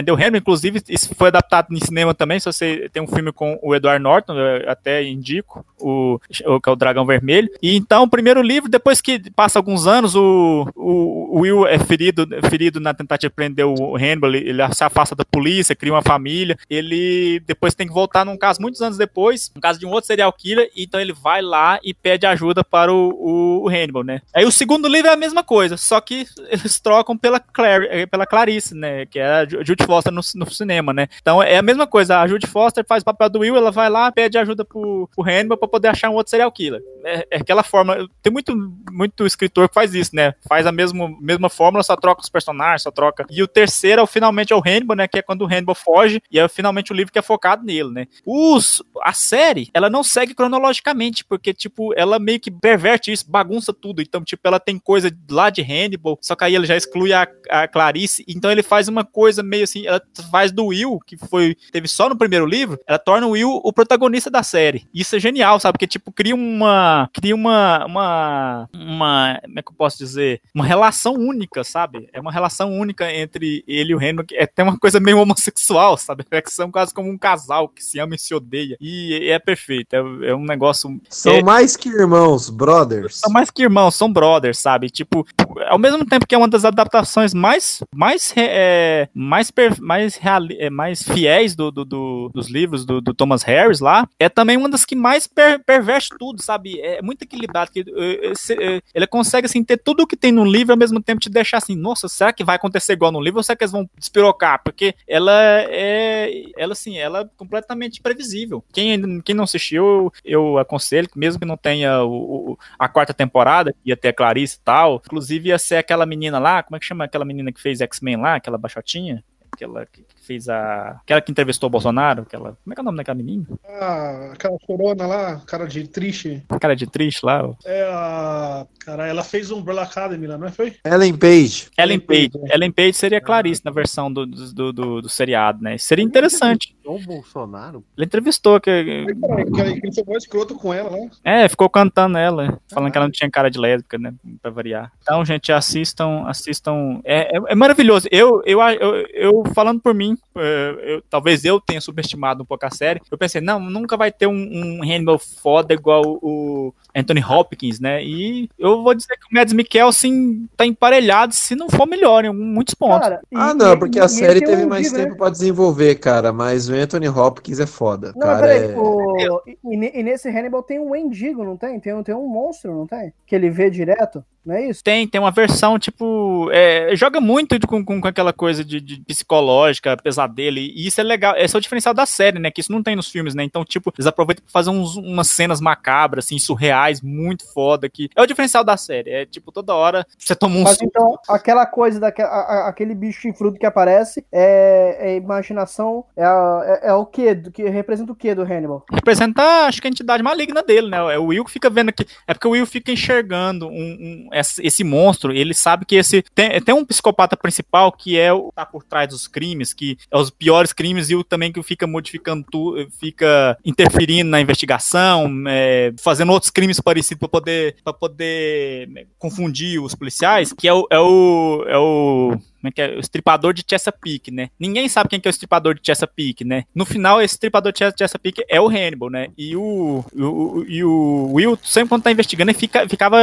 [0.00, 2.40] Prendeu o Henry, inclusive, isso foi adaptado em cinema também.
[2.40, 4.32] Se você tem um filme com o Edward Norton,
[4.66, 7.50] até indico, o, o que é o Dragão Vermelho.
[7.62, 12.26] E então, o primeiro livro, depois que passa alguns anos, o, o, Will é ferido,
[12.48, 16.56] ferido na tentativa de prender o Hannibal, ele, se afasta da polícia, cria uma família.
[16.68, 20.06] Ele depois tem que voltar num caso muitos anos depois, um caso de um outro
[20.06, 24.22] serial killer, então ele vai lá e pede ajuda para o, o, Hannibal, né?
[24.34, 28.24] Aí o segundo livro é a mesma coisa, só que eles trocam pela, Clary, pela
[28.24, 29.04] Clarice, né?
[29.04, 31.08] Que é a Ju- Judy Foster no, no cinema, né?
[31.20, 33.90] Então é a mesma coisa, a Judy Foster faz o papel do Will, ela vai
[33.90, 36.80] lá, pede ajuda pro, pro Hannibal pra poder achar um outro serial killer.
[37.04, 38.54] É, é aquela forma, tem muito,
[38.90, 40.34] muito escritor que faz isso, né?
[40.48, 43.26] Faz a mesma, mesma fórmula, só troca os personagens, só troca.
[43.30, 45.08] E o terceiro, finalmente, é o Hannibal, né?
[45.08, 47.90] Que é quando o Hannibal foge, e é finalmente o livro que é focado nele,
[47.90, 48.06] né?
[48.24, 53.72] Os, a série, ela não segue cronologicamente, porque, tipo, ela meio que perverte isso, bagunça
[53.72, 54.02] tudo.
[54.02, 57.26] Então, tipo, ela tem coisa lá de Hannibal, só que aí ele já exclui a,
[57.48, 60.00] a Clarice, então ele faz uma coisa meio assim, ela
[60.30, 63.72] faz do Will, que foi, teve só no primeiro livro, ela torna o Will o
[63.72, 64.86] protagonista da série.
[64.92, 65.74] Isso é genial, sabe?
[65.74, 70.40] Porque, tipo, cria uma, cria uma, uma, uma, como é que eu posso dizer?
[70.54, 72.08] Uma relação única, sabe?
[72.12, 75.96] É uma relação única entre ele e o que é até uma coisa meio homossexual,
[75.96, 76.24] sabe?
[76.30, 78.76] É que são quase como um casal que se ama e se odeia.
[78.80, 79.98] E é perfeito, é,
[80.30, 81.00] é um negócio...
[81.08, 83.16] São é- mais que irmãos, brothers.
[83.16, 84.88] são mais que irmãos, são brothers, sabe?
[84.90, 85.26] Tipo,
[85.68, 90.18] ao mesmo tempo que é uma das adaptações mais mais é, mais per- mais,
[90.58, 94.56] é, mais fiéis do, do- do- dos livros do, do Thomas Harris lá, é também
[94.56, 96.79] uma das que mais per- perverte tudo, sabe?
[96.80, 97.70] É muito equilibrado.
[97.70, 100.78] Que, é, se- é, ele consegue assim ter tudo o que tem no livro ao
[100.78, 103.56] mesmo tempo te deixar assim, nossa, será que vai acontecer igual no livro ou será
[103.56, 104.62] que eles vão despirocar?
[104.64, 105.32] Porque ela
[105.68, 108.64] é ela assim, ela é completamente previsível.
[108.72, 113.12] Quem, quem não assistiu, eu aconselho que mesmo que não tenha o, o- a quarta
[113.14, 116.80] temporada, ia ter a Clarice e tal, inclusive ia ser aquela menina lá, como é
[116.80, 119.22] que chama aquela menina que fez X-Men lá, aquela baixotinha?
[119.60, 121.00] Aquela que que fez a.
[121.02, 122.56] Aquela que entrevistou o Bolsonaro, aquela.
[122.62, 123.46] Como é que é o nome daquela menina?
[123.66, 126.42] Ah, aquela chorona lá, cara de triste.
[126.60, 127.44] Cara de triste lá.
[127.44, 127.54] ó.
[127.64, 128.66] É a.
[128.84, 130.50] Cara, ela fez um Umbrella Academy lá, não é?
[130.50, 130.74] Foi?
[130.84, 131.68] Ellen Page.
[131.76, 132.30] Ellen Page.
[132.50, 135.76] Ellen Page seria a Clarice na versão do, do, do, do seriado, né?
[135.76, 136.74] Seria interessante.
[136.84, 137.84] O Bolsonaro?
[137.96, 138.70] Ele entrevistou que.
[138.70, 141.10] Que ele foi mais escroto com ela, né?
[141.24, 144.14] É, ficou cantando ela, falando que ela não tinha cara de lésbica, né?
[144.40, 144.90] Pra variar.
[145.02, 147.00] Então, gente, assistam, assistam.
[147.04, 148.08] É, é, é maravilhoso.
[148.10, 152.64] Eu, eu, eu, eu, falando por mim, é, eu- talvez eu tenha subestimado um pouco
[152.66, 153.00] a série.
[153.10, 158.02] Eu pensei, não, nunca vai ter um, um Hannibal foda igual o Anthony Hopkins, né?
[158.04, 162.32] E eu vou dizer que o Mads Mikkelsen tá emparelhado, se não for melhor, em
[162.32, 163.00] muitos pontos.
[163.00, 165.04] Cara, Ah, não, porque a série tem teve um mais mendigo, né?
[165.06, 166.32] tempo pra desenvolver, cara.
[166.32, 168.12] Mas o Anthony Hopkins é foda.
[168.14, 168.76] Não, cara, peraí, é...
[168.78, 169.58] o- e,
[170.00, 171.78] e nesse Hannibal tem um Wendigo, não tem?
[171.80, 173.12] Tem, tem um monstro, não tem?
[173.26, 174.82] Que ele vê direto, não é isso?
[174.82, 176.48] Tem, tem uma versão, tipo.
[176.52, 180.58] é, joga muito com, com, com aquela coisa de, de psicológica, pesadelo.
[180.58, 181.34] E isso é legal.
[181.36, 182.50] Esse é o diferencial da série, né?
[182.50, 183.44] Que isso não tem nos filmes, né?
[183.44, 187.88] Então, tipo, eles aproveitam pra fazer uns- umas cenas macabras, assim, surreais, muito foda.
[187.88, 189.10] Que é o diferencial da série.
[189.10, 192.94] É tipo, toda hora você toma um Mas então, aquela coisa, daque- a- a- aquele
[192.94, 197.34] bicho chifrudo que aparece, é, é imaginação, é, a- é, é o quê?
[197.34, 198.84] Do que representa o quê do Hannibal?
[198.92, 200.98] Representa, acho que a entidade maligna dele, né?
[201.14, 202.06] É o Will que fica vendo aqui.
[202.26, 206.22] É porque o Will fica enxergando um, um- esse, monstro, ele sabe que esse.
[206.34, 210.16] Tem, tem um psicopata principal que é o tá por trás dos crimes, que é
[210.16, 215.92] os piores crimes e o também que fica modificando tudo, fica interferindo na investigação, é,
[215.98, 220.86] fazendo outros crimes parecidos para poder, pra poder né, confundir os policiais, que é o.
[220.90, 222.96] É o, é o como é que é?
[222.96, 224.50] O estripador de Chesapeake, né?
[224.58, 226.64] Ninguém sabe quem que é o estripador de Chesapeake, né?
[226.74, 229.28] No final, esse estripador de Chesapeake é o Hannibal, né?
[229.36, 233.16] E o, o, e o Will, sempre quando tá investigando, ele fica, ficava,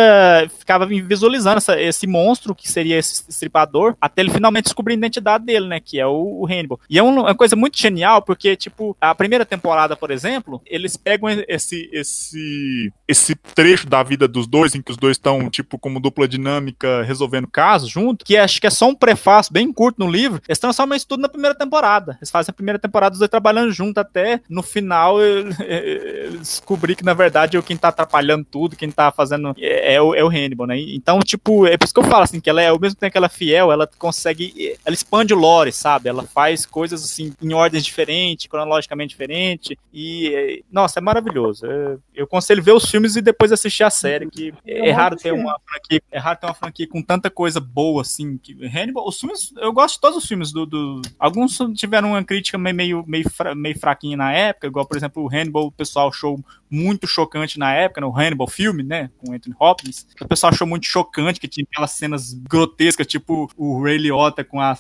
[0.60, 5.46] ficava visualizando essa, esse monstro que seria esse estripador, até ele finalmente descobrir a identidade
[5.46, 5.80] dele, né?
[5.80, 6.80] Que é o, o Hannibal.
[6.90, 10.98] E é um- uma coisa muito genial, porque, tipo, a primeira temporada, por exemplo, eles
[10.98, 15.78] pegam esse, esse, esse trecho da vida dos dois, em que os dois estão, tipo,
[15.78, 20.00] como dupla dinâmica, resolvendo casos junto, que acho que é só um prefácio bem curto
[20.00, 22.18] no livro, eles transformam isso tudo na primeira temporada.
[22.20, 26.96] Eles fazem a primeira temporada os dois trabalhando junto até no final eu- eu descobrir
[26.96, 30.28] que, na verdade, quem tá atrapalhando tudo, quem tá fazendo é, é o, é o
[30.30, 30.80] Hannibal, né?
[30.80, 33.12] Então, tipo, é por isso que eu falo, assim, que ela é, ao mesmo tempo
[33.12, 36.10] que ela é fiel, ela consegue, ela expande o lore, sabe?
[36.10, 41.66] Ela faz coisas, assim, em ordens diferentes, cronologicamente diferentes, e, é, nossa, é maravilhoso.
[42.16, 45.32] Eu aconselho ver os filmes e depois assistir a série, que é, É raro ter
[45.34, 49.17] uma franquia, é raro ter uma franquia com tanta coisa boa, assim, que Hannibal, os
[49.20, 53.04] filmes, eu gosto de todos os filmes do, do- alguns tiveram uma crítica meio, meio,
[53.08, 56.40] meio, fra- meio fraquinha na época, igual, por exemplo, o Hannibal, o pessoal achou
[56.70, 60.86] muito chocante na época, no Hannibal filme, né, com Anthony Hopkins, o pessoal achou muito
[60.86, 64.76] chocante, que tinha aquelas cenas grotescas, tipo o Ray Liotta com a,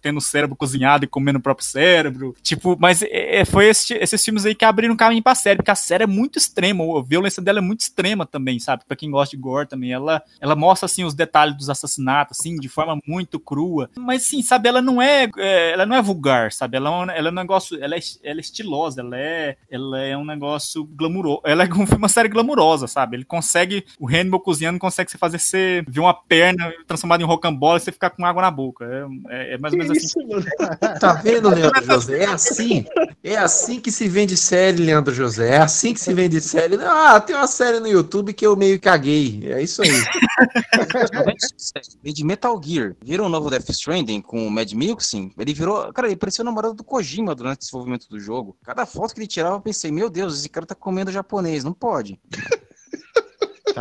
[0.00, 3.94] tendo o cérebro cozinhado e comendo o próprio cérebro, tipo, mas é, é, foi esse-
[3.94, 7.02] esses filmes aí que abriram caminho pra série, porque a série é muito extrema, a
[7.02, 10.54] violência dela é muito extrema também, sabe, pra quem gosta de gore também, ela, ela
[10.56, 14.82] mostra, assim, os detalhes dos assassinatos, assim, de forma muito crua, mas, sim, sabe, ela
[14.82, 17.82] não é, é, ela não é vulgar, sabe, ela, é um- ela é um negócio,
[17.82, 21.88] ela é, ela é estilosa, ela é, ela é um negócio glamuroso, ela é um
[21.98, 26.12] uma série glamurosa, sabe, ele consegue, o Hannibal cozinhando consegue você fazer você ver uma
[26.14, 28.84] perna transformada em rocambole e você ficar com água na boca,
[29.30, 30.18] é, é- é mais ou menos assim.
[31.00, 32.24] Tá vendo, Leandro José?
[32.24, 32.84] É assim.
[33.22, 35.54] É assim que se vende série, Leandro José.
[35.54, 36.76] É assim que se vende série.
[36.82, 39.40] Ah, tem uma série no YouTube que eu meio caguei.
[39.44, 39.88] É isso aí.
[42.02, 42.94] De Metal Gear.
[43.04, 45.32] Viram o novo Death Stranding com o Mad Mikkelsen?
[45.38, 45.92] Ele virou.
[45.92, 48.56] Cara, ele parecia o namorado do Kojima durante o desenvolvimento do jogo.
[48.62, 51.72] Cada foto que ele tirava, eu pensei, meu Deus, esse cara tá comendo japonês, não
[51.72, 52.20] pode.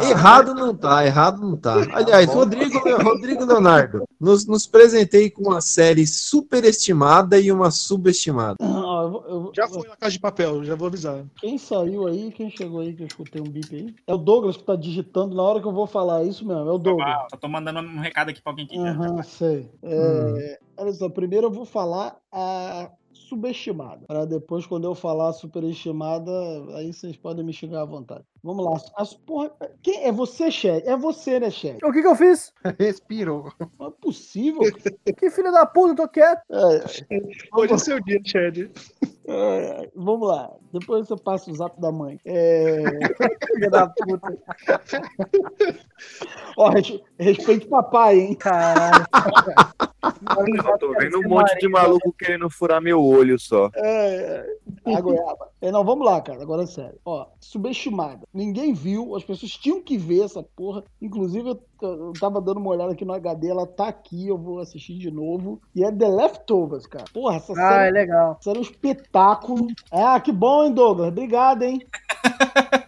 [0.04, 1.76] Errado não tá, errado não tá.
[1.94, 8.58] Aliás, Rodrigo, Rodrigo Leonardo, nos, nos presentei com uma série superestimada e uma subestimada.
[8.62, 11.24] Ah, eu eu Já foi na casa de papel, já vou avisar.
[11.40, 13.96] Quem saiu aí, quem chegou aí, que eu escutei um bip aí?
[14.06, 16.72] É o Douglas que tá digitando na hora que eu vou falar isso mesmo, é
[16.72, 17.08] o Douglas.
[17.08, 19.70] Ah, só tô mandando um recado aqui pra alguém que Aham, sei.
[19.84, 22.90] É, Olha só, primeiro eu vou falar a
[23.28, 24.06] subestimada.
[24.08, 26.32] Para depois, quando eu falar superestimada,
[26.76, 28.24] aí vocês podem me xingar à vontade.
[28.44, 28.78] Vamos lá.
[28.96, 29.52] As, porra,
[29.82, 30.88] quem é você, Ched?
[30.88, 31.80] É você, né, Ched?
[31.84, 32.54] O que que eu fiz?
[32.80, 33.52] Respirou.
[33.80, 34.62] Não é possível.
[35.18, 36.42] Que filho da puta, eu tô quieto.
[37.54, 38.70] Hoje é seu dia, Chad.
[39.26, 40.54] É, vamos lá.
[40.80, 42.20] Depois você passa o zap da mãe.
[42.26, 42.84] É...
[43.54, 44.38] Filha da puta.
[46.58, 48.36] Ó, res- respeite papai, hein?
[48.36, 49.06] Caralho.
[50.70, 53.70] Eu tô vendo um monte de maluco querendo furar meu olho só.
[53.76, 54.46] É,
[54.86, 55.50] a goiaba.
[55.62, 56.42] É, não, vamos lá, cara.
[56.42, 56.98] Agora é sério.
[57.06, 58.22] Ó, subestimada.
[58.34, 60.84] Ninguém viu, as pessoas tinham que ver essa porra.
[61.02, 64.60] Inclusive, eu, eu tava dando uma olhada aqui no HD, ela tá aqui, eu vou
[64.60, 65.60] assistir de novo.
[65.76, 67.06] E é The Leftovers, cara.
[67.14, 67.88] Porra, essa Ah, série.
[67.88, 68.38] é legal.
[68.42, 69.68] Série é um espetáculo.
[69.92, 71.08] Ah, que bom, hein, Douglas?
[71.10, 71.82] Obrigado, hein?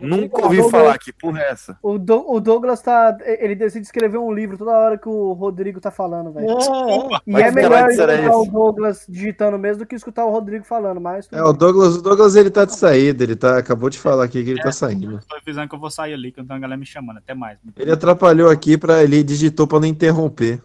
[0.00, 1.78] Nunca ouvi falar, que porra é essa?
[1.82, 3.16] O, Dou- o Douglas tá.
[3.24, 6.48] Ele decide escrever um livro toda hora que o Rodrigo tá falando, velho.
[6.50, 8.44] É, E é melhor escutar o?
[8.46, 11.28] Douglas digitando mesmo do que escutar o Rodrigo falando, mas.
[11.32, 14.42] É, o Douglas, o Douglas ele tá de saída, ele tá, acabou de falar aqui
[14.44, 15.20] que ele tá saindo.
[15.28, 17.18] Tô avisando que eu vou sair ali, que eu tenho a galera me chamando.
[17.18, 17.58] Até mais.
[17.76, 20.60] Ele atrapalhou aqui para ele digitou para não interromper.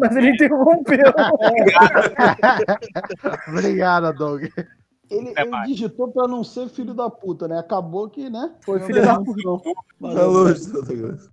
[0.00, 0.98] Mas ele interrompeu.
[3.48, 4.42] Obrigado, Doug.
[5.10, 7.58] Ele, ele digitou pra não ser filho da puta, né?
[7.58, 8.54] Acabou que, né?
[8.64, 9.42] Foi filho da puta.
[10.00, 10.70] Douglas.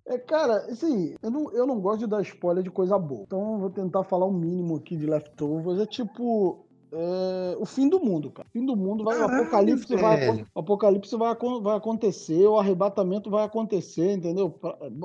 [0.07, 3.22] É, cara, assim, eu não, eu não gosto de dar spoiler de coisa boa.
[3.27, 5.80] Então eu vou tentar falar o mínimo aqui de Leftovers.
[5.80, 6.65] É tipo.
[6.91, 8.47] é, o fim do mundo, cara.
[8.47, 9.15] O fim do mundo vai.
[9.15, 10.47] o Caralho, apocalipse vai, velho.
[10.55, 14.55] o apocalipse vai, vai acontecer, o arrebatamento vai acontecer, entendeu?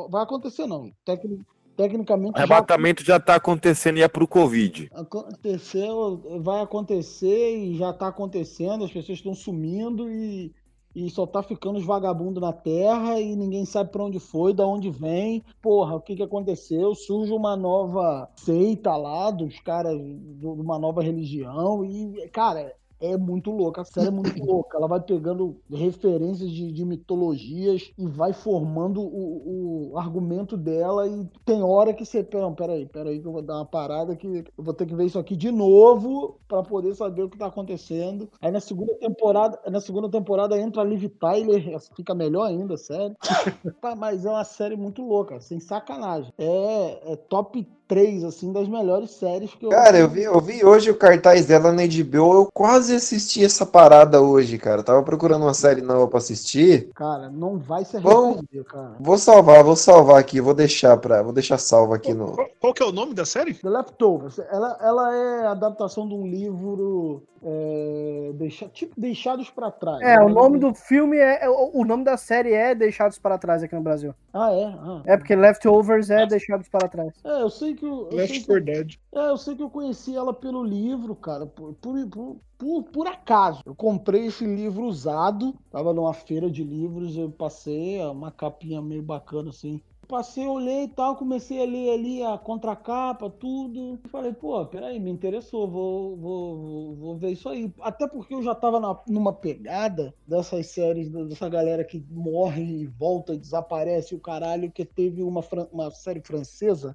[0.09, 0.91] Vai acontecer, não.
[1.05, 1.43] Tecni-
[1.77, 2.35] tecnicamente.
[2.35, 4.91] O arrebatamento já tá acontecendo e é pro Covid.
[4.93, 10.53] Aconteceu, vai acontecer e já tá acontecendo, as pessoas estão sumindo e,
[10.95, 14.67] e só tá ficando os vagabundos na terra e ninguém sabe pra onde foi, da
[14.67, 15.43] onde vem.
[15.61, 16.95] Porra, o que que aconteceu?
[16.95, 23.51] Surge uma nova seita lá dos caras, de uma nova religião e, cara, é muito
[23.51, 23.83] louca.
[23.83, 24.79] A série é muito louca.
[24.79, 31.07] Ela vai pegando referências de, de mitologias e vai formando o, o argumento dela.
[31.09, 32.27] E tem hora que você.
[32.33, 35.07] Não, peraí, peraí, que eu vou dar uma parada que eu vou ter que ver
[35.07, 38.29] isso aqui de novo para poder saber o que tá acontecendo.
[38.41, 43.17] Aí na segunda temporada, na segunda temporada entra a Liv Tyler, fica melhor ainda, sério.
[43.99, 46.33] Mas é uma série muito louca, sem sacanagem.
[46.39, 49.69] É, é top 3, assim, das melhores séries que eu.
[49.69, 53.67] Cara, eu vi, eu vi hoje o cartaz dela na HBO, eu quase assisti essa
[53.67, 54.81] parada hoje, cara.
[54.81, 56.89] Eu tava procurando uma série nova pra assistir.
[56.95, 58.97] Cara, não vai se Bom, cara.
[58.99, 62.33] Vou salvar, vou salvar aqui, vou deixar pra, vou deixar salvo aqui no.
[62.33, 63.53] Qual, qual que é o nome da série?
[63.53, 64.39] The Leftovers.
[64.39, 67.23] Ela, ela é adaptação de um livro.
[67.45, 70.01] É, deixa- tipo, Deixados pra Trás.
[70.01, 70.33] É, o né?
[70.35, 71.45] nome do filme é.
[71.45, 74.15] é- O o nome da série é Deixados para Trás aqui no Brasil.
[74.33, 74.65] Ah, é?
[74.65, 75.03] Ah.
[75.07, 77.13] É porque Leftovers é Deixados para Trás.
[77.25, 77.85] É, eu sei que.
[77.85, 78.95] Eu, eu Left sei que- 4 Dead.
[79.15, 83.07] É, eu sei que eu conheci ela pelo livro, cara, por, por, por, por, por
[83.07, 83.61] acaso.
[83.67, 88.81] Eu comprei esse livro usado, tava numa feira de livros, eu passei, é uma capinha
[88.81, 89.81] meio bacana assim.
[90.13, 93.99] Passei, olhei e tal, comecei a ler ali a contracapa, tudo.
[94.11, 97.73] Falei, pô, peraí, me interessou, vou, vou, vou, vou ver isso aí.
[97.81, 102.87] Até porque eu já tava na- numa pegada dessas séries, dessa galera que morre e
[102.87, 105.41] volta desaparece, o caralho, que teve uma,
[105.73, 106.95] uma série francesa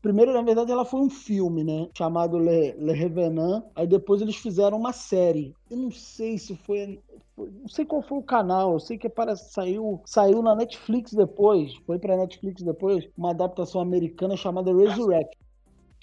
[0.00, 1.88] Primeiro, na verdade, ela foi um filme, né?
[1.96, 3.64] Chamado Le, Le Revenant.
[3.74, 5.54] Aí depois eles fizeram uma série.
[5.70, 7.00] Eu não sei se foi.
[7.42, 8.72] Foi- Não sei qual foi o canal.
[8.72, 11.74] Eu sei que para, saiu, saiu na Netflix depois.
[11.86, 13.08] Foi pra Netflix depois.
[13.16, 15.36] Uma adaptação americana chamada Resurrect.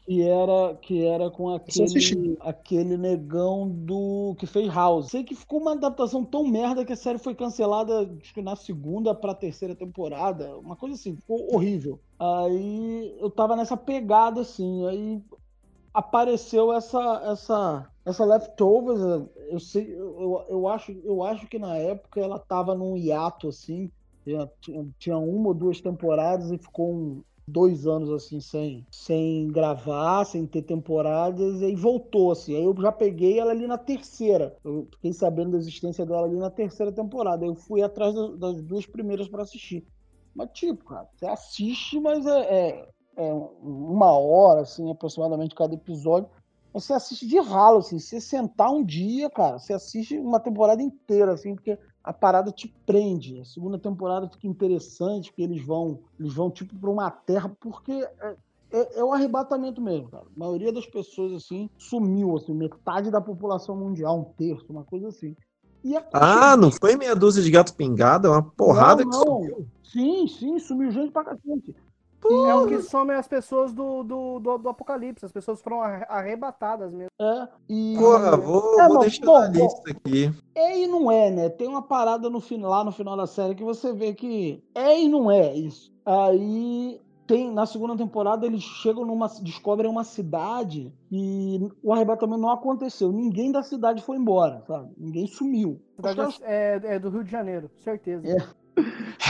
[0.06, 5.10] Que era, que era com aquele, aquele negão do que fez House.
[5.10, 8.56] Sei que ficou uma adaptação tão merda que a série foi cancelada acho que na
[8.56, 10.58] segunda pra terceira temporada.
[10.58, 12.00] Uma coisa assim, ficou horrível.
[12.18, 15.22] Aí eu tava nessa pegada assim, aí
[15.94, 17.00] apareceu essa
[17.32, 19.00] essa essa leftovers,
[19.50, 23.92] eu sei, eu, eu acho, eu acho que na época ela tava num hiato assim,
[24.24, 24.50] tinha,
[25.00, 30.46] tinha- uma ou duas temporadas e ficou um, dois anos assim sem sem gravar, sem
[30.48, 32.56] ter temporadas e aí voltou assim.
[32.56, 34.56] Aí eu já peguei ela ali na terceira.
[34.64, 37.46] Eu fiquei sabendo da existência dela ali na terceira temporada.
[37.46, 39.86] Eu fui atrás da- das duas primeiras para assistir.
[40.34, 42.90] Mas, tipo, cara, você assiste, mas é, é-
[43.20, 46.30] é uma hora, assim, aproximadamente cada episódio.
[46.74, 48.00] Você assiste de ralo, assim.
[48.00, 52.50] Se você sentar um dia, cara, você assiste uma temporada inteira, assim, porque a parada
[52.50, 53.42] te prende.
[53.42, 57.92] A segunda temporada fica interessante, porque eles vão, eles vão tipo, para uma terra, porque
[57.92, 58.36] é,
[58.72, 60.24] é, é um arrebatamento mesmo, cara.
[60.24, 65.10] A maioria das pessoas, assim, sumiu, assim, metade da população mundial, um terço, uma coisa
[65.10, 65.36] assim.
[65.84, 68.28] E a Ah, não foi meia dúzia de gato pingado?
[68.28, 69.26] É uma porrada não, que não.
[69.26, 69.68] sumiu.
[69.84, 71.76] Sim, sim, sumiu gente pra cacete.
[72.26, 75.26] É o que some as pessoas do, do, do, do apocalipse.
[75.26, 77.10] As pessoas foram arre- arrebatadas mesmo.
[77.20, 77.96] É, e...
[77.98, 79.54] Porra, vou, É, vou não, deixar bom, na bom.
[79.64, 80.32] lista aqui.
[80.54, 81.50] É e não é, né?
[81.50, 85.00] Tem uma parada no final, lá no final da série que você vê que é
[85.00, 85.92] e não é isso.
[86.06, 92.50] Aí tem na segunda temporada eles chegam numa descobrem uma cidade e o arrebatamento não
[92.50, 93.12] aconteceu.
[93.12, 94.92] Ninguém da cidade foi embora, sabe?
[94.98, 95.80] Ninguém sumiu.
[96.02, 98.26] Caras- é, é do Rio de Janeiro, certeza.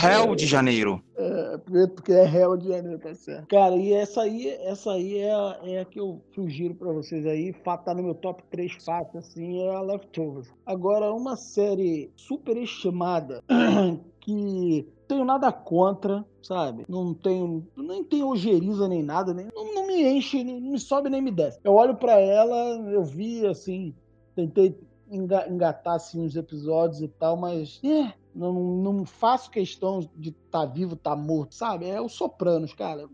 [0.02, 1.02] Hell de Janeiro.
[1.16, 3.46] É, porque- porque é Rio de Janeiro, tá certo.
[3.48, 7.26] Cara, e essa aí, essa aí é, a, é a que eu sugiro pra vocês
[7.26, 7.52] aí.
[7.84, 10.48] Tá no meu top 3 fácil, assim, é a Leftovers.
[10.64, 13.42] Agora, uma série super estimada
[14.20, 16.84] que tenho nada contra, sabe?
[16.88, 21.10] Não tenho, nem tenho ojeriza nem nada, nem, não, não me enche, não me sobe
[21.10, 21.58] nem me desce.
[21.64, 22.54] Eu olho pra ela,
[22.90, 23.92] eu vi, assim,
[24.36, 24.78] tentei
[25.10, 30.66] enga- engatar assim, uns episódios e tal, mas é, não, não faço questão de estar
[30.66, 31.88] vivo, estar morto, sabe?
[31.88, 33.08] É o Sopranos, cara.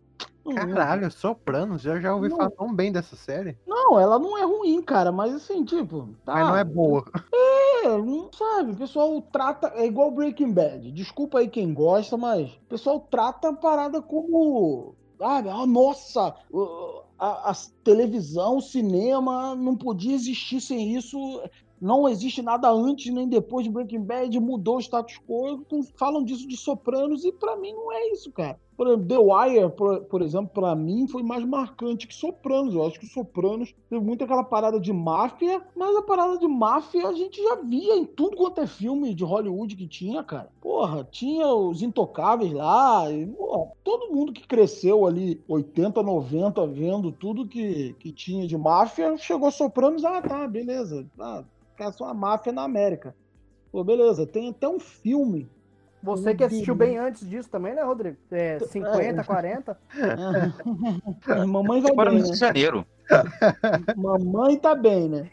[0.45, 2.37] Não- Caralho, Sopranos, eu já ouvi Não.
[2.37, 3.59] falar tão bem dessa série.
[3.67, 6.09] Não, ela não é ruim, cara, mas assim, tipo.
[6.25, 7.05] Tá, Mas não é boa.
[7.83, 9.73] É, não sabe, o pessoal trata.
[9.75, 10.93] É igual Breaking Bad.
[10.93, 14.95] Desculpa aí quem gosta, mas o pessoal trata a parada como.
[15.19, 16.35] Ah, nossa,
[17.19, 21.19] a, a televisão, o cinema não podia existir sem isso.
[21.81, 25.65] Não existe nada antes nem depois de Breaking Bad, mudou o status quo.
[25.97, 28.59] Falam disso de Sopranos e pra mim não é isso, cara.
[28.77, 32.75] Por exemplo, The Wire, por, por exemplo, pra mim foi mais marcante que Sopranos.
[32.75, 37.09] Eu acho que Sopranos teve muito aquela parada de máfia, mas a parada de máfia
[37.09, 40.51] a gente já via em tudo quanto é filme de Hollywood que tinha, cara.
[40.61, 47.11] Porra, tinha os Intocáveis lá, e, porra, todo mundo que cresceu ali 80, 90 vendo
[47.13, 51.07] tudo que, que tinha de máfia, chegou Sopranos, ah, tá, beleza.
[51.19, 51.43] Ah,
[51.77, 53.15] caça uma máfia na América.
[53.71, 55.49] Pô, beleza, tem até um filme.
[56.03, 58.17] Você que assistiu bem antes disso também, né, Rodrigo?
[58.31, 59.79] É, 50, 40.
[61.27, 62.35] É, mamãe vai Agora bem, no Rio né?
[62.35, 62.87] de Janeiro.
[63.97, 65.31] Mamãe tá bem, né?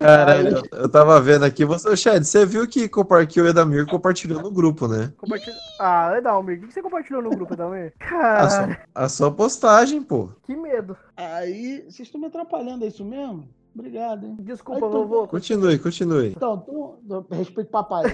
[0.00, 1.64] Caralho, eu, eu tava vendo aqui.
[1.64, 5.12] Você, Ô, Chad, você viu que que o Edamir compartilhou no grupo, né?
[5.16, 5.54] Compartilha...
[5.80, 7.92] Ah, Edalmir, o que você compartilhou no grupo, Edalmir?
[8.02, 10.30] A Cara, sua, a sua postagem, pô.
[10.44, 10.96] que medo.
[11.16, 13.48] Aí, vocês estão me atrapalhando, é isso mesmo?
[13.74, 14.36] Obrigado, hein?
[14.40, 15.26] Desculpa, Aí, então- vovô.
[15.28, 16.28] Continue, continue.
[16.28, 18.04] Então, então respeito papai.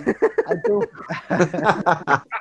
[0.47, 0.81] Aí tem, um...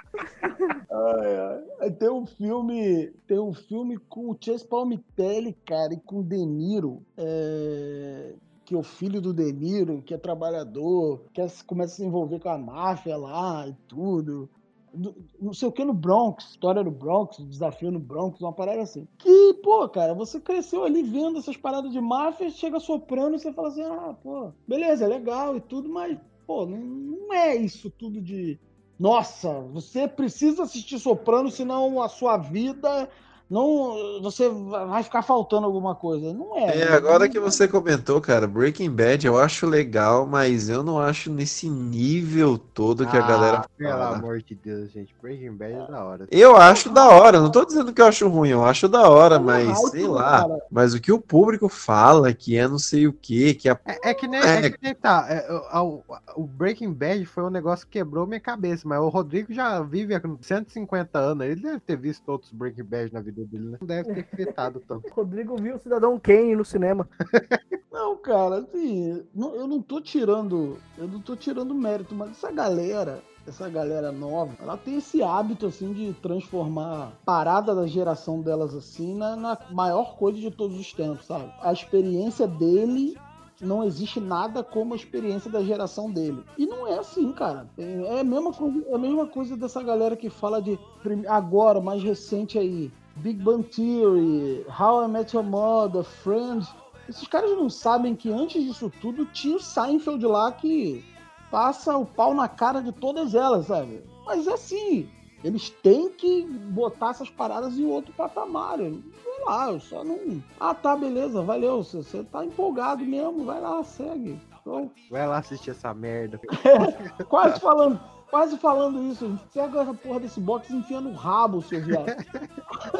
[0.91, 1.63] Ai, ai.
[1.81, 6.23] Aí tem um filme, tem um filme com o Chase Palmitelli, cara, e com o
[6.23, 8.33] De Niro, é,
[8.65, 12.05] que é o filho do De Niro, que é trabalhador, que é- começa a se
[12.05, 14.49] envolver com a máfia lá e tudo.
[14.99, 18.81] Do- Não sei o que no Bronx, história do Bronx, desafio no Bronx, uma parada
[18.81, 19.07] assim.
[19.17, 23.53] Que, pô, cara, você cresceu ali vendo essas paradas de máfia, chega soprando e você
[23.53, 27.89] fala assim: ah, pô, beleza, é legal e tudo, mas, pô, não, não é isso
[27.89, 28.59] tudo de.
[28.99, 33.09] Nossa, você precisa assistir Soprano, senão a sua vida
[33.49, 34.21] não.
[34.21, 36.33] Você vai ficar faltando alguma coisa.
[36.33, 36.79] Não é.
[36.79, 41.31] É, agora que você comentou, cara, Breaking Bad eu acho legal, mas eu não acho
[41.31, 44.15] nesse nível todo que a galera Ah, Pelo fala.
[44.17, 45.15] amor de Deus, gente.
[45.21, 46.27] Breaking Bad é da hora.
[46.31, 49.39] Eu acho da hora, não tô dizendo que eu acho ruim, eu acho da hora,
[49.39, 50.41] mas hype, sei lá.
[50.41, 50.61] cara.
[50.69, 53.79] Mas o que o público fala que é não sei o que, que a...
[53.85, 54.65] É, é que nem, É.
[54.65, 55.25] é que nem tá.
[55.29, 55.95] é, o-
[56.37, 59.81] o, o Breaking Bad foi um negócio que quebrou minha cabeça, mas o Rodrigo já
[59.81, 61.45] vive há 150 anos.
[61.45, 63.77] Ele deve ter visto outros Breaking Bad na vida dele, né?
[63.79, 64.81] Não deve ter tanto.
[65.11, 67.07] Rodrigo viu o Cidadão Kane no cinema.
[67.91, 72.49] Não, cara, assim, não- eu não tô tirando, eu não tô tirando mérito, mas essa
[72.51, 78.41] galera, essa galera nova, ela tem esse hábito assim de transformar a parada da geração
[78.41, 81.51] delas assim na, na maior coisa de todos os tempos, sabe?
[81.61, 83.17] A experiência dele
[83.59, 86.43] não existe nada como a experiência da geração dele.
[86.57, 87.67] E não é assim, cara.
[87.77, 90.79] É a mesma coisa, é a mesma coisa dessa galera que fala de
[91.27, 92.89] agora, mais recente aí,
[93.21, 96.73] Big Bang Theory, How I Met Your Mother, Friends.
[97.07, 101.03] Esses caras não sabem que antes disso tudo tinha o Seinfeld lá que
[101.49, 104.03] passa o pau na cara de todas elas, sabe?
[104.25, 105.09] Mas é assim,
[105.43, 108.79] eles têm que botar essas paradas em outro patamar.
[108.79, 110.43] Eu- Sei lá, eu só não.
[110.59, 111.81] Ah, tá, beleza, valeu.
[111.83, 114.39] Você, você tá empolgado mesmo, vai lá, segue.
[114.61, 116.39] Então, Vai lá assistir essa merda.
[117.27, 117.99] quase falando.
[118.29, 122.05] Quase falando isso, pega essa porra desse box e enfia no rabo, seu viado.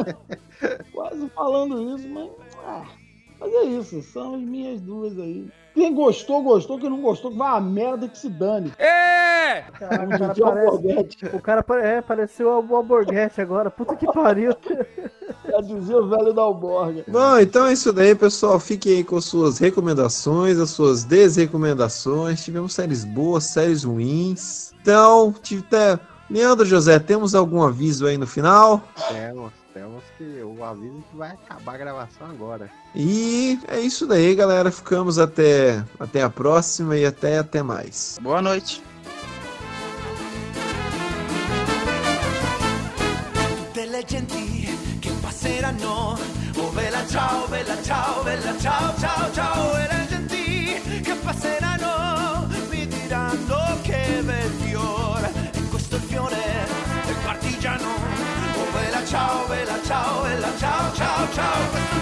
[0.91, 2.31] Quase falando isso, mas.
[2.65, 2.85] ah,
[3.39, 5.47] mas é isso, são as minhas duas aí.
[5.73, 6.79] Quem gostou, gostou.
[6.79, 8.73] Quem não gostou, vai a merda que se dane.
[8.77, 9.61] É!
[9.61, 13.71] Cara, o cara parece, o cara é, pareceu o Alborguete agora.
[13.71, 14.51] Puta que pariu.
[15.59, 17.03] Já dizia o velho da Alborga.
[17.07, 18.59] Bom, então é isso daí, pessoal.
[18.59, 22.43] Fiquem aí com suas recomendações, as suas desrecomendações.
[22.43, 24.71] Tivemos séries boas, séries ruins.
[24.81, 25.99] Então, tive até...
[26.29, 28.83] Leandro José, temos algum aviso aí no final?
[29.07, 32.69] Temos, temos que o aviso que vai acabar a gravação agora.
[32.95, 34.71] E é isso daí, galera.
[34.71, 38.17] Ficamos até, até a próxima e até, até mais.
[38.21, 38.81] Boa noite.
[45.69, 46.17] Passeranno.
[46.57, 49.77] Oh bella ciao, bella ciao, bella ciao, ciao, ciao.
[49.77, 55.51] E le genti che passeranno mi diranno che bel fiore.
[55.53, 56.67] E questo fiore
[57.05, 57.87] del partigiano.
[57.87, 61.98] Oh bella ciao, bella ciao, bella ciao, ciao, ciao.